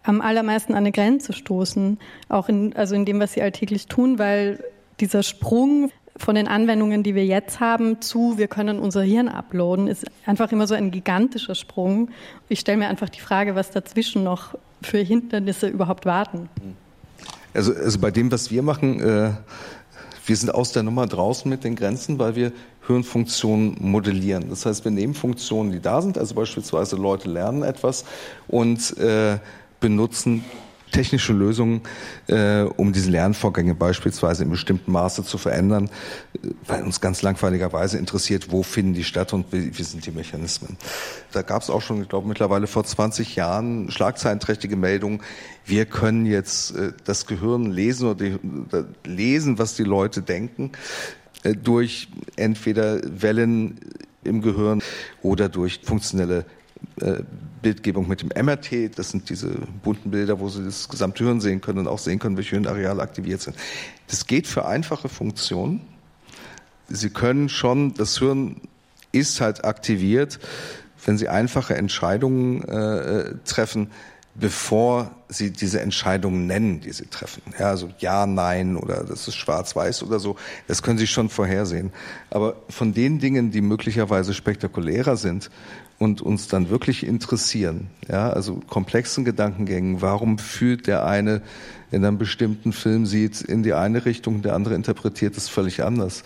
am 0.03 0.21
allermeisten 0.21 0.73
an 0.73 0.79
eine 0.79 0.91
Grenze 0.91 1.33
stoßen, 1.33 1.99
auch 2.29 2.49
in, 2.49 2.75
also 2.75 2.95
in 2.95 3.05
dem, 3.05 3.19
was 3.19 3.33
Sie 3.33 3.41
alltäglich 3.41 3.87
tun, 3.87 4.19
weil 4.19 4.63
dieser 4.99 5.23
Sprung 5.23 5.91
von 6.17 6.35
den 6.35 6.47
Anwendungen, 6.47 7.03
die 7.03 7.15
wir 7.15 7.25
jetzt 7.25 7.59
haben, 7.59 8.01
zu 8.01 8.37
wir 8.37 8.47
können 8.47 8.79
unser 8.79 9.01
Hirn 9.01 9.27
uploaden, 9.27 9.87
ist 9.87 10.05
einfach 10.25 10.51
immer 10.51 10.65
so 10.65 10.73
ein 10.73 10.91
gigantischer 10.91 11.55
Sprung. 11.55 12.09
Ich 12.47 12.61
stelle 12.61 12.77
mir 12.77 12.87
einfach 12.87 13.09
die 13.09 13.19
Frage, 13.19 13.55
was 13.55 13.71
dazwischen 13.71 14.23
noch 14.23 14.57
für 14.81 14.99
Hindernisse 14.99 15.67
überhaupt 15.67 16.05
warten. 16.05 16.49
Also, 17.53 17.73
also 17.73 17.99
bei 17.99 18.11
dem, 18.11 18.31
was 18.31 18.51
wir 18.51 18.61
machen, 18.61 18.99
äh, 18.99 19.31
wir 20.25 20.35
sind 20.35 20.53
aus 20.53 20.71
der 20.71 20.83
Nummer 20.83 21.07
draußen 21.07 21.49
mit 21.49 21.63
den 21.63 21.75
Grenzen, 21.75 22.19
weil 22.19 22.35
wir 22.35 22.51
Hirnfunktionen 22.87 23.77
modellieren. 23.79 24.49
Das 24.49 24.65
heißt, 24.65 24.83
wir 24.83 24.91
nehmen 24.91 25.13
Funktionen, 25.13 25.71
die 25.71 25.79
da 25.79 26.01
sind, 26.01 26.17
also 26.17 26.35
beispielsweise 26.35 26.95
Leute 26.95 27.29
lernen 27.29 27.63
etwas 27.63 28.05
und 28.47 28.97
äh, 28.97 29.39
benutzen 29.79 30.43
technische 30.95 31.33
Lösungen, 31.33 31.81
äh, 32.27 32.61
um 32.61 32.93
diese 32.93 33.09
Lernvorgänge 33.11 33.75
beispielsweise 33.75 34.43
in 34.43 34.49
bestimmten 34.49 34.91
Maße 34.91 35.23
zu 35.23 35.37
verändern, 35.37 35.89
äh, 36.41 36.49
weil 36.67 36.83
uns 36.83 37.01
ganz 37.01 37.21
langweiligerweise 37.21 37.97
interessiert, 37.97 38.51
wo 38.51 38.63
finden 38.63 38.93
die 38.93 39.03
statt 39.03 39.33
und 39.33 39.51
wie, 39.51 39.77
wie 39.77 39.83
sind 39.83 40.05
die 40.05 40.11
Mechanismen. 40.11 40.77
Da 41.33 41.41
gab 41.41 41.61
es 41.61 41.69
auch 41.69 41.81
schon, 41.81 42.01
ich 42.01 42.09
glaube, 42.09 42.27
mittlerweile 42.27 42.67
vor 42.67 42.85
20 42.85 43.35
Jahren 43.35 43.91
schlagzeilenträchtige 43.91 44.77
Meldungen. 44.77 45.21
Wir 45.65 45.85
können 45.85 46.25
jetzt 46.25 46.75
äh, 46.75 46.93
das 47.03 47.25
Gehirn 47.25 47.65
lesen 47.71 48.07
oder, 48.07 48.25
die, 48.25 48.37
lesen, 49.05 49.59
was 49.59 49.75
die 49.75 49.83
Leute 49.83 50.21
denken 50.21 50.71
äh, 51.43 51.55
durch 51.55 52.07
entweder 52.37 53.01
Wellen 53.03 53.79
im 54.23 54.41
Gehirn 54.41 54.81
oder 55.21 55.49
durch 55.49 55.81
funktionelle 55.83 56.45
äh, 57.01 57.23
Bildgebung 57.65 58.07
mit 58.07 58.21
dem 58.21 58.29
MRT. 58.29 58.95
Das 58.95 59.09
sind 59.09 59.27
diese 59.27 59.49
bunten 59.81 60.11
Bilder, 60.11 60.39
wo 60.39 60.49
Sie 60.49 60.63
das 60.63 60.87
gesamte 60.87 61.23
Hirn 61.23 61.41
sehen 61.41 61.61
können 61.61 61.79
und 61.79 61.87
auch 61.87 61.97
sehen 61.97 62.19
können, 62.19 62.37
welche 62.37 62.51
Hirnareale 62.51 63.01
aktiviert 63.01 63.41
sind. 63.41 63.57
Das 64.07 64.27
geht 64.27 64.45
für 64.45 64.67
einfache 64.67 65.09
Funktionen. 65.09 65.81
Sie 66.89 67.09
können 67.09 67.49
schon, 67.49 67.95
das 67.95 68.19
Hirn 68.19 68.61
ist 69.11 69.41
halt 69.41 69.65
aktiviert, 69.65 70.39
wenn 71.07 71.17
Sie 71.17 71.27
einfache 71.27 71.75
Entscheidungen 71.75 72.61
äh, 72.65 73.33
treffen, 73.45 73.89
bevor 74.35 75.15
Sie 75.27 75.49
diese 75.49 75.81
Entscheidungen 75.81 76.45
nennen, 76.45 76.81
die 76.81 76.91
Sie 76.91 77.07
treffen. 77.07 77.41
Ja, 77.57 77.69
also 77.69 77.89
ja, 77.97 78.27
nein 78.27 78.77
oder 78.77 79.03
das 79.03 79.27
ist 79.27 79.37
schwarz-weiß 79.37 80.03
oder 80.03 80.19
so. 80.19 80.35
Das 80.67 80.83
können 80.83 80.99
Sie 80.99 81.07
schon 81.07 81.29
vorhersehen. 81.29 81.91
Aber 82.29 82.57
von 82.69 82.93
den 82.93 83.17
Dingen, 83.17 83.49
die 83.49 83.61
möglicherweise 83.61 84.35
spektakulärer 84.35 85.17
sind 85.17 85.49
und 85.97 86.21
uns 86.21 86.47
dann 86.47 86.69
wirklich 86.69 87.05
interessieren. 87.05 87.87
Ja, 88.09 88.29
also 88.29 88.61
komplexen 88.67 89.25
Gedankengängen. 89.25 90.01
Warum 90.01 90.37
fühlt 90.37 90.87
der 90.87 91.05
eine 91.05 91.41
in 91.91 92.03
einem 92.03 92.17
bestimmten 92.17 92.73
Film 92.73 93.05
sieht 93.05 93.41
in 93.41 93.63
die 93.63 93.73
eine 93.73 94.05
Richtung, 94.05 94.41
der 94.41 94.55
andere 94.55 94.75
interpretiert 94.75 95.37
es 95.37 95.49
völlig 95.49 95.83
anders. 95.83 96.23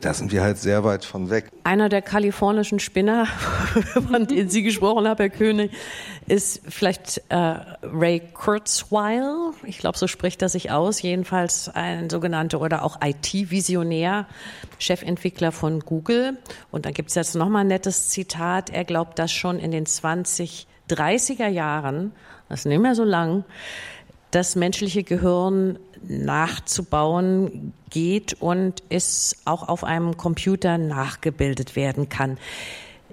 Da 0.00 0.14
sind 0.14 0.32
wir 0.32 0.42
halt 0.42 0.58
sehr 0.58 0.84
weit 0.84 1.04
von 1.04 1.30
weg. 1.30 1.50
Einer 1.64 1.88
der 1.88 2.02
kalifornischen 2.02 2.78
Spinner, 2.78 3.26
von 4.10 4.26
denen 4.26 4.48
Sie 4.48 4.62
gesprochen 4.62 5.08
haben, 5.08 5.18
Herr 5.18 5.30
König, 5.30 5.72
ist 6.26 6.60
vielleicht 6.68 7.22
äh, 7.30 7.36
Ray 7.82 8.22
Kurzweil. 8.32 9.52
Ich 9.64 9.78
glaube, 9.78 9.98
so 9.98 10.06
spricht 10.06 10.42
er 10.42 10.48
sich 10.48 10.70
aus. 10.70 11.02
Jedenfalls 11.02 11.68
ein 11.68 12.10
sogenannter 12.10 12.60
oder 12.60 12.84
auch 12.84 12.98
IT-Visionär, 13.02 14.26
Chefentwickler 14.78 15.52
von 15.52 15.80
Google. 15.80 16.36
Und 16.70 16.86
dann 16.86 16.92
gibt 16.92 17.08
es 17.08 17.14
jetzt 17.14 17.34
nochmal 17.34 17.62
ein 17.62 17.68
nettes 17.68 18.10
Zitat. 18.10 18.70
Er 18.70 18.84
glaubt, 18.84 19.18
dass 19.18 19.32
schon 19.32 19.58
in 19.58 19.70
den 19.70 19.86
2030er 19.86 21.48
Jahren, 21.48 22.12
das 22.48 22.60
ist 22.60 22.66
nicht 22.66 22.80
mehr 22.80 22.94
so 22.94 23.04
lang, 23.04 23.44
das 24.30 24.56
menschliche 24.56 25.02
Gehirn 25.02 25.78
nachzubauen 26.06 27.72
geht 27.90 28.34
und 28.40 28.82
es 28.88 29.36
auch 29.44 29.68
auf 29.68 29.84
einem 29.84 30.16
Computer 30.16 30.78
nachgebildet 30.78 31.76
werden 31.76 32.08
kann. 32.08 32.38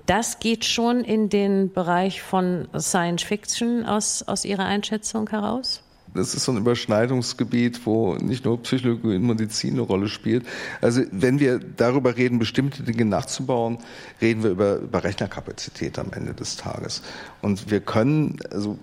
Das 0.05 0.39
geht 0.39 0.65
schon 0.65 1.01
in 1.01 1.29
den 1.29 1.73
Bereich 1.73 2.21
von 2.21 2.67
Science 2.77 3.23
Fiction 3.23 3.85
aus, 3.85 4.23
aus 4.23 4.45
Ihrer 4.45 4.65
Einschätzung 4.65 5.29
heraus? 5.29 5.81
Das 6.13 6.33
ist 6.33 6.45
so 6.45 6.53
ein 6.53 6.57
Überschneidungsgebiet, 6.57 7.85
wo 7.85 8.15
nicht 8.15 8.45
nur 8.45 8.61
Psychologie 8.63 9.15
und 9.17 9.23
Medizin 9.23 9.73
eine 9.73 9.81
Rolle 9.81 10.07
spielt. 10.07 10.45
Also 10.79 11.01
wenn 11.11 11.39
wir 11.39 11.59
darüber 11.59 12.15
reden, 12.15 12.39
bestimmte 12.39 12.83
Dinge 12.83 13.03
nachzubauen, 13.03 13.79
reden 14.21 14.43
wir 14.43 14.51
über, 14.51 14.77
über 14.77 15.03
Rechnerkapazität 15.03 15.99
am 15.99 16.13
Ende 16.13 16.33
des 16.33 16.55
Tages. 16.55 17.01
Und 17.41 17.69
wir 17.69 17.81
können, 17.81 18.37
also 18.49 18.79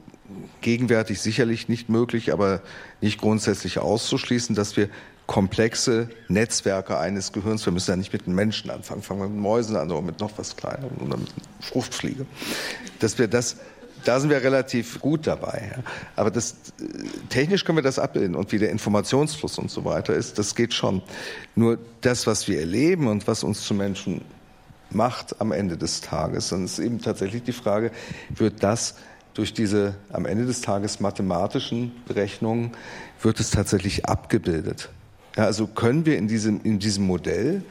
gegenwärtig 0.60 1.20
sicherlich 1.20 1.68
nicht 1.68 1.88
möglich, 1.88 2.32
aber 2.32 2.60
nicht 3.00 3.20
grundsätzlich 3.20 3.78
auszuschließen, 3.78 4.54
dass 4.54 4.76
wir 4.76 4.88
komplexe 5.26 6.10
Netzwerke 6.28 6.98
eines 6.98 7.32
Gehirns, 7.32 7.64
wir 7.64 7.72
müssen 7.72 7.90
ja 7.90 7.96
nicht 7.96 8.12
mit 8.12 8.26
den 8.26 8.34
Menschen 8.34 8.70
anfangen, 8.70 9.02
fangen 9.02 9.20
wir 9.20 9.28
mit 9.28 9.38
Mäusen 9.38 9.76
an 9.76 9.90
oder 9.90 10.02
mit 10.02 10.20
noch 10.20 10.36
was 10.36 10.56
Kleinerem 10.56 10.96
oder 11.00 11.16
mit 11.16 11.28
Fruchtfliege, 11.60 12.26
dass 12.98 13.18
wir 13.18 13.28
das 13.28 13.56
da 14.04 14.18
sind 14.20 14.30
wir 14.30 14.42
relativ 14.42 15.00
gut 15.00 15.26
dabei. 15.26 15.76
Aber 16.16 16.30
das, 16.30 16.56
technisch 17.28 17.64
können 17.64 17.78
wir 17.78 17.82
das 17.82 17.98
abbilden 17.98 18.34
und 18.34 18.52
wie 18.52 18.58
der 18.58 18.70
Informationsfluss 18.70 19.58
und 19.58 19.70
so 19.70 19.84
weiter 19.84 20.14
ist, 20.14 20.38
das 20.38 20.54
geht 20.54 20.74
schon. 20.74 21.02
Nur 21.54 21.78
das, 22.00 22.26
was 22.26 22.48
wir 22.48 22.60
erleben 22.60 23.06
und 23.06 23.26
was 23.26 23.44
uns 23.44 23.62
zu 23.62 23.74
Menschen 23.74 24.22
macht 24.90 25.40
am 25.40 25.52
Ende 25.52 25.76
des 25.76 26.00
Tages, 26.00 26.48
dann 26.48 26.64
ist 26.64 26.78
eben 26.78 27.00
tatsächlich 27.00 27.42
die 27.44 27.52
Frage, 27.52 27.92
wird 28.30 28.62
das 28.62 28.96
durch 29.34 29.54
diese 29.54 29.94
am 30.12 30.26
Ende 30.26 30.46
des 30.46 30.60
Tages 30.60 31.00
mathematischen 31.00 31.92
Berechnungen 32.06 32.72
wird 33.20 33.40
es 33.40 33.50
tatsächlich 33.50 34.06
abgebildet. 34.06 34.90
Ja, 35.36 35.44
also 35.44 35.66
können 35.66 36.04
wir 36.04 36.18
in 36.18 36.28
diesem, 36.28 36.60
in 36.62 36.78
diesem 36.78 37.06
Modell, 37.06 37.62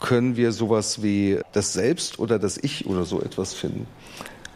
können 0.00 0.36
wir 0.36 0.52
sowas 0.52 1.02
wie 1.02 1.38
das 1.52 1.72
Selbst 1.72 2.18
oder 2.18 2.38
das 2.38 2.58
Ich 2.58 2.86
oder 2.86 3.04
so 3.04 3.20
etwas 3.20 3.54
finden. 3.54 3.86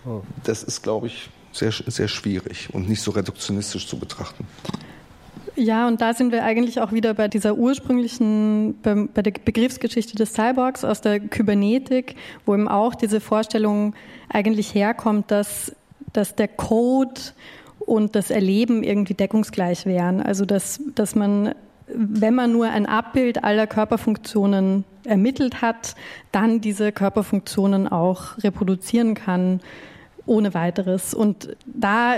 Oh. 0.07 0.23
Das 0.45 0.63
ist, 0.63 0.83
glaube 0.83 1.09
ich, 1.09 1.31
sehr, 1.53 1.73
sehr 1.73 2.09
schwierig 2.09 2.69
und 2.73 2.89
nicht 2.89 3.03
so 3.03 3.11
reduktionistisch 3.11 3.87
zu 3.87 3.99
betrachten. 3.99 4.47
Ja, 5.55 5.89
und 5.89 6.03
da 6.03 6.13
sind 6.13 6.33
wir 6.33 6.45
eigentlich 6.45 6.81
auch 6.81 6.93
wieder 6.93 7.15
bei 7.15 7.29
dieser 7.29 7.57
ursprünglichen, 7.57 8.79
bei, 8.83 9.09
bei, 9.13 9.23
der 9.23 9.33
Begriffsgeschichte 9.33 10.15
des 10.15 10.35
Cyborgs 10.35 10.85
aus 10.85 11.01
der 11.01 11.19
Kybernetik, 11.19 12.15
wo 12.45 12.55
eben 12.55 12.69
auch 12.69 12.95
diese 12.95 13.21
Vorstellung 13.21 13.95
eigentlich 14.29 14.75
herkommt, 14.75 15.31
dass 15.31 15.73
dass 16.17 16.35
der 16.35 16.49
Code 16.49 17.21
und 17.81 18.17
das 18.17 18.31
Erleben 18.31 18.83
irgendwie 18.83 19.15
deckungsgleich 19.15 19.87
wären. 19.87 20.21
Also 20.21 20.45
dass, 20.45 20.81
dass 20.95 21.15
man, 21.15 21.55
wenn 21.87 22.35
man 22.35 22.53
nur 22.53 22.69
ein 22.69 22.87
Abbild 22.87 23.45
aller 23.45 23.67
Körperfunktionen 23.67 24.85
ermittelt 25.05 25.63
hat, 25.63 25.95
dann 26.33 26.61
diese 26.61 26.93
Körperfunktionen 26.93 27.89
auch 27.89 28.39
reproduzieren 28.39 29.15
kann 29.15 29.61
ohne 30.27 30.55
weiteres. 30.55 31.15
Und 31.15 31.57
da 31.67 32.15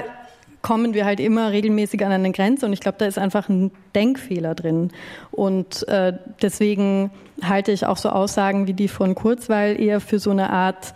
kommen 0.63 0.95
wir 0.95 1.05
halt 1.05 1.21
immer 1.21 1.53
regelmäßig 1.53 2.05
an 2.05 2.13
eine 2.13 2.33
Grenze 2.33 2.67
und 2.67 2.73
ich 2.73 2.81
glaube, 2.81 2.99
da 2.99 3.07
ist 3.07 3.19
einfach 3.19 3.49
ein 3.49 3.71
Denkfehler 3.95 4.55
drin. 4.55 4.91
Und 5.31 5.87
äh, 5.89 6.15
deswegen 6.43 7.11
halte 7.43 7.71
ich 7.71 7.87
auch 7.87 7.97
so 7.97 8.09
Aussagen 8.09 8.67
wie 8.67 8.73
die 8.73 8.89
von 8.89 9.15
Kurzweil 9.15 9.81
eher 9.81 10.01
für 10.01 10.19
so 10.19 10.31
eine 10.31 10.51
Art 10.51 10.95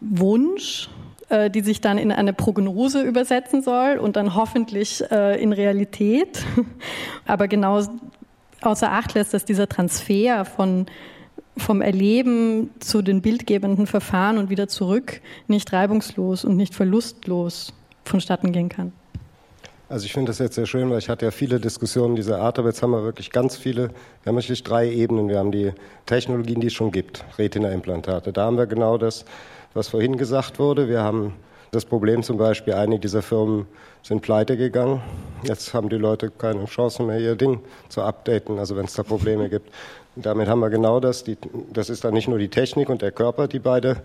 Wunsch, 0.00 0.88
äh, 1.28 1.50
die 1.50 1.60
sich 1.60 1.80
dann 1.80 1.98
in 1.98 2.12
eine 2.12 2.32
Prognose 2.32 3.02
übersetzen 3.02 3.62
soll 3.62 3.98
und 3.98 4.16
dann 4.16 4.34
hoffentlich 4.34 5.02
äh, 5.10 5.40
in 5.42 5.52
Realität. 5.52 6.44
Aber 7.26 7.48
genau 7.48 7.82
außer 8.60 8.92
Acht 8.92 9.14
lässt, 9.14 9.34
dass 9.34 9.44
dieser 9.44 9.68
Transfer 9.68 10.44
von 10.44 10.86
vom 11.58 11.80
Erleben 11.80 12.70
zu 12.80 13.00
den 13.00 13.22
bildgebenden 13.22 13.86
Verfahren 13.86 14.36
und 14.36 14.50
wieder 14.50 14.68
zurück 14.68 15.20
nicht 15.48 15.72
reibungslos 15.72 16.44
und 16.44 16.56
nicht 16.56 16.74
verlustlos 16.74 17.72
vonstatten 18.04 18.52
gehen 18.52 18.68
kann. 18.68 18.92
Also 19.88 20.04
ich 20.04 20.12
finde 20.12 20.30
das 20.30 20.38
jetzt 20.38 20.56
sehr 20.56 20.66
schön, 20.66 20.90
weil 20.90 20.98
ich 20.98 21.08
hatte 21.08 21.26
ja 21.26 21.30
viele 21.30 21.60
Diskussionen 21.60 22.16
dieser 22.16 22.40
Art, 22.40 22.58
aber 22.58 22.68
jetzt 22.68 22.82
haben 22.82 22.90
wir 22.90 23.04
wirklich 23.04 23.30
ganz 23.30 23.56
viele, 23.56 23.90
wir 24.22 24.30
haben 24.30 24.36
wirklich 24.36 24.64
drei 24.64 24.90
Ebenen. 24.90 25.28
Wir 25.28 25.38
haben 25.38 25.52
die 25.52 25.72
Technologien, 26.06 26.60
die 26.60 26.66
es 26.66 26.72
schon 26.72 26.90
gibt, 26.90 27.24
Retina-Implantate. 27.38 28.32
Da 28.32 28.46
haben 28.46 28.58
wir 28.58 28.66
genau 28.66 28.98
das, 28.98 29.24
was 29.76 29.88
vorhin 29.88 30.16
gesagt 30.16 30.58
wurde. 30.58 30.88
Wir 30.88 31.02
haben 31.02 31.34
das 31.70 31.84
Problem 31.84 32.22
zum 32.22 32.38
Beispiel, 32.38 32.72
einige 32.72 33.00
dieser 33.00 33.20
Firmen 33.20 33.66
sind 34.02 34.22
pleite 34.22 34.56
gegangen. 34.56 35.02
Jetzt 35.42 35.74
haben 35.74 35.90
die 35.90 35.96
Leute 35.96 36.30
keine 36.30 36.64
Chance 36.64 37.02
mehr, 37.02 37.18
ihr 37.18 37.36
Ding 37.36 37.60
zu 37.90 38.00
updaten, 38.02 38.58
also 38.58 38.74
wenn 38.76 38.86
es 38.86 38.94
da 38.94 39.02
Probleme 39.02 39.50
gibt. 39.50 39.70
damit 40.16 40.48
haben 40.48 40.60
wir 40.60 40.70
genau 40.70 40.98
das. 40.98 41.24
Die, 41.24 41.36
das 41.74 41.90
ist 41.90 42.04
dann 42.04 42.14
nicht 42.14 42.26
nur 42.26 42.38
die 42.38 42.48
Technik 42.48 42.88
und 42.88 43.02
der 43.02 43.12
Körper, 43.12 43.48
die 43.48 43.58
beide 43.58 43.98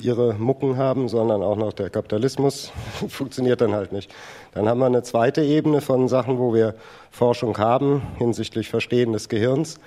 ihre 0.00 0.34
Mucken 0.34 0.76
haben, 0.76 1.08
sondern 1.08 1.40
auch 1.40 1.56
noch 1.56 1.72
der 1.72 1.88
Kapitalismus 1.88 2.72
funktioniert 3.08 3.60
dann 3.60 3.74
halt 3.74 3.92
nicht. 3.92 4.12
Dann 4.54 4.68
haben 4.68 4.80
wir 4.80 4.86
eine 4.86 5.04
zweite 5.04 5.42
Ebene 5.42 5.80
von 5.80 6.08
Sachen, 6.08 6.38
wo 6.38 6.52
wir 6.52 6.74
Forschung 7.12 7.58
haben 7.58 8.02
hinsichtlich 8.18 8.68
Verstehen 8.68 9.12
des 9.12 9.28
Gehirns, 9.28 9.78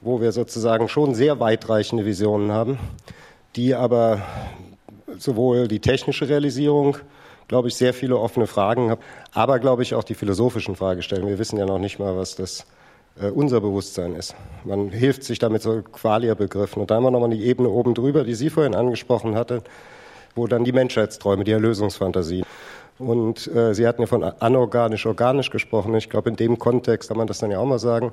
wo 0.00 0.22
wir 0.22 0.32
sozusagen 0.32 0.88
schon 0.88 1.14
sehr 1.14 1.40
weitreichende 1.40 2.06
Visionen 2.06 2.52
haben, 2.52 2.78
die 3.54 3.74
aber 3.74 4.22
sowohl 5.16 5.68
die 5.68 5.80
technische 5.80 6.28
Realisierung, 6.28 6.98
glaube 7.48 7.68
ich, 7.68 7.76
sehr 7.76 7.94
viele 7.94 8.18
offene 8.18 8.46
Fragen 8.46 8.90
haben, 8.90 9.00
aber 9.32 9.58
glaube 9.58 9.82
ich 9.82 9.94
auch 9.94 10.04
die 10.04 10.14
philosophischen 10.14 10.76
Fragestellungen. 10.76 11.30
Wir 11.30 11.38
wissen 11.38 11.58
ja 11.58 11.66
noch 11.66 11.78
nicht 11.78 11.98
mal, 11.98 12.16
was 12.16 12.36
das 12.36 12.66
äh, 13.20 13.30
unser 13.30 13.60
Bewusstsein 13.60 14.14
ist. 14.14 14.34
Man 14.64 14.90
hilft 14.90 15.24
sich 15.24 15.38
damit 15.38 15.62
so 15.62 15.82
Qualia-Begriffen. 15.82 16.80
Und 16.80 16.90
da 16.90 16.96
haben 16.96 17.04
wir 17.04 17.10
nochmal 17.10 17.30
die 17.30 17.44
Ebene 17.44 17.68
oben 17.68 17.94
drüber, 17.94 18.24
die 18.24 18.34
Sie 18.34 18.50
vorhin 18.50 18.74
angesprochen 18.74 19.34
hatten, 19.34 19.62
wo 20.34 20.46
dann 20.46 20.64
die 20.64 20.72
Menschheitsträume, 20.72 21.44
die 21.44 21.52
Erlösungsfantasien. 21.52 22.44
Und 22.98 23.46
äh, 23.48 23.74
Sie 23.74 23.86
hatten 23.86 24.02
ja 24.02 24.06
von 24.06 24.24
anorganisch-organisch 24.24 25.50
gesprochen. 25.50 25.94
Ich 25.94 26.10
glaube, 26.10 26.30
in 26.30 26.36
dem 26.36 26.58
Kontext 26.58 27.08
kann 27.08 27.18
man 27.18 27.26
das 27.26 27.38
dann 27.38 27.50
ja 27.50 27.58
auch 27.58 27.66
mal 27.66 27.78
sagen. 27.78 28.12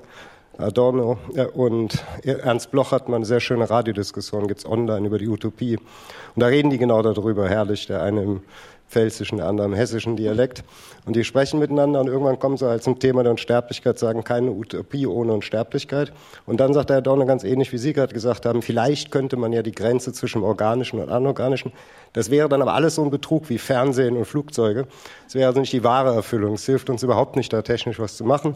Adorno 0.57 1.17
und 1.53 2.03
Ernst 2.23 2.71
Bloch 2.71 2.91
hat 2.91 3.09
mal 3.09 3.17
eine 3.17 3.25
sehr 3.25 3.39
schöne 3.39 3.69
Radiodiskussion, 3.69 4.47
gibt 4.47 4.61
es 4.61 4.65
online 4.65 5.07
über 5.07 5.17
die 5.17 5.27
Utopie. 5.27 5.77
Und 5.77 6.41
da 6.41 6.47
reden 6.47 6.69
die 6.69 6.77
genau 6.77 7.01
darüber, 7.01 7.49
herrlich, 7.49 7.87
der 7.87 8.01
eine 8.03 8.23
im 8.23 8.41
pfälzischen, 8.87 9.37
der 9.37 9.47
andere 9.47 9.67
im 9.67 9.73
hessischen 9.73 10.15
Dialekt. 10.15 10.63
Und 11.05 11.15
die 11.15 11.23
sprechen 11.23 11.59
miteinander 11.59 11.99
und 11.99 12.07
irgendwann 12.07 12.39
kommen 12.39 12.57
sie 12.57 12.67
halt 12.67 12.83
zum 12.83 12.99
Thema 12.99 13.23
der 13.23 13.31
Unsterblichkeit, 13.31 13.97
sagen 13.97 14.23
keine 14.23 14.51
Utopie 14.51 15.07
ohne 15.07 15.33
Unsterblichkeit. 15.33 16.13
Und 16.45 16.59
dann 16.59 16.73
sagt 16.73 16.91
der 16.91 17.01
Dorner 17.01 17.25
ganz 17.25 17.43
ähnlich, 17.43 17.71
wie 17.73 17.77
Sie 17.77 17.93
gerade 17.93 18.13
gesagt 18.13 18.45
haben, 18.45 18.61
vielleicht 18.61 19.11
könnte 19.11 19.37
man 19.37 19.53
ja 19.53 19.63
die 19.63 19.71
Grenze 19.71 20.13
zwischen 20.13 20.43
Organischen 20.43 20.99
und 20.99 21.09
Anorganischen, 21.09 21.73
das 22.13 22.29
wäre 22.29 22.47
dann 22.47 22.61
aber 22.61 22.73
alles 22.73 22.95
so 22.95 23.03
ein 23.03 23.09
Betrug 23.09 23.49
wie 23.49 23.57
Fernsehen 23.57 24.15
und 24.15 24.25
Flugzeuge. 24.25 24.87
Es 25.27 25.35
wäre 25.35 25.47
also 25.47 25.59
nicht 25.59 25.73
die 25.73 25.83
wahre 25.83 26.15
Erfüllung. 26.15 26.53
Es 26.53 26.65
hilft 26.65 26.89
uns 26.89 27.03
überhaupt 27.03 27.35
nicht, 27.35 27.51
da 27.51 27.61
technisch 27.61 27.99
was 27.99 28.15
zu 28.15 28.23
machen 28.23 28.55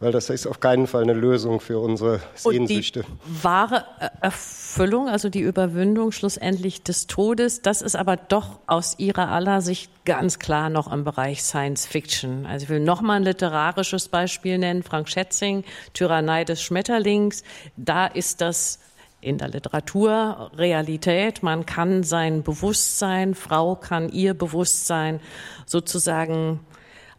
weil 0.00 0.12
das 0.12 0.30
ist 0.30 0.46
auf 0.46 0.60
keinen 0.60 0.86
Fall 0.86 1.02
eine 1.02 1.12
Lösung 1.12 1.60
für 1.60 1.78
unsere 1.78 2.20
Sehnsüchte. 2.34 3.00
Und 3.00 3.08
die 3.08 3.44
wahre 3.44 3.84
Erfüllung, 4.22 5.08
also 5.08 5.28
die 5.28 5.42
Überwindung 5.42 6.10
schlussendlich 6.10 6.82
des 6.82 7.06
Todes, 7.06 7.60
das 7.60 7.82
ist 7.82 7.96
aber 7.96 8.16
doch 8.16 8.60
aus 8.66 8.98
Ihrer 8.98 9.28
aller 9.28 9.60
Sicht 9.60 9.92
ganz 10.06 10.38
klar 10.38 10.70
noch 10.70 10.90
im 10.90 11.04
Bereich 11.04 11.42
Science 11.42 11.86
Fiction. 11.86 12.46
Also 12.46 12.64
ich 12.64 12.70
will 12.70 12.80
noch 12.80 13.02
mal 13.02 13.16
ein 13.16 13.24
literarisches 13.24 14.08
Beispiel 14.08 14.56
nennen, 14.56 14.82
Frank 14.82 15.08
Schätzing, 15.08 15.64
Tyrannei 15.92 16.44
des 16.44 16.62
Schmetterlings. 16.62 17.44
Da 17.76 18.06
ist 18.06 18.40
das 18.40 18.80
in 19.20 19.36
der 19.36 19.48
Literatur 19.48 20.50
Realität. 20.56 21.42
Man 21.42 21.66
kann 21.66 22.04
sein 22.04 22.42
Bewusstsein, 22.42 23.34
Frau 23.34 23.76
kann 23.76 24.08
ihr 24.08 24.32
Bewusstsein 24.32 25.20
sozusagen 25.66 26.60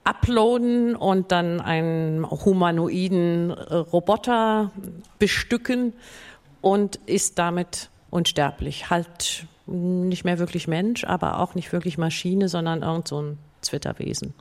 uploaden 0.04 0.96
und 0.96 1.32
dann 1.32 1.62
einen 1.62 2.30
humanoiden 2.30 3.52
äh, 3.52 3.76
Roboter 3.76 4.72
bestücken 5.20 5.94
und 6.62 6.98
ist 7.06 7.38
damit 7.38 7.90
unsterblich. 8.10 8.90
Halt 8.90 9.46
nicht 9.68 10.26
mehr 10.26 10.40
wirklich 10.40 10.68
Mensch, 10.68 11.04
aber 11.04 11.40
auch 11.40 11.56
nicht 11.56 11.72
wirklich 11.72 11.98
Maschine, 11.98 12.50
sondern 12.50 12.82
irgend 12.82 13.08
so 13.08 13.22
ein 13.22 13.38
Zwitterwesen. 13.62 14.34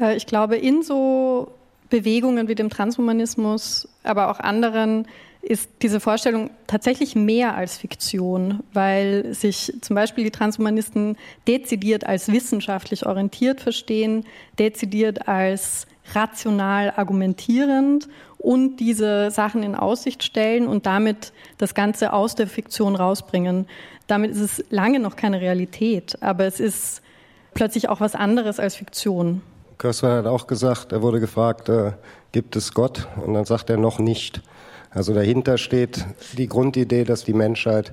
Äh, 0.00 0.16
ich 0.16 0.26
glaube, 0.26 0.56
in 0.56 0.82
so 0.82 1.52
Bewegungen 1.88 2.48
wie 2.48 2.54
dem 2.54 2.70
Transhumanismus, 2.70 3.88
aber 4.02 4.30
auch 4.30 4.40
anderen 4.40 5.06
ist 5.46 5.70
diese 5.82 6.00
Vorstellung 6.00 6.50
tatsächlich 6.66 7.14
mehr 7.14 7.54
als 7.54 7.78
Fiktion, 7.78 8.64
weil 8.72 9.32
sich 9.32 9.72
zum 9.80 9.94
Beispiel 9.94 10.24
die 10.24 10.32
Transhumanisten 10.32 11.16
dezidiert 11.46 12.04
als 12.04 12.30
wissenschaftlich 12.32 13.06
orientiert 13.06 13.60
verstehen, 13.60 14.24
dezidiert 14.58 15.28
als 15.28 15.86
rational 16.14 16.92
argumentierend 16.96 18.08
und 18.38 18.78
diese 18.78 19.30
Sachen 19.30 19.62
in 19.62 19.76
Aussicht 19.76 20.24
stellen 20.24 20.66
und 20.66 20.86
damit 20.86 21.32
das 21.58 21.74
Ganze 21.74 22.12
aus 22.12 22.34
der 22.34 22.48
Fiktion 22.48 22.96
rausbringen. 22.96 23.66
Damit 24.08 24.32
ist 24.32 24.40
es 24.40 24.64
lange 24.70 24.98
noch 24.98 25.14
keine 25.14 25.40
Realität, 25.40 26.20
aber 26.22 26.44
es 26.46 26.58
ist 26.58 27.02
plötzlich 27.54 27.88
auch 27.88 28.00
was 28.00 28.14
anderes 28.14 28.58
als 28.58 28.74
Fiktion. 28.74 29.42
Köster 29.78 30.16
hat 30.16 30.26
auch 30.26 30.46
gesagt, 30.46 30.92
er 30.92 31.02
wurde 31.02 31.20
gefragt, 31.20 31.68
äh, 31.68 31.92
gibt 32.32 32.56
es 32.56 32.72
Gott? 32.72 33.06
Und 33.24 33.34
dann 33.34 33.44
sagt 33.44 33.70
er 33.70 33.76
noch 33.76 33.98
nicht. 33.98 34.42
Also 34.96 35.12
dahinter 35.12 35.58
steht 35.58 36.06
die 36.38 36.48
Grundidee, 36.48 37.04
dass 37.04 37.22
die 37.22 37.34
Menschheit 37.34 37.92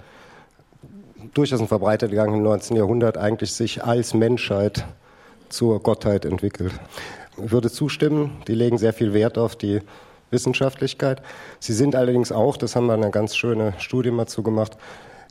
durchaus 1.33 1.59
ein 1.59 1.67
verbreitet 1.67 2.11
gegangen 2.11 2.35
im 2.35 2.43
19. 2.43 2.77
Jahrhundert 2.77 3.17
eigentlich 3.17 3.51
sich 3.51 3.83
als 3.83 4.13
Menschheit 4.13 4.85
zur 5.49 5.83
Gottheit 5.83 6.23
entwickelt. 6.23 6.71
Ich 7.43 7.51
würde 7.51 7.69
zustimmen, 7.69 8.41
die 8.47 8.55
legen 8.55 8.77
sehr 8.77 8.93
viel 8.93 9.13
Wert 9.13 9.37
auf 9.37 9.57
die 9.57 9.81
Wissenschaftlichkeit. 10.31 11.21
Sie 11.59 11.73
sind 11.73 11.93
allerdings 11.93 12.31
auch, 12.31 12.55
das 12.55 12.73
haben 12.77 12.85
wir 12.85 12.93
eine 12.93 13.11
ganz 13.11 13.35
schöne 13.35 13.73
Studie 13.79 14.11
mal 14.11 14.27
zugemacht, 14.27 14.77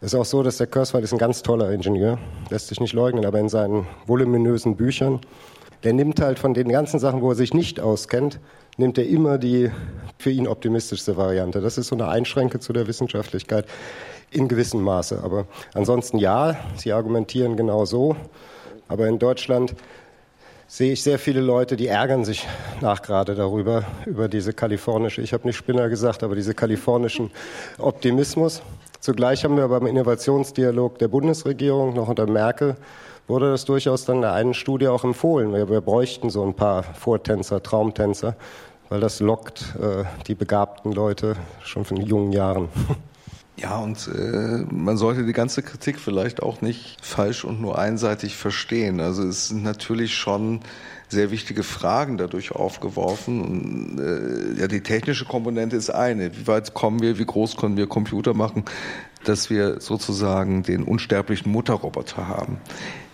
ist 0.03 0.14
auch 0.14 0.27
so, 0.27 0.43
dass 0.43 0.59
der 0.59 0.66
Kurzweil 0.66 1.03
ist 1.03 1.12
ein 1.14 1.18
ganz 1.18 1.41
toller 1.41 1.70
Ingenieur, 1.70 2.18
lässt 2.51 2.68
sich 2.68 2.81
nicht 2.81 2.93
leugnen, 2.93 3.25
aber 3.25 3.39
in 3.39 3.49
seinen 3.49 3.87
voluminösen 4.07 4.77
Büchern, 4.77 5.20
der 5.85 5.95
nimmt 5.95 6.20
halt 6.20 6.39
von 6.39 6.53
den 6.53 6.68
ganzen 6.68 7.01
Sachen, 7.01 7.23
wo 7.23 7.31
er 7.31 7.35
sich 7.35 7.55
nicht 7.55 7.81
auskennt, 7.81 8.41
nimmt 8.77 8.99
er 8.99 9.07
immer 9.07 9.39
die 9.39 9.70
für 10.18 10.31
ihn 10.31 10.47
optimistischste 10.47 11.16
Variante. 11.16 11.61
Das 11.61 11.79
ist 11.79 11.89
so 11.89 11.97
eine 11.97 12.09
Einschränke 12.09 12.61
zu 12.61 12.73
der 12.73 12.87
Wissenschaftlichkeit 12.87 13.66
in 14.31 14.49
gewissem 14.49 14.83
Maße. 14.83 15.20
Aber 15.23 15.47
ansonsten 15.75 16.18
ja, 16.18 16.57
Sie 16.77 16.93
argumentieren 16.93 17.57
genau 17.57 17.85
so. 17.85 18.16
Aber 18.89 19.07
in 19.09 19.18
Deutschland 19.18 19.75
sehe 20.66 20.93
ich 20.93 21.03
sehr 21.03 21.18
viele 21.18 21.41
Leute, 21.41 21.77
die 21.77 21.87
ärgern 21.87 22.25
sich 22.25 22.47
nach 22.81 23.03
gerade 23.03 23.35
darüber, 23.35 23.85
über 24.07 24.29
diese 24.29 24.55
kalifornische, 24.55 25.20
ich 25.20 25.35
habe 25.35 25.47
nicht 25.47 25.57
Spinner 25.57 25.89
gesagt, 25.91 26.23
aber 26.23 26.35
diese 26.35 26.55
kalifornischen 26.55 27.31
Optimismus. 27.79 28.62
Zugleich 28.99 29.45
haben 29.45 29.57
wir 29.57 29.68
beim 29.68 29.87
Innovationsdialog 29.87 30.99
der 30.99 31.09
Bundesregierung 31.09 31.93
noch 31.95 32.09
unter 32.09 32.27
Merkel 32.27 32.77
wurde 33.29 33.51
das 33.51 33.64
durchaus 33.64 34.05
dann 34.05 34.16
in 34.16 34.23
der 34.23 34.33
einen 34.33 34.55
Studie 34.55 34.89
auch 34.89 35.05
empfohlen. 35.05 35.53
Wir, 35.53 35.68
wir 35.68 35.81
bräuchten 35.81 36.31
so 36.31 36.45
ein 36.45 36.55
paar 36.55 36.83
Vortänzer, 36.83 37.62
Traumtänzer, 37.62 38.37
weil 38.89 39.01
das 39.01 39.20
lockt 39.20 39.75
äh, 39.81 40.05
die 40.27 40.35
begabten 40.35 40.93
Leute 40.93 41.37
schon 41.62 41.85
von 41.85 41.99
jungen 41.99 42.33
Jahren. 42.33 42.68
Ja, 43.59 43.79
und 43.79 44.09
äh, 44.09 44.64
man 44.70 44.97
sollte 44.97 45.25
die 45.25 45.35
ganze 45.35 45.62
Kritik 45.62 46.01
vielleicht 46.01 46.43
auch 46.43 46.62
nicht 46.62 46.97
falsch 47.05 47.45
und 47.45 47.61
nur 47.61 47.79
einseitig 47.79 48.35
verstehen. 48.35 48.99
Also 48.99 49.25
es 49.25 49.49
sind 49.49 49.62
natürlich 49.62 50.14
schon 50.14 50.61
sehr 51.09 51.31
wichtige 51.31 51.62
Fragen 51.62 52.16
dadurch 52.16 52.53
aufgeworfen. 52.53 53.41
Und, 53.43 54.01
äh, 54.01 54.61
ja, 54.61 54.68
die 54.68 54.83
technische 54.83 55.27
Komponente 55.27 55.77
ist 55.77 55.91
eine. 55.91 56.35
Wie 56.37 56.47
weit 56.47 56.73
kommen 56.73 57.03
wir, 57.03 57.18
wie 57.18 57.27
groß 57.27 57.57
können 57.57 57.77
wir 57.77 57.87
Computer 57.87 58.35
machen, 58.35 58.64
dass 59.25 59.51
wir 59.51 59.81
sozusagen 59.81 60.62
den 60.62 60.83
unsterblichen 60.83 61.53
Mutterroboter 61.53 62.27
haben. 62.27 62.59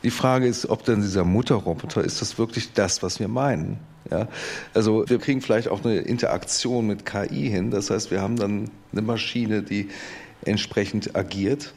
Die 0.03 0.11
Frage 0.11 0.46
ist, 0.46 0.68
ob 0.68 0.84
denn 0.84 1.01
dieser 1.01 1.24
Mutterroboter, 1.24 2.05
ist 2.05 2.22
das 2.22 2.38
wirklich 2.38 2.72
das, 2.72 3.03
was 3.03 3.18
wir 3.18 3.28
meinen? 3.28 3.78
Ja, 4.11 4.28
also 4.72 5.05
wir 5.09 5.18
kriegen 5.18 5.42
vielleicht 5.42 5.68
auch 5.68 5.84
eine 5.84 5.99
Interaktion 5.99 6.86
mit 6.86 7.05
KI 7.05 7.51
hin. 7.51 7.70
Das 7.70 7.90
heißt, 7.90 8.11
wir 8.11 8.22
haben 8.22 8.36
dann 8.36 8.70
eine 8.92 9.03
Maschine, 9.03 9.62
die 9.62 9.88
entsprechend 10.44 11.14
agiert. 11.14 11.74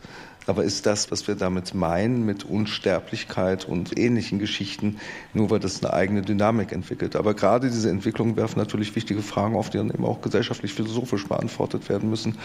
Aber 0.48 0.64
ist 0.64 0.86
das, 0.86 1.12
was 1.12 1.28
wir 1.28 1.36
damit 1.36 1.76
meinen, 1.76 2.26
mit 2.26 2.44
Unsterblichkeit 2.44 3.66
und 3.66 3.98
ähnlichen 3.98 4.39
Geschichten, 4.39 4.98
nur 5.34 5.52
weil 5.52 5.60
das 5.60 5.84
eine 5.84 5.94
eigene 5.94 6.24
Dynamik 6.24 6.72
entwickelt? 6.72 7.16
Aber 7.16 7.34
gerade 7.34 7.70
diese 7.70 7.89
Entwicklungen 7.89 8.36
werfen 8.36 8.58
natürlich 8.58 8.96
wichtige 8.96 9.22
Fragen 9.22 9.56
auf, 9.56 9.70
die 9.70 9.78
dann 9.78 9.92
eben 9.92 10.04
auch 10.04 10.22
gesellschaftlich 10.22 10.74
philosophisch 10.74 11.28
beantwortet 11.28 11.89
werden 11.89 12.10
müssen, 12.10 12.38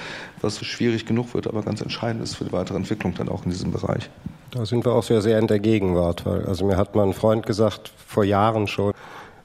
was 0.42 0.62
schwierig 0.64 1.06
genug 1.06 1.32
wird, 1.34 1.46
aber 1.46 1.62
ganz 1.62 1.80
entscheidend 1.80 2.22
ist 2.22 2.34
für 2.34 2.44
die 2.44 2.52
weitere 2.52 2.76
Entwicklung 2.76 3.14
dann 3.14 3.28
auch 3.28 3.44
in 3.44 3.50
diesem 3.50 3.70
Bereich. 3.70 4.10
Da 4.50 4.64
sind 4.64 4.84
wir 4.84 4.92
auch 4.92 5.02
sehr, 5.02 5.22
sehr 5.22 5.38
in 5.38 5.46
der 5.46 5.58
Gegenwart. 5.58 6.24
Weil, 6.26 6.46
also 6.46 6.64
mir 6.64 6.76
hat 6.76 6.94
mal 6.94 7.06
ein 7.06 7.14
Freund 7.14 7.46
gesagt, 7.46 7.92
vor 8.06 8.24
Jahren 8.24 8.66
schon, 8.66 8.92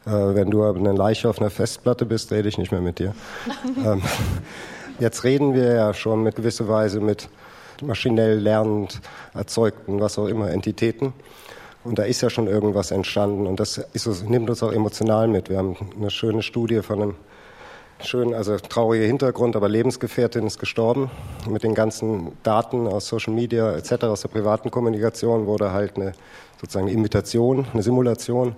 äh, 0.06 0.10
wenn 0.10 0.52
du 0.52 0.64
eine 0.64 0.94
Leiche 0.94 1.30
auf 1.30 1.40
einer 1.40 1.50
Festplatte 1.50 2.06
bist, 2.06 2.32
rede 2.32 2.50
ich 2.50 2.58
nicht 2.58 2.72
mehr 2.72 2.82
mit 2.82 3.00
dir. 3.00 3.16
ähm, 3.86 4.02
jetzt 5.00 5.24
reden 5.24 5.54
wir 5.54 5.74
ja 5.74 5.94
schon 5.94 6.24
mit 6.24 6.36
gewisser 6.36 6.68
Weise 6.68 7.00
mit 7.00 7.30
maschinell 7.82 8.40
lernend 8.40 9.02
erzeugten, 9.34 10.00
was 10.00 10.18
auch 10.18 10.28
immer, 10.28 10.52
Entitäten. 10.52 11.14
Und 11.84 11.98
da 11.98 12.04
ist 12.04 12.22
ja 12.22 12.30
schon 12.30 12.48
irgendwas 12.48 12.92
entstanden 12.92 13.48
und 13.48 13.60
das 13.60 13.80
ist, 13.94 14.30
nimmt 14.30 14.50
uns 14.50 14.62
auch 14.62 14.72
emotional 14.72 15.28
mit. 15.28 15.50
Wir 15.50 15.58
haben 15.58 15.76
eine 15.98 16.12
schöne 16.12 16.44
Studie 16.44 16.82
von 16.82 17.02
einem 17.02 17.16
schönen, 18.06 18.34
also 18.34 18.58
trauriger 18.58 19.06
Hintergrund, 19.06 19.56
aber 19.56 19.70
Lebensgefährtin 19.70 20.46
ist 20.46 20.60
gestorben. 20.60 21.10
Mit 21.50 21.64
den 21.64 21.74
ganzen 21.74 22.34
Daten 22.44 22.88
aus 22.88 23.08
Social 23.08 23.34
Media 23.34 23.74
etc., 23.74 24.04
aus 24.04 24.22
der 24.22 24.30
privaten 24.30 24.70
Kommunikation 24.70 25.46
wurde 25.46 25.72
halt 25.72 25.96
eine 25.96 26.14
sozusagen 26.60 26.88
eine 26.88 26.96
Imitation, 26.96 27.66
eine 27.74 27.82
Simulation 27.82 28.56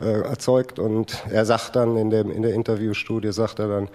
äh, 0.00 0.20
erzeugt. 0.20 0.78
Und 0.78 1.24
er 1.30 1.46
sagt 1.46 1.76
dann 1.76 1.96
in, 1.96 2.10
dem, 2.10 2.30
in 2.30 2.42
der 2.42 2.52
Interviewstudie, 2.52 3.32
sagt 3.32 3.58
er 3.58 3.68
dann, 3.68 3.88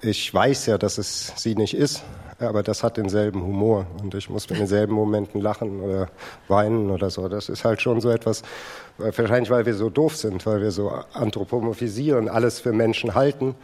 ich 0.00 0.32
weiß 0.32 0.66
ja, 0.66 0.78
dass 0.78 0.98
es 0.98 1.32
sie 1.36 1.56
nicht 1.56 1.74
ist, 1.74 2.02
aber 2.40 2.62
das 2.62 2.82
hat 2.82 2.96
denselben 2.96 3.42
Humor 3.42 3.86
und 4.02 4.14
ich 4.14 4.30
muss 4.30 4.46
in 4.46 4.56
denselben 4.56 4.94
Momenten 4.94 5.40
lachen 5.40 5.80
oder 5.80 6.08
weinen 6.48 6.90
oder 6.90 7.10
so. 7.10 7.28
Das 7.28 7.48
ist 7.48 7.64
halt 7.64 7.80
schon 7.80 8.00
so 8.00 8.10
etwas, 8.10 8.42
wahrscheinlich 8.98 9.50
weil 9.50 9.66
wir 9.66 9.74
so 9.74 9.90
doof 9.90 10.16
sind, 10.16 10.44
weil 10.46 10.60
wir 10.60 10.70
so 10.70 10.92
anthropomorphisieren, 11.12 12.28
alles 12.28 12.60
für 12.60 12.72
Menschen 12.72 13.14
halten 13.14 13.54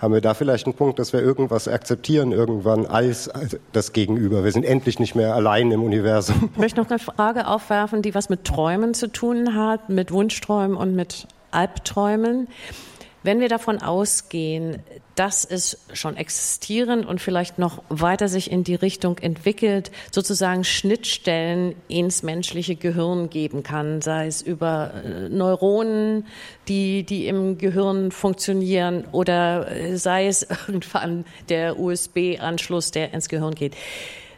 haben 0.00 0.12
wir 0.12 0.20
da 0.20 0.34
vielleicht 0.34 0.66
einen 0.66 0.74
Punkt, 0.74 0.98
dass 0.98 1.12
wir 1.12 1.20
irgendwas 1.20 1.66
akzeptieren 1.66 2.32
irgendwann 2.32 2.84
als, 2.84 3.28
als, 3.28 3.56
das 3.72 3.92
Gegenüber. 3.92 4.44
Wir 4.44 4.52
sind 4.52 4.64
endlich 4.64 4.98
nicht 4.98 5.14
mehr 5.14 5.34
allein 5.34 5.70
im 5.70 5.82
Universum. 5.82 6.50
Ich 6.52 6.58
möchte 6.58 6.80
noch 6.80 6.90
eine 6.90 6.98
Frage 6.98 7.46
aufwerfen, 7.46 8.02
die 8.02 8.14
was 8.14 8.28
mit 8.28 8.44
Träumen 8.44 8.92
zu 8.92 9.10
tun 9.10 9.54
hat, 9.54 9.88
mit 9.88 10.12
Wunschträumen 10.12 10.76
und 10.76 10.94
mit 10.94 11.26
Albträumen. 11.52 12.48
Wenn 13.24 13.40
wir 13.40 13.48
davon 13.48 13.80
ausgehen, 13.80 14.82
dass 15.14 15.46
es 15.46 15.78
schon 15.94 16.14
existieren 16.18 17.06
und 17.06 17.22
vielleicht 17.22 17.58
noch 17.58 17.82
weiter 17.88 18.28
sich 18.28 18.50
in 18.50 18.64
die 18.64 18.74
Richtung 18.74 19.16
entwickelt, 19.16 19.90
sozusagen 20.12 20.62
Schnittstellen 20.62 21.74
ins 21.88 22.22
menschliche 22.22 22.76
Gehirn 22.76 23.30
geben 23.30 23.62
kann, 23.62 24.02
sei 24.02 24.26
es 24.26 24.42
über 24.42 24.92
äh, 25.02 25.30
Neuronen, 25.30 26.26
die, 26.68 27.04
die 27.04 27.26
im 27.26 27.56
Gehirn 27.56 28.10
funktionieren 28.10 29.06
oder 29.10 29.70
äh, 29.70 29.96
sei 29.96 30.26
es 30.26 30.42
irgendwann 30.68 31.24
der 31.48 31.78
USB-Anschluss, 31.78 32.90
der 32.90 33.14
ins 33.14 33.30
Gehirn 33.30 33.54
geht. 33.54 33.74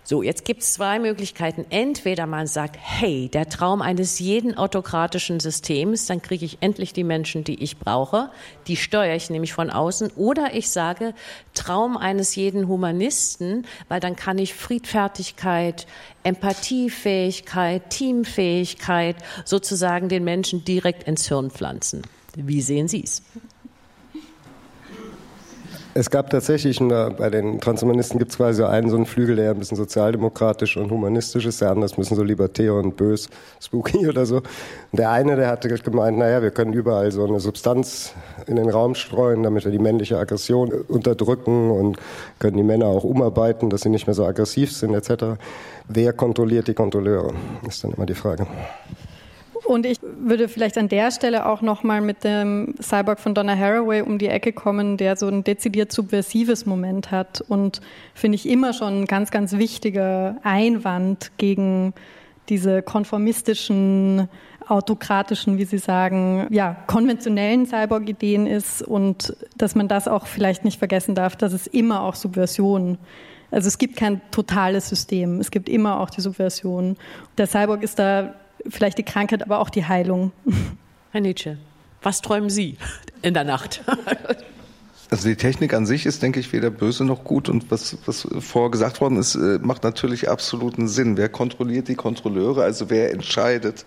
So, 0.09 0.23
jetzt 0.23 0.45
gibt 0.45 0.63
es 0.63 0.75
zwei 0.75 1.01
Möglichkeiten. 1.01 1.67
Entweder 1.69 2.27
man 2.27 2.47
sagt, 2.47 2.77
hey, 2.79 3.29
der 3.29 3.49
Traum 3.49 3.83
eines 3.83 4.21
jeden 4.21 4.57
autokratischen 4.57 5.41
Systems, 5.41 6.07
dann 6.07 6.23
kriege 6.23 6.45
ich 6.45 6.59
endlich 6.61 6.93
die 6.93 7.03
Menschen, 7.03 7.43
die 7.43 7.61
ich 7.61 7.81
brauche. 7.81 8.31
Die 8.69 8.77
steuere 8.77 9.17
ich 9.17 9.31
nämlich 9.31 9.53
von 9.53 9.69
außen. 9.69 10.13
Oder 10.15 10.55
ich 10.55 10.71
sage, 10.71 11.13
Traum 11.55 11.97
eines 11.97 12.37
jeden 12.37 12.69
Humanisten, 12.69 13.67
weil 13.89 13.99
dann 13.99 14.15
kann 14.15 14.39
ich 14.39 14.55
Friedfertigkeit, 14.55 15.89
Empathiefähigkeit, 16.23 17.91
Teamfähigkeit 17.91 19.17
sozusagen 19.45 20.09
den 20.09 20.23
Menschen 20.23 20.65
direkt 20.65 21.03
ins 21.03 21.27
Hirn 21.27 21.51
pflanzen. 21.51 22.03
Wie 22.37 22.61
sehen 22.61 22.87
Sie 22.87 23.03
es? 23.03 23.23
Es 25.99 26.11
gab 26.11 26.29
tatsächlich, 26.29 26.79
bei 26.79 27.31
den 27.31 27.59
Transhumanisten 27.59 28.19
gibt 28.19 28.31
es 28.31 28.37
quasi 28.37 28.63
einen 28.63 28.91
so 28.91 28.97
einen 28.97 29.07
Flügel, 29.07 29.37
der 29.37 29.53
ein 29.53 29.59
bisschen 29.59 29.79
sozialdemokratisch 29.79 30.77
und 30.77 30.91
humanistisch 30.91 31.47
ist, 31.47 31.63
der 31.63 31.71
andere 31.71 31.87
ist 31.87 31.93
ein 31.93 32.03
bisschen 32.03 32.19
so 32.19 32.23
libertär 32.23 32.75
und 32.75 32.99
bös, 32.99 33.31
spooky 33.63 34.07
oder 34.09 34.27
so. 34.27 34.37
Und 34.37 34.45
der 34.93 35.11
eine, 35.11 35.37
der 35.37 35.49
hatte 35.49 35.71
gemeint, 35.71 36.19
naja, 36.19 36.43
wir 36.43 36.51
können 36.51 36.75
überall 36.75 37.11
so 37.13 37.25
eine 37.25 37.41
Substanz 37.41 38.13
in 38.47 38.57
den 38.57 38.69
Raum 38.69 38.95
streuen, 38.95 39.43
damit 39.43 39.65
wir 39.65 39.73
die 39.73 39.79
männliche 39.79 40.19
Aggression 40.19 40.71
unterdrücken 40.71 41.71
und 41.71 41.97
können 42.41 42.59
die 42.59 42.63
Männer 42.63 42.89
auch 42.89 43.05
umarbeiten, 43.05 43.71
dass 43.71 43.81
sie 43.81 43.89
nicht 43.89 44.07
mehr 44.07 44.13
so 44.13 44.27
aggressiv 44.27 44.73
sind 44.73 44.93
etc. 44.93 45.39
Wer 45.89 46.13
kontrolliert 46.13 46.69
die 46.69 46.75
Kontrolleure, 46.75 47.33
ist 47.67 47.83
dann 47.85 47.93
immer 47.93 48.05
die 48.05 48.15
Frage. 48.15 48.47
Und 49.67 49.85
ich 49.85 49.99
würde 50.03 50.49
vielleicht 50.49 50.79
an 50.79 50.89
der 50.89 51.11
Stelle 51.11 51.47
auch 51.47 51.61
nochmal 51.61 52.01
mit 52.01 52.23
dem 52.23 52.75
Cyborg 52.81 53.19
von 53.19 53.35
Donna 53.35 53.57
Haraway 53.57 54.03
um 54.03 54.19
die 54.19 54.29
Ecke 54.29 54.53
kommen, 54.53 54.97
der 54.97 55.17
so 55.17 55.27
ein 55.27 55.43
dezidiert 55.43 55.91
subversives 55.91 56.67
Moment 56.67 57.11
hat 57.11 57.41
und 57.49 57.81
finde 58.15 58.37
ich 58.37 58.49
immer 58.49 58.73
schon 58.73 59.03
ein 59.03 59.05
ganz, 59.07 59.31
ganz 59.31 59.53
wichtiger 59.55 60.37
Einwand 60.45 61.33
gegen 61.37 61.95
diese 62.49 62.81
konformistischen, 62.81 64.29
autokratischen, 64.69 65.59
wie 65.59 65.65
Sie 65.65 65.79
sagen, 65.79 66.47
ja, 66.51 66.77
konventionellen 66.87 67.67
Cyborg-Ideen 67.67 68.47
ist 68.47 68.83
und 68.83 69.37
dass 69.57 69.75
man 69.75 69.89
das 69.89 70.07
auch 70.07 70.27
vielleicht 70.27 70.65
nicht 70.65 70.79
vergessen 70.79 71.17
darf, 71.17 71.35
dass 71.35 71.53
es 71.53 71.67
immer 71.67 72.03
auch 72.03 72.15
Subversion 72.15 72.99
also 73.51 73.69
es 73.69 73.79
gibt 73.79 73.97
kein 73.97 74.21
totales 74.33 74.89
System, 74.89 75.41
es 75.41 75.51
gibt 75.51 75.69
immer 75.69 76.01
auch 76.01 76.11
die 76.11 76.21
Subversion. 76.21 76.97
Der 77.39 77.47
Cyborg 77.47 77.83
ist 77.83 77.99
da 77.99 78.35
vielleicht 78.71 78.99
die 78.99 79.03
Krankheit, 79.03 79.43
aber 79.43 79.61
auch 79.61 79.71
die 79.71 79.85
Heilung. 79.85 80.33
Herr 81.13 81.21
Nietzsche, 81.21 81.59
was 82.03 82.21
träumen 82.21 82.51
Sie 82.51 82.77
in 83.23 83.35
der 83.35 83.45
Nacht? 83.45 83.83
Also 85.09 85.29
die 85.29 85.37
Technik 85.37 85.73
an 85.73 85.87
sich 85.87 86.05
ist, 86.05 86.23
denke 86.23 86.41
ich, 86.41 86.53
weder 86.53 86.71
böse 86.71 87.05
noch 87.05 87.23
gut. 87.23 87.49
Und 87.49 87.71
was, 87.71 87.97
was 88.07 88.27
vorher 88.41 88.71
gesagt 88.71 89.01
worden 89.01 89.19
ist, 89.19 89.37
äh, 89.37 89.61
macht 89.63 89.85
natürlich 89.85 90.29
absoluten 90.29 90.89
Sinn. 90.89 91.17
Wer 91.17 91.29
kontrolliert 91.29 91.89
die 91.89 91.95
Kontrolleure? 91.95 92.65
Also 92.65 92.91
wer 92.91 93.13
entscheidet, 93.13 93.87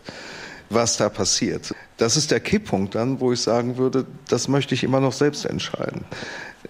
was 0.69 0.97
da 0.97 1.09
passiert? 1.09 1.73
Das 1.97 2.15
ist 2.15 2.31
der 2.31 2.39
Kipppunkt 2.39 2.95
dann, 2.95 3.19
wo 3.19 3.33
ich 3.33 3.41
sagen 3.41 3.77
würde, 3.77 4.05
das 4.29 4.47
möchte 4.47 4.73
ich 4.75 4.83
immer 4.83 5.01
noch 5.01 5.13
selbst 5.13 5.45
entscheiden. 5.45 6.05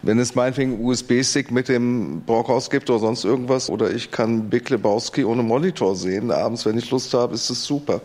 Wenn 0.01 0.19
es 0.19 0.35
meinetwegen 0.35 0.85
USB-Stick 0.85 1.51
mit 1.51 1.67
dem 1.67 2.21
Brockhaus 2.21 2.69
gibt 2.69 2.89
oder 2.89 2.99
sonst 2.99 3.25
irgendwas, 3.25 3.69
oder 3.69 3.91
ich 3.91 4.11
kann 4.11 4.49
Big 4.49 4.69
Lebowski 4.69 5.25
ohne 5.25 5.43
Monitor 5.43 5.95
sehen, 5.95 6.31
abends, 6.31 6.65
wenn 6.65 6.77
ich 6.77 6.91
Lust 6.91 7.13
habe, 7.13 7.33
ist 7.33 7.49
es 7.49 7.65
super. 7.65 8.01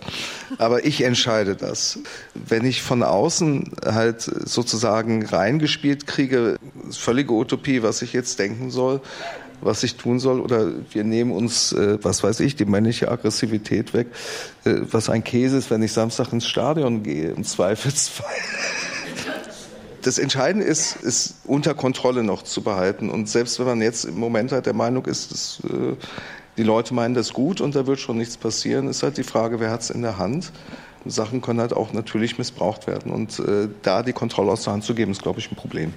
Aber 0.59 0.85
ich 0.85 1.03
entscheide 1.03 1.57
das. 1.57 1.99
Wenn 2.35 2.64
ich 2.64 2.82
von 2.82 3.03
außen 3.03 3.70
halt 3.85 4.22
sozusagen 4.22 5.24
reingespielt 5.26 6.07
kriege, 6.07 6.57
völlige 6.91 7.32
Utopie, 7.32 7.82
was 7.82 8.03
ich 8.03 8.12
jetzt 8.12 8.39
denken 8.39 8.70
soll, 8.70 9.01
was 9.61 9.82
ich 9.82 9.97
tun 9.97 10.18
soll, 10.18 10.41
oder 10.41 10.72
wir 10.91 11.05
nehmen 11.05 11.32
uns, 11.32 11.72
äh, 11.72 11.99
was 12.03 12.22
weiß 12.22 12.41
ich, 12.41 12.57
die 12.57 12.64
männliche 12.64 13.11
Aggressivität 13.11 13.95
weg, 13.95 14.09
äh, 14.64 14.80
was 14.91 15.09
ein 15.09 15.22
Käse 15.22 15.59
ist, 15.59 15.70
wenn 15.70 15.82
ich 15.82 15.93
Samstag 15.93 16.32
ins 16.32 16.47
Stadion 16.47 17.03
gehe, 17.03 17.30
im 17.30 17.45
Zweifelsfall 17.45 18.26
das 20.05 20.18
Entscheidende 20.18 20.66
ist, 20.66 20.96
ist 20.96 21.36
unter 21.44 21.74
Kontrolle 21.74 22.22
noch 22.22 22.42
zu 22.42 22.62
behalten. 22.62 23.09
Und 23.09 23.28
selbst 23.28 23.59
wenn 23.59 23.66
man 23.66 23.80
jetzt 23.80 24.05
im 24.05 24.18
Moment 24.18 24.52
halt 24.52 24.66
der 24.66 24.74
Meinung 24.74 25.07
ist, 25.07 25.32
dass 25.32 25.62
äh, 25.64 25.96
die 26.57 26.62
Leute 26.62 26.94
meinen 26.94 27.14
das 27.14 27.32
gut 27.32 27.61
und 27.61 27.74
da 27.74 27.86
wird 27.86 27.98
schon 27.98 28.18
nichts 28.18 28.36
passieren, 28.36 28.86
ist 28.88 29.02
halt 29.02 29.16
die 29.16 29.22
Frage, 29.22 29.61
wer 29.61 29.70
hat 29.70 29.80
es 29.80 29.90
in 29.90 30.02
der 30.02 30.18
Hand. 30.18 30.52
Sachen 31.07 31.40
können 31.40 31.61
halt 31.61 31.74
auch 31.74 31.92
natürlich 31.92 32.38
missbraucht 32.38 32.86
werden. 32.86 33.12
Und 33.12 33.38
äh, 33.38 33.68
da 33.82 34.02
die 34.02 34.12
Kontrolle 34.12 34.52
aus 34.52 34.64
der 34.64 34.74
Hand 34.74 34.84
zu 34.84 34.94
geben, 34.94 35.12
ist, 35.12 35.22
glaube 35.22 35.40
ich, 35.40 35.50
ein 35.50 35.57
Problem. 35.57 35.92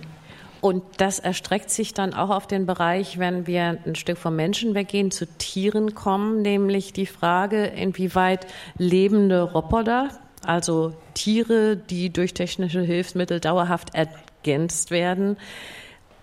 Und 0.60 0.84
das 0.98 1.20
erstreckt 1.20 1.70
sich 1.70 1.94
dann 1.94 2.14
auch 2.14 2.30
auf 2.30 2.48
den 2.48 2.66
Bereich, 2.66 3.20
wenn 3.20 3.46
wir 3.46 3.78
ein 3.86 3.96
Stück 3.96 4.18
vom 4.18 4.36
Menschen 4.36 4.74
weggehen, 4.74 5.12
zu 5.12 5.28
Tieren 5.38 5.96
kommen, 5.96 6.42
nämlich 6.42 6.94
die 6.94 7.06
Frage, 7.06 7.66
inwieweit 7.66 8.48
lebende 8.78 9.44
Roboter, 9.44 10.10
also 10.48 10.94
Tiere, 11.14 11.78
die 11.78 12.12
durch 12.12 12.34
technische 12.34 12.82
Hilfsmittel 12.82 13.40
dauerhaft 13.40 13.94
ergänzt 13.94 14.92
werden, 14.92 15.38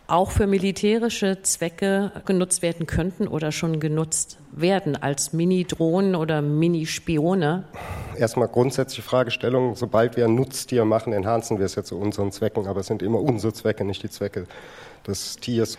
auch 0.07 0.31
für 0.31 0.47
militärische 0.47 1.41
Zwecke 1.43 2.13
genutzt 2.27 2.61
werden 2.63 2.87
könnten 2.87 3.27
oder 3.27 3.53
schon 3.53 3.81
genutzt 3.81 4.39
werden 4.53 4.97
als 4.97 5.33
Mini-Drohnen 5.33 6.15
oder 6.15 6.43
Mini-Spione? 6.43 7.65
Erstmal 8.17 8.49
grundsätzliche 8.49 9.03
Fragestellung. 9.03 9.77
Sobald 9.77 10.17
wir 10.17 10.27
ein 10.27 10.35
Nutztier 10.35 10.85
machen, 10.85 11.13
enhancen 11.13 11.59
wir 11.59 11.67
es 11.67 11.75
ja 11.75 11.85
zu 11.85 11.99
unseren 11.99 12.33
Zwecken, 12.33 12.67
aber 12.67 12.81
es 12.81 12.87
sind 12.87 13.03
immer 13.03 13.21
unsere 13.21 13.53
Zwecke, 13.55 13.85
nicht 13.85 14.03
die 14.03 14.11
Zwecke 14.11 14.47
des 15.07 15.37
Tiers. 15.37 15.79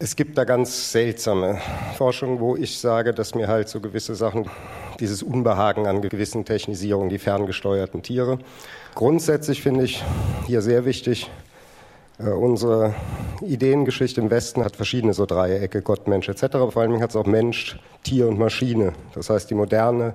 Es 0.00 0.16
gibt 0.16 0.36
da 0.36 0.42
ganz 0.42 0.90
seltsame 0.90 1.60
Forschung, 1.96 2.40
wo 2.40 2.56
ich 2.56 2.78
sage, 2.78 3.14
dass 3.14 3.36
mir 3.36 3.46
halt 3.46 3.68
so 3.68 3.78
gewisse 3.78 4.16
Sachen, 4.16 4.50
dieses 4.98 5.22
Unbehagen 5.22 5.86
an 5.86 6.02
gewissen 6.02 6.44
Technisierungen, 6.44 7.08
die 7.08 7.18
ferngesteuerten 7.18 8.02
Tiere. 8.02 8.40
Grundsätzlich 8.96 9.62
finde 9.62 9.84
ich 9.84 10.02
hier 10.48 10.62
sehr 10.62 10.84
wichtig, 10.84 11.30
äh, 12.18 12.28
unsere 12.28 12.92
Ideengeschichte 13.40 14.20
im 14.20 14.30
Westen 14.30 14.64
hat 14.64 14.74
verschiedene 14.74 15.14
so 15.14 15.26
Dreiecke, 15.26 15.80
Gott, 15.80 16.08
Mensch 16.08 16.28
etc. 16.28 16.56
Vor 16.70 16.78
allem 16.78 17.00
hat 17.00 17.10
es 17.10 17.16
auch 17.16 17.26
Mensch, 17.26 17.78
Tier 18.02 18.26
und 18.26 18.36
Maschine. 18.36 18.94
Das 19.14 19.30
heißt, 19.30 19.48
die 19.48 19.54
moderne 19.54 20.14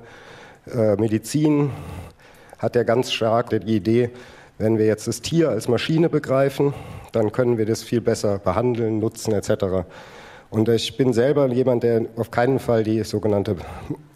äh, 0.69 0.97
Medizin 0.97 1.71
hat 2.57 2.75
ja 2.75 2.83
ganz 2.83 3.13
stark 3.13 3.49
die 3.49 3.77
Idee, 3.77 4.09
wenn 4.59 4.77
wir 4.77 4.85
jetzt 4.85 5.07
das 5.07 5.21
Tier 5.21 5.49
als 5.49 5.67
Maschine 5.67 6.09
begreifen, 6.09 6.73
dann 7.13 7.31
können 7.31 7.57
wir 7.57 7.65
das 7.65 7.81
viel 7.81 8.01
besser 8.01 8.37
behandeln, 8.39 8.99
nutzen 8.99 9.33
etc. 9.33 9.87
Und 10.51 10.67
ich 10.67 10.97
bin 10.97 11.13
selber 11.13 11.47
jemand, 11.47 11.83
der 11.83 12.05
auf 12.17 12.29
keinen 12.29 12.59
Fall 12.59 12.83
die 12.83 13.03
sogenannte 13.03 13.55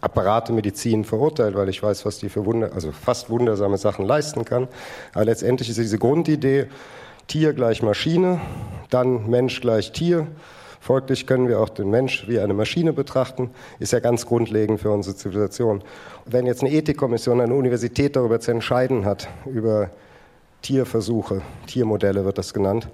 Apparatemedizin 0.02 1.04
verurteilt, 1.04 1.56
weil 1.56 1.70
ich 1.70 1.82
weiß, 1.82 2.04
was 2.04 2.18
die 2.18 2.28
für 2.28 2.44
Wunder, 2.44 2.72
also 2.74 2.92
fast 2.92 3.30
wundersame 3.30 3.78
Sachen 3.78 4.04
leisten 4.04 4.44
kann. 4.44 4.68
Aber 5.14 5.24
letztendlich 5.24 5.70
ist 5.70 5.78
diese 5.78 5.98
Grundidee 5.98 6.66
Tier 7.26 7.54
gleich 7.54 7.82
Maschine, 7.82 8.38
dann 8.90 9.30
Mensch 9.30 9.62
gleich 9.62 9.92
Tier. 9.92 10.26
Folglich 10.78 11.26
können 11.26 11.48
wir 11.48 11.60
auch 11.60 11.70
den 11.70 11.88
Mensch 11.88 12.28
wie 12.28 12.38
eine 12.38 12.52
Maschine 12.52 12.92
betrachten, 12.92 13.48
ist 13.78 13.94
ja 13.94 14.00
ganz 14.00 14.26
grundlegend 14.26 14.80
für 14.80 14.90
unsere 14.90 15.16
Zivilisation. 15.16 15.82
Wenn 16.26 16.44
jetzt 16.44 16.60
eine 16.60 16.70
Ethikkommission 16.70 17.40
eine 17.40 17.54
Universität 17.54 18.16
darüber 18.16 18.40
zu 18.40 18.50
entscheiden 18.50 19.06
hat, 19.06 19.28
über 19.46 19.88
Tierversuche, 20.64 21.42
Tiermodelle 21.66 22.24
wird 22.24 22.38
das 22.38 22.54
genannt, 22.54 22.88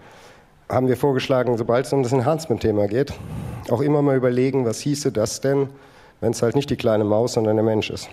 haben 0.69 0.89
wir 0.89 0.97
vorgeschlagen, 0.97 1.57
sobald 1.57 1.87
es 1.87 1.93
um 1.93 2.03
das 2.03 2.13
Enhancement-Thema 2.13 2.89
geht, 2.89 3.13
auch 3.71 3.81
immer 3.81 4.03
mal 4.03 4.17
überlegen, 4.17 4.67
was 4.67 4.81
hieße 4.81 5.13
das 5.13 5.41
denn, 5.41 5.69
wenn 6.21 6.33
es 6.33 6.43
halt 6.43 6.57
nicht 6.57 6.69
die 6.69 6.77
kleine 6.77 7.05
Maus, 7.05 7.35
sondern 7.35 7.57
der 7.57 7.65
Mensch 7.65 7.91
ist. 7.91 8.09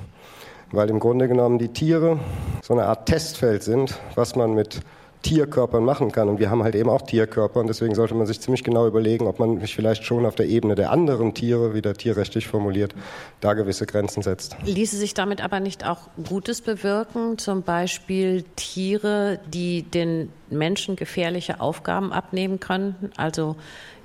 weil 0.72 0.90
im 0.90 1.00
Grunde 1.00 1.28
genommen 1.28 1.58
die 1.60 1.70
Tiere 1.70 2.20
so 2.62 2.74
eine 2.74 2.86
Art 2.86 3.06
Testfeld 3.08 3.64
sind, 3.64 3.98
was 4.16 4.36
man 4.36 4.54
mit 4.54 4.82
Tierkörpern 5.28 5.84
machen 5.84 6.12
kann. 6.12 6.30
Und 6.30 6.40
wir 6.40 6.50
haben 6.50 6.64
halt 6.64 6.74
eben 6.76 6.90
auch 6.90 7.02
Tierkörper 7.02 7.60
und 7.60 7.68
deswegen 7.68 7.96
sollte 7.96 8.16
man 8.16 8.26
sich 8.26 8.40
ziemlich 8.40 8.64
genau 8.64 8.88
überlegen, 8.88 9.28
ob 9.28 9.40
man 9.40 9.60
sich 9.60 9.76
vielleicht 9.76 10.06
schon 10.06 10.26
auf 10.26 10.36
der 10.36 10.48
Ebene 10.48 10.76
der 10.76 10.92
anderen 10.92 11.34
Tiere, 11.34 11.74
wie 11.74 11.82
der 11.82 11.96
tierrechtlich 11.96 12.48
formuliert, 12.48 12.96
da 13.42 13.54
gewisse 13.54 13.86
Grenzen 13.86 14.24
setzt. 14.24 14.56
Ließe 14.66 14.96
sich 14.96 15.14
damit 15.14 15.44
aber 15.44 15.60
nicht 15.60 15.86
auch 15.86 16.00
Gutes 16.28 16.62
bewirken, 16.62 17.38
zum 17.38 17.64
Beispiel 17.64 18.46
Tiere, 18.56 19.40
die 19.52 19.84
den 19.84 20.30
Menschen 20.50 20.96
gefährliche 20.96 21.62
Aufgaben 21.62 22.12
abnehmen 22.12 22.60
könnten, 22.60 23.12
also 23.18 23.56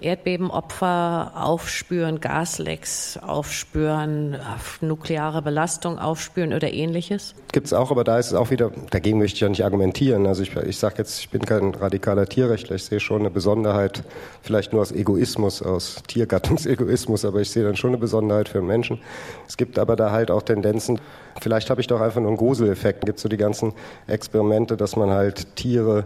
Erdbebenopfer 0.03 1.33
aufspüren, 1.37 2.21
Gaslecks 2.21 3.19
aufspüren, 3.19 4.37
nukleare 4.81 5.43
Belastung 5.43 5.99
aufspüren 5.99 6.53
oder 6.53 6.73
ähnliches? 6.73 7.35
Gibt 7.53 7.67
es 7.67 7.73
auch, 7.73 7.91
aber 7.91 8.05
da 8.05 8.19
ist 8.19 8.29
es 8.29 8.35
auch 8.35 8.51
wieder, 8.51 8.73
dagegen 8.91 9.19
möchte 9.19 9.37
ich 9.37 9.41
ja 9.41 9.49
nicht 9.49 9.65
argumentieren. 9.65 10.27
Also 10.27 10.43
ich, 10.43 10.55
ich 10.57 10.79
sage 10.79 10.97
jetzt, 10.99 11.21
ich 11.21 11.31
bin 11.31 11.43
kein 11.43 11.75
radikaler 11.75 12.27
Tierrechtler, 12.27 12.77
ich 12.77 12.85
sehe 12.85 13.01
schon 13.01 13.21
eine 13.21 13.31
Besonderheit, 13.31 14.03
vielleicht 14.43 14.73
nur 14.73 14.83
aus 14.83 14.93
Egoismus, 14.93 15.63
aus 15.63 16.03
Tiergattungsegoismus, 16.09 17.25
aber 17.25 17.41
ich 17.41 17.51
sehe 17.51 17.65
dann 17.65 17.77
schon 17.77 17.91
eine 17.91 17.99
Besonderheit 17.99 18.49
für 18.49 18.63
Menschen. 18.63 19.01
Es 19.47 19.57
gibt 19.57 19.79
aber 19.79 19.97
da 19.97 20.11
halt 20.11 20.31
auch 20.31 20.43
Tendenzen, 20.43 21.01
vielleicht 21.41 21.71
habe 21.71 21.81
ich 21.81 21.87
doch 21.87 22.01
einfach 22.01 22.21
nur 22.21 22.29
einen 22.29 22.37
Gruseleffekt. 22.37 23.05
Es 23.05 23.07
gibt 23.07 23.19
so 23.21 23.29
die 23.29 23.37
ganzen 23.37 23.73
Experimente, 24.07 24.77
dass 24.77 24.97
man 24.97 25.11
halt 25.11 25.57
Tiere 25.57 26.05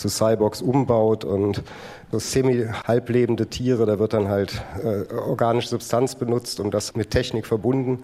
zu 0.00 0.08
Cyborgs 0.08 0.62
umbaut 0.62 1.24
und 1.24 1.62
so 2.10 2.18
semi-halblebende 2.18 3.46
Tiere, 3.46 3.86
da 3.86 3.98
wird 3.98 4.14
dann 4.14 4.28
halt 4.28 4.62
äh, 4.82 5.12
organische 5.14 5.68
Substanz 5.68 6.16
benutzt 6.16 6.58
und 6.58 6.74
das 6.74 6.96
mit 6.96 7.10
Technik 7.10 7.46
verbunden. 7.46 8.02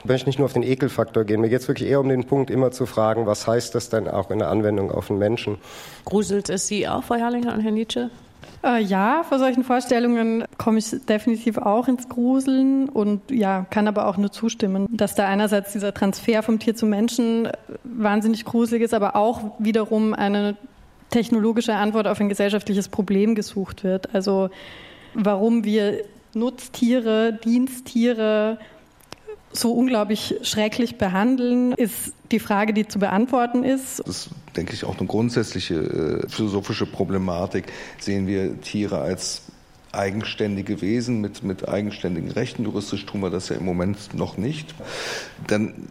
Ich 0.00 0.04
möchte 0.04 0.28
nicht 0.28 0.38
nur 0.38 0.46
auf 0.46 0.52
den 0.52 0.62
Ekelfaktor 0.62 1.24
gehen, 1.24 1.40
mir 1.40 1.48
geht 1.48 1.62
es 1.62 1.68
wirklich 1.68 1.88
eher 1.88 2.00
um 2.00 2.08
den 2.08 2.24
Punkt, 2.24 2.50
immer 2.50 2.70
zu 2.70 2.86
fragen, 2.86 3.26
was 3.26 3.46
heißt 3.46 3.74
das 3.74 3.88
denn 3.88 4.06
auch 4.06 4.30
in 4.30 4.38
der 4.38 4.48
Anwendung 4.48 4.92
auf 4.92 5.08
den 5.08 5.18
Menschen? 5.18 5.58
Gruselt 6.04 6.50
es 6.50 6.68
Sie 6.68 6.86
auch, 6.86 7.02
Frau 7.02 7.16
Herrlinger 7.16 7.54
und 7.54 7.60
Herr 7.60 7.72
Nietzsche? 7.72 8.10
Äh, 8.64 8.82
ja, 8.82 9.24
vor 9.28 9.38
solchen 9.38 9.62
Vorstellungen 9.62 10.44
komme 10.56 10.78
ich 10.78 10.90
definitiv 11.06 11.58
auch 11.58 11.86
ins 11.86 12.08
Gruseln 12.08 12.88
und 12.88 13.30
ja, 13.30 13.66
kann 13.70 13.86
aber 13.86 14.06
auch 14.06 14.16
nur 14.16 14.32
zustimmen, 14.32 14.86
dass 14.90 15.14
da 15.14 15.26
einerseits 15.26 15.72
dieser 15.72 15.94
Transfer 15.94 16.42
vom 16.42 16.58
Tier 16.58 16.74
zum 16.74 16.90
Menschen 16.90 17.48
wahnsinnig 17.84 18.44
gruselig 18.44 18.82
ist, 18.82 18.94
aber 18.94 19.14
auch 19.16 19.52
wiederum 19.58 20.14
eine 20.14 20.56
technologische 21.10 21.74
Antwort 21.74 22.06
auf 22.06 22.20
ein 22.20 22.28
gesellschaftliches 22.28 22.88
Problem 22.88 23.34
gesucht 23.34 23.84
wird. 23.84 24.14
Also 24.14 24.50
warum 25.14 25.64
wir 25.64 26.04
Nutztiere, 26.34 27.38
Diensttiere 27.44 28.58
so 29.52 29.72
unglaublich 29.72 30.34
schrecklich 30.42 30.98
behandeln, 30.98 31.72
ist 31.72 32.12
die 32.30 32.38
Frage, 32.38 32.74
die 32.74 32.86
zu 32.86 32.98
beantworten 32.98 33.64
ist. 33.64 34.00
Das 34.00 34.08
ist, 34.08 34.30
denke 34.56 34.74
ich, 34.74 34.84
auch 34.84 34.98
eine 34.98 35.06
grundsätzliche 35.06 35.74
äh, 35.74 36.28
philosophische 36.28 36.86
Problematik. 36.86 37.64
Sehen 37.98 38.26
wir 38.26 38.60
Tiere 38.60 38.98
als 38.98 39.42
eigenständige 39.92 40.82
Wesen 40.82 41.20
mit, 41.20 41.42
mit 41.42 41.66
eigenständigen 41.66 42.30
Rechten. 42.30 42.64
Juristisch 42.64 43.06
tun 43.06 43.22
wir 43.22 43.30
das 43.30 43.48
ja 43.48 43.56
im 43.56 43.64
Moment 43.64 44.14
noch 44.14 44.36
nicht. 44.36 44.74
Dann 45.46 45.88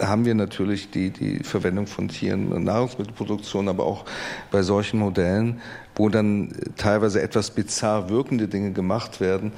haben 0.00 0.24
wir 0.24 0.34
natürlich 0.34 0.90
die, 0.90 1.10
die 1.10 1.42
Verwendung 1.44 1.86
von 1.86 2.08
Tieren 2.08 2.52
in 2.52 2.64
Nahrungsmittelproduktion, 2.64 3.68
aber 3.68 3.84
auch 3.84 4.04
bei 4.50 4.62
solchen 4.62 4.98
Modellen, 4.98 5.60
wo 5.94 6.08
dann 6.08 6.52
teilweise 6.76 7.22
etwas 7.22 7.50
bizarr 7.50 8.08
wirkende 8.08 8.48
Dinge 8.48 8.72
gemacht 8.72 9.20
werden, 9.20 9.52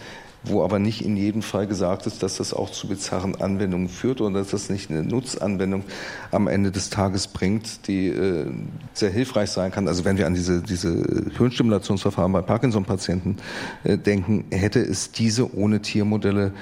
wo 0.44 0.62
aber 0.62 0.78
nicht 0.78 1.04
in 1.04 1.16
jedem 1.16 1.42
Fall 1.42 1.66
gesagt 1.66 2.06
ist, 2.06 2.22
dass 2.22 2.36
das 2.36 2.54
auch 2.54 2.70
zu 2.70 2.88
bizarren 2.88 3.34
Anwendungen 3.40 3.88
führt 3.88 4.20
oder 4.20 4.40
dass 4.40 4.50
das 4.50 4.70
nicht 4.70 4.90
eine 4.90 5.02
Nutzanwendung 5.02 5.84
am 6.30 6.46
Ende 6.46 6.70
des 6.70 6.90
Tages 6.90 7.26
bringt, 7.26 7.88
die 7.88 8.08
äh, 8.08 8.46
sehr 8.92 9.10
hilfreich 9.10 9.50
sein 9.50 9.72
kann. 9.72 9.88
Also 9.88 10.04
wenn 10.04 10.18
wir 10.18 10.26
an 10.26 10.34
diese, 10.34 10.62
diese 10.62 11.02
Hirnstimulationsverfahren 11.36 12.32
bei 12.32 12.42
Parkinson-Patienten 12.42 13.38
äh, 13.82 13.98
denken, 13.98 14.44
hätte 14.50 14.80
es 14.80 15.10
diese 15.10 15.54
ohne 15.56 15.82
Tiermodelle 15.82 16.52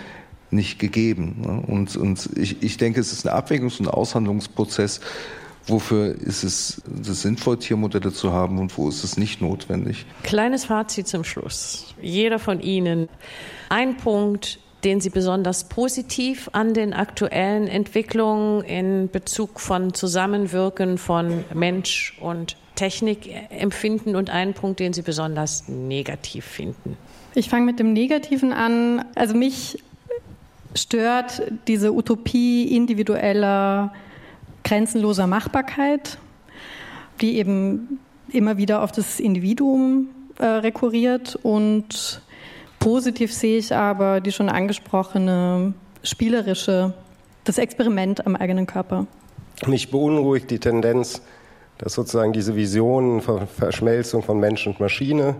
nicht 0.54 0.78
gegeben. 0.78 1.36
Ne? 1.40 1.62
Und, 1.66 1.96
und 1.96 2.30
ich, 2.36 2.62
ich 2.62 2.76
denke, 2.76 3.00
es 3.00 3.12
ist 3.12 3.26
ein 3.26 3.34
Abwägungs- 3.34 3.80
und 3.80 3.88
Aushandlungsprozess, 3.88 5.00
wofür 5.66 6.14
ist 6.14 6.44
es, 6.44 6.82
ist 7.00 7.08
es 7.08 7.22
sinnvoll, 7.22 7.58
Tiermodelle 7.58 8.12
zu 8.12 8.32
haben 8.32 8.58
und 8.58 8.76
wo 8.76 8.88
ist 8.88 9.04
es 9.04 9.16
nicht 9.16 9.40
notwendig. 9.40 10.06
Kleines 10.22 10.66
Fazit 10.66 11.08
zum 11.08 11.24
Schluss. 11.24 11.94
Jeder 12.00 12.38
von 12.38 12.60
Ihnen. 12.60 13.08
Ein 13.68 13.96
Punkt, 13.96 14.60
den 14.84 15.00
Sie 15.00 15.10
besonders 15.10 15.64
positiv 15.68 16.50
an 16.52 16.74
den 16.74 16.92
aktuellen 16.92 17.66
Entwicklungen 17.66 18.62
in 18.64 19.08
Bezug 19.10 19.60
von 19.60 19.94
Zusammenwirken 19.94 20.98
von 20.98 21.44
Mensch 21.54 22.16
und 22.20 22.56
Technik 22.74 23.30
empfinden 23.50 24.16
und 24.16 24.30
einen 24.30 24.52
Punkt, 24.52 24.80
den 24.80 24.92
Sie 24.92 25.02
besonders 25.02 25.68
negativ 25.68 26.44
finden? 26.44 26.96
Ich 27.34 27.48
fange 27.48 27.66
mit 27.66 27.78
dem 27.78 27.92
Negativen 27.92 28.52
an. 28.52 29.04
Also 29.14 29.34
mich 29.34 29.82
stört 30.74 31.42
diese 31.68 31.92
Utopie 31.92 32.76
individueller, 32.76 33.92
grenzenloser 34.64 35.26
Machbarkeit, 35.26 36.18
die 37.20 37.38
eben 37.38 38.00
immer 38.30 38.56
wieder 38.56 38.82
auf 38.82 38.92
das 38.92 39.20
Individuum 39.20 40.08
äh, 40.38 40.46
rekurriert. 40.46 41.38
Und 41.42 42.22
positiv 42.80 43.32
sehe 43.32 43.58
ich 43.58 43.74
aber 43.74 44.20
die 44.20 44.32
schon 44.32 44.48
angesprochene 44.48 45.74
spielerische, 46.02 46.92
das 47.44 47.58
Experiment 47.58 48.26
am 48.26 48.36
eigenen 48.36 48.66
Körper. 48.66 49.06
Mich 49.66 49.90
beunruhigt 49.90 50.50
die 50.50 50.58
Tendenz, 50.58 51.22
dass 51.78 51.94
sozusagen 51.94 52.32
diese 52.32 52.56
Vision 52.56 53.20
von 53.20 53.46
Verschmelzung 53.46 54.22
von 54.22 54.38
Mensch 54.38 54.66
und 54.66 54.80
Maschine 54.80 55.36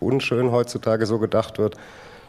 unschön 0.00 0.50
heutzutage 0.50 1.06
so 1.06 1.18
gedacht 1.18 1.58
wird, 1.58 1.76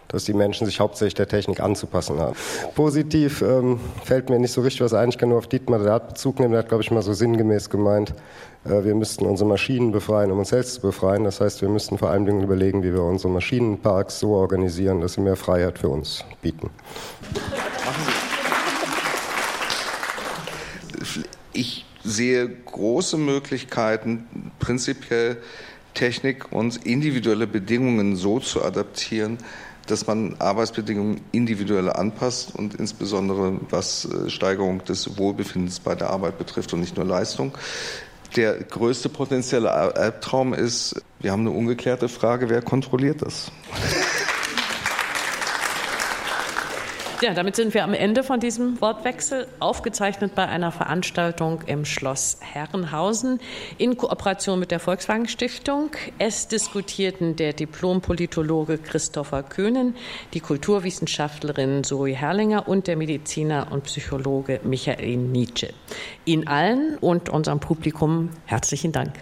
dass 0.08 0.24
die 0.24 0.34
Menschen 0.34 0.66
sich 0.66 0.80
hauptsächlich 0.80 1.16
der 1.16 1.28
Technik 1.28 1.60
anzupassen 1.60 2.20
haben. 2.20 2.36
Positiv 2.76 3.41
ähm, 3.41 3.80
fällt 4.03 4.30
mir 4.30 4.39
nicht 4.39 4.51
so 4.51 4.62
richtig 4.62 4.82
was 4.82 4.93
ein. 4.93 5.10
Ich 5.10 5.18
kann 5.18 5.30
nur 5.30 5.38
auf 5.38 5.47
Dietmar 5.47 5.80
Dart 5.80 6.10
Bezug 6.10 6.39
nehmen. 6.39 6.51
Der 6.51 6.60
hat, 6.60 6.70
glaube 6.70 6.84
ich, 6.84 6.91
mal 6.91 7.01
so 7.01 7.14
sinngemäß 7.14 7.70
gemeint, 7.70 8.14
äh, 8.66 8.84
wir 8.84 8.95
müssten 8.95 9.26
unsere 9.26 9.49
Maschinen 9.49 9.91
befreien, 9.91 10.32
um 10.32 10.39
uns 10.39 10.49
selbst 10.49 10.76
zu 10.76 10.82
befreien. 10.82 11.24
Das 11.24 11.41
heißt, 11.41 11.62
wir 11.62 11.70
müssten 11.70 11.97
vor 11.97 12.10
allen 12.10 12.26
Dingen 12.26 12.41
überlegen, 12.41 12.84
wie 12.84 12.93
wir 12.93 13.03
unsere 13.03 13.32
Maschinenparks 13.32 14.20
so 14.20 14.32
organisieren, 14.32 15.01
dass 15.01 15.14
sie 15.14 15.22
mehr 15.22 15.36
Freiheit 15.36 15.80
für 15.80 15.89
uns 15.89 16.24
bieten. 16.41 16.70
Ich 21.53 21.86
sehe 22.03 22.47
große 22.47 23.18
Möglichkeiten, 23.18 24.51
prinzipiell 24.60 25.38
Technik 25.93 26.51
und 26.51 26.86
individuelle 26.86 27.47
Bedingungen 27.47 28.16
so 28.16 28.39
zu 28.39 28.64
adaptieren, 28.64 29.39
dass 29.88 30.07
man 30.07 30.35
Arbeitsbedingungen 30.39 31.21
individuell 31.31 31.89
anpasst 31.89 32.53
und 32.55 32.75
insbesondere 32.75 33.59
was 33.69 34.05
äh, 34.05 34.29
Steigerung 34.29 34.83
des 34.83 35.17
Wohlbefindens 35.17 35.79
bei 35.79 35.95
der 35.95 36.09
Arbeit 36.09 36.38
betrifft 36.38 36.73
und 36.73 36.81
nicht 36.81 36.97
nur 36.97 37.05
Leistung. 37.05 37.57
Der 38.35 38.55
größte 38.55 39.09
potenzielle 39.09 39.71
Albtraum 39.71 40.53
ist, 40.53 41.01
wir 41.19 41.31
haben 41.31 41.41
eine 41.41 41.51
ungeklärte 41.51 42.09
Frage, 42.09 42.49
wer 42.49 42.61
kontrolliert 42.61 43.21
das? 43.21 43.51
Ja, 47.20 47.34
damit 47.34 47.55
sind 47.55 47.74
wir 47.74 47.84
am 47.84 47.95
Ende 47.95 48.24
von 48.24 48.39
diesem 48.39 48.80
Wortwechsel, 48.80 49.47
aufgezeichnet 49.59 50.36
bei 50.36 50.47
einer 50.47 50.72
Veranstaltung 50.72 51.63
im 51.65 51.84
Schloss 51.84 52.38
Herrenhausen 52.41 53.39
in 53.80 53.97
Kooperation 53.97 54.59
mit 54.59 54.70
der 54.70 54.80
Volkswagen 54.80 55.28
Stiftung. 55.28 55.89
Es 56.20 56.47
diskutierten 56.47 57.36
der 57.36 57.53
Diplompolitologe 57.53 58.78
Christopher 58.78 59.41
Köhnen, 59.41 59.95
die 60.36 60.41
Kulturwissenschaftlerin 60.41 61.84
Zoe 61.84 62.13
Herrlinger 62.13 62.68
und 62.68 62.86
der 62.86 62.97
Mediziner 62.97 63.72
und 63.72 63.86
Psychologe 63.86 64.59
Michael 64.63 65.18
Nietzsche. 65.18 65.74
Ihnen 66.26 66.47
allen 66.47 66.99
und 66.99 67.30
unserem 67.30 67.59
Publikum 67.59 68.30
herzlichen 68.45 68.91
Dank. 68.91 69.13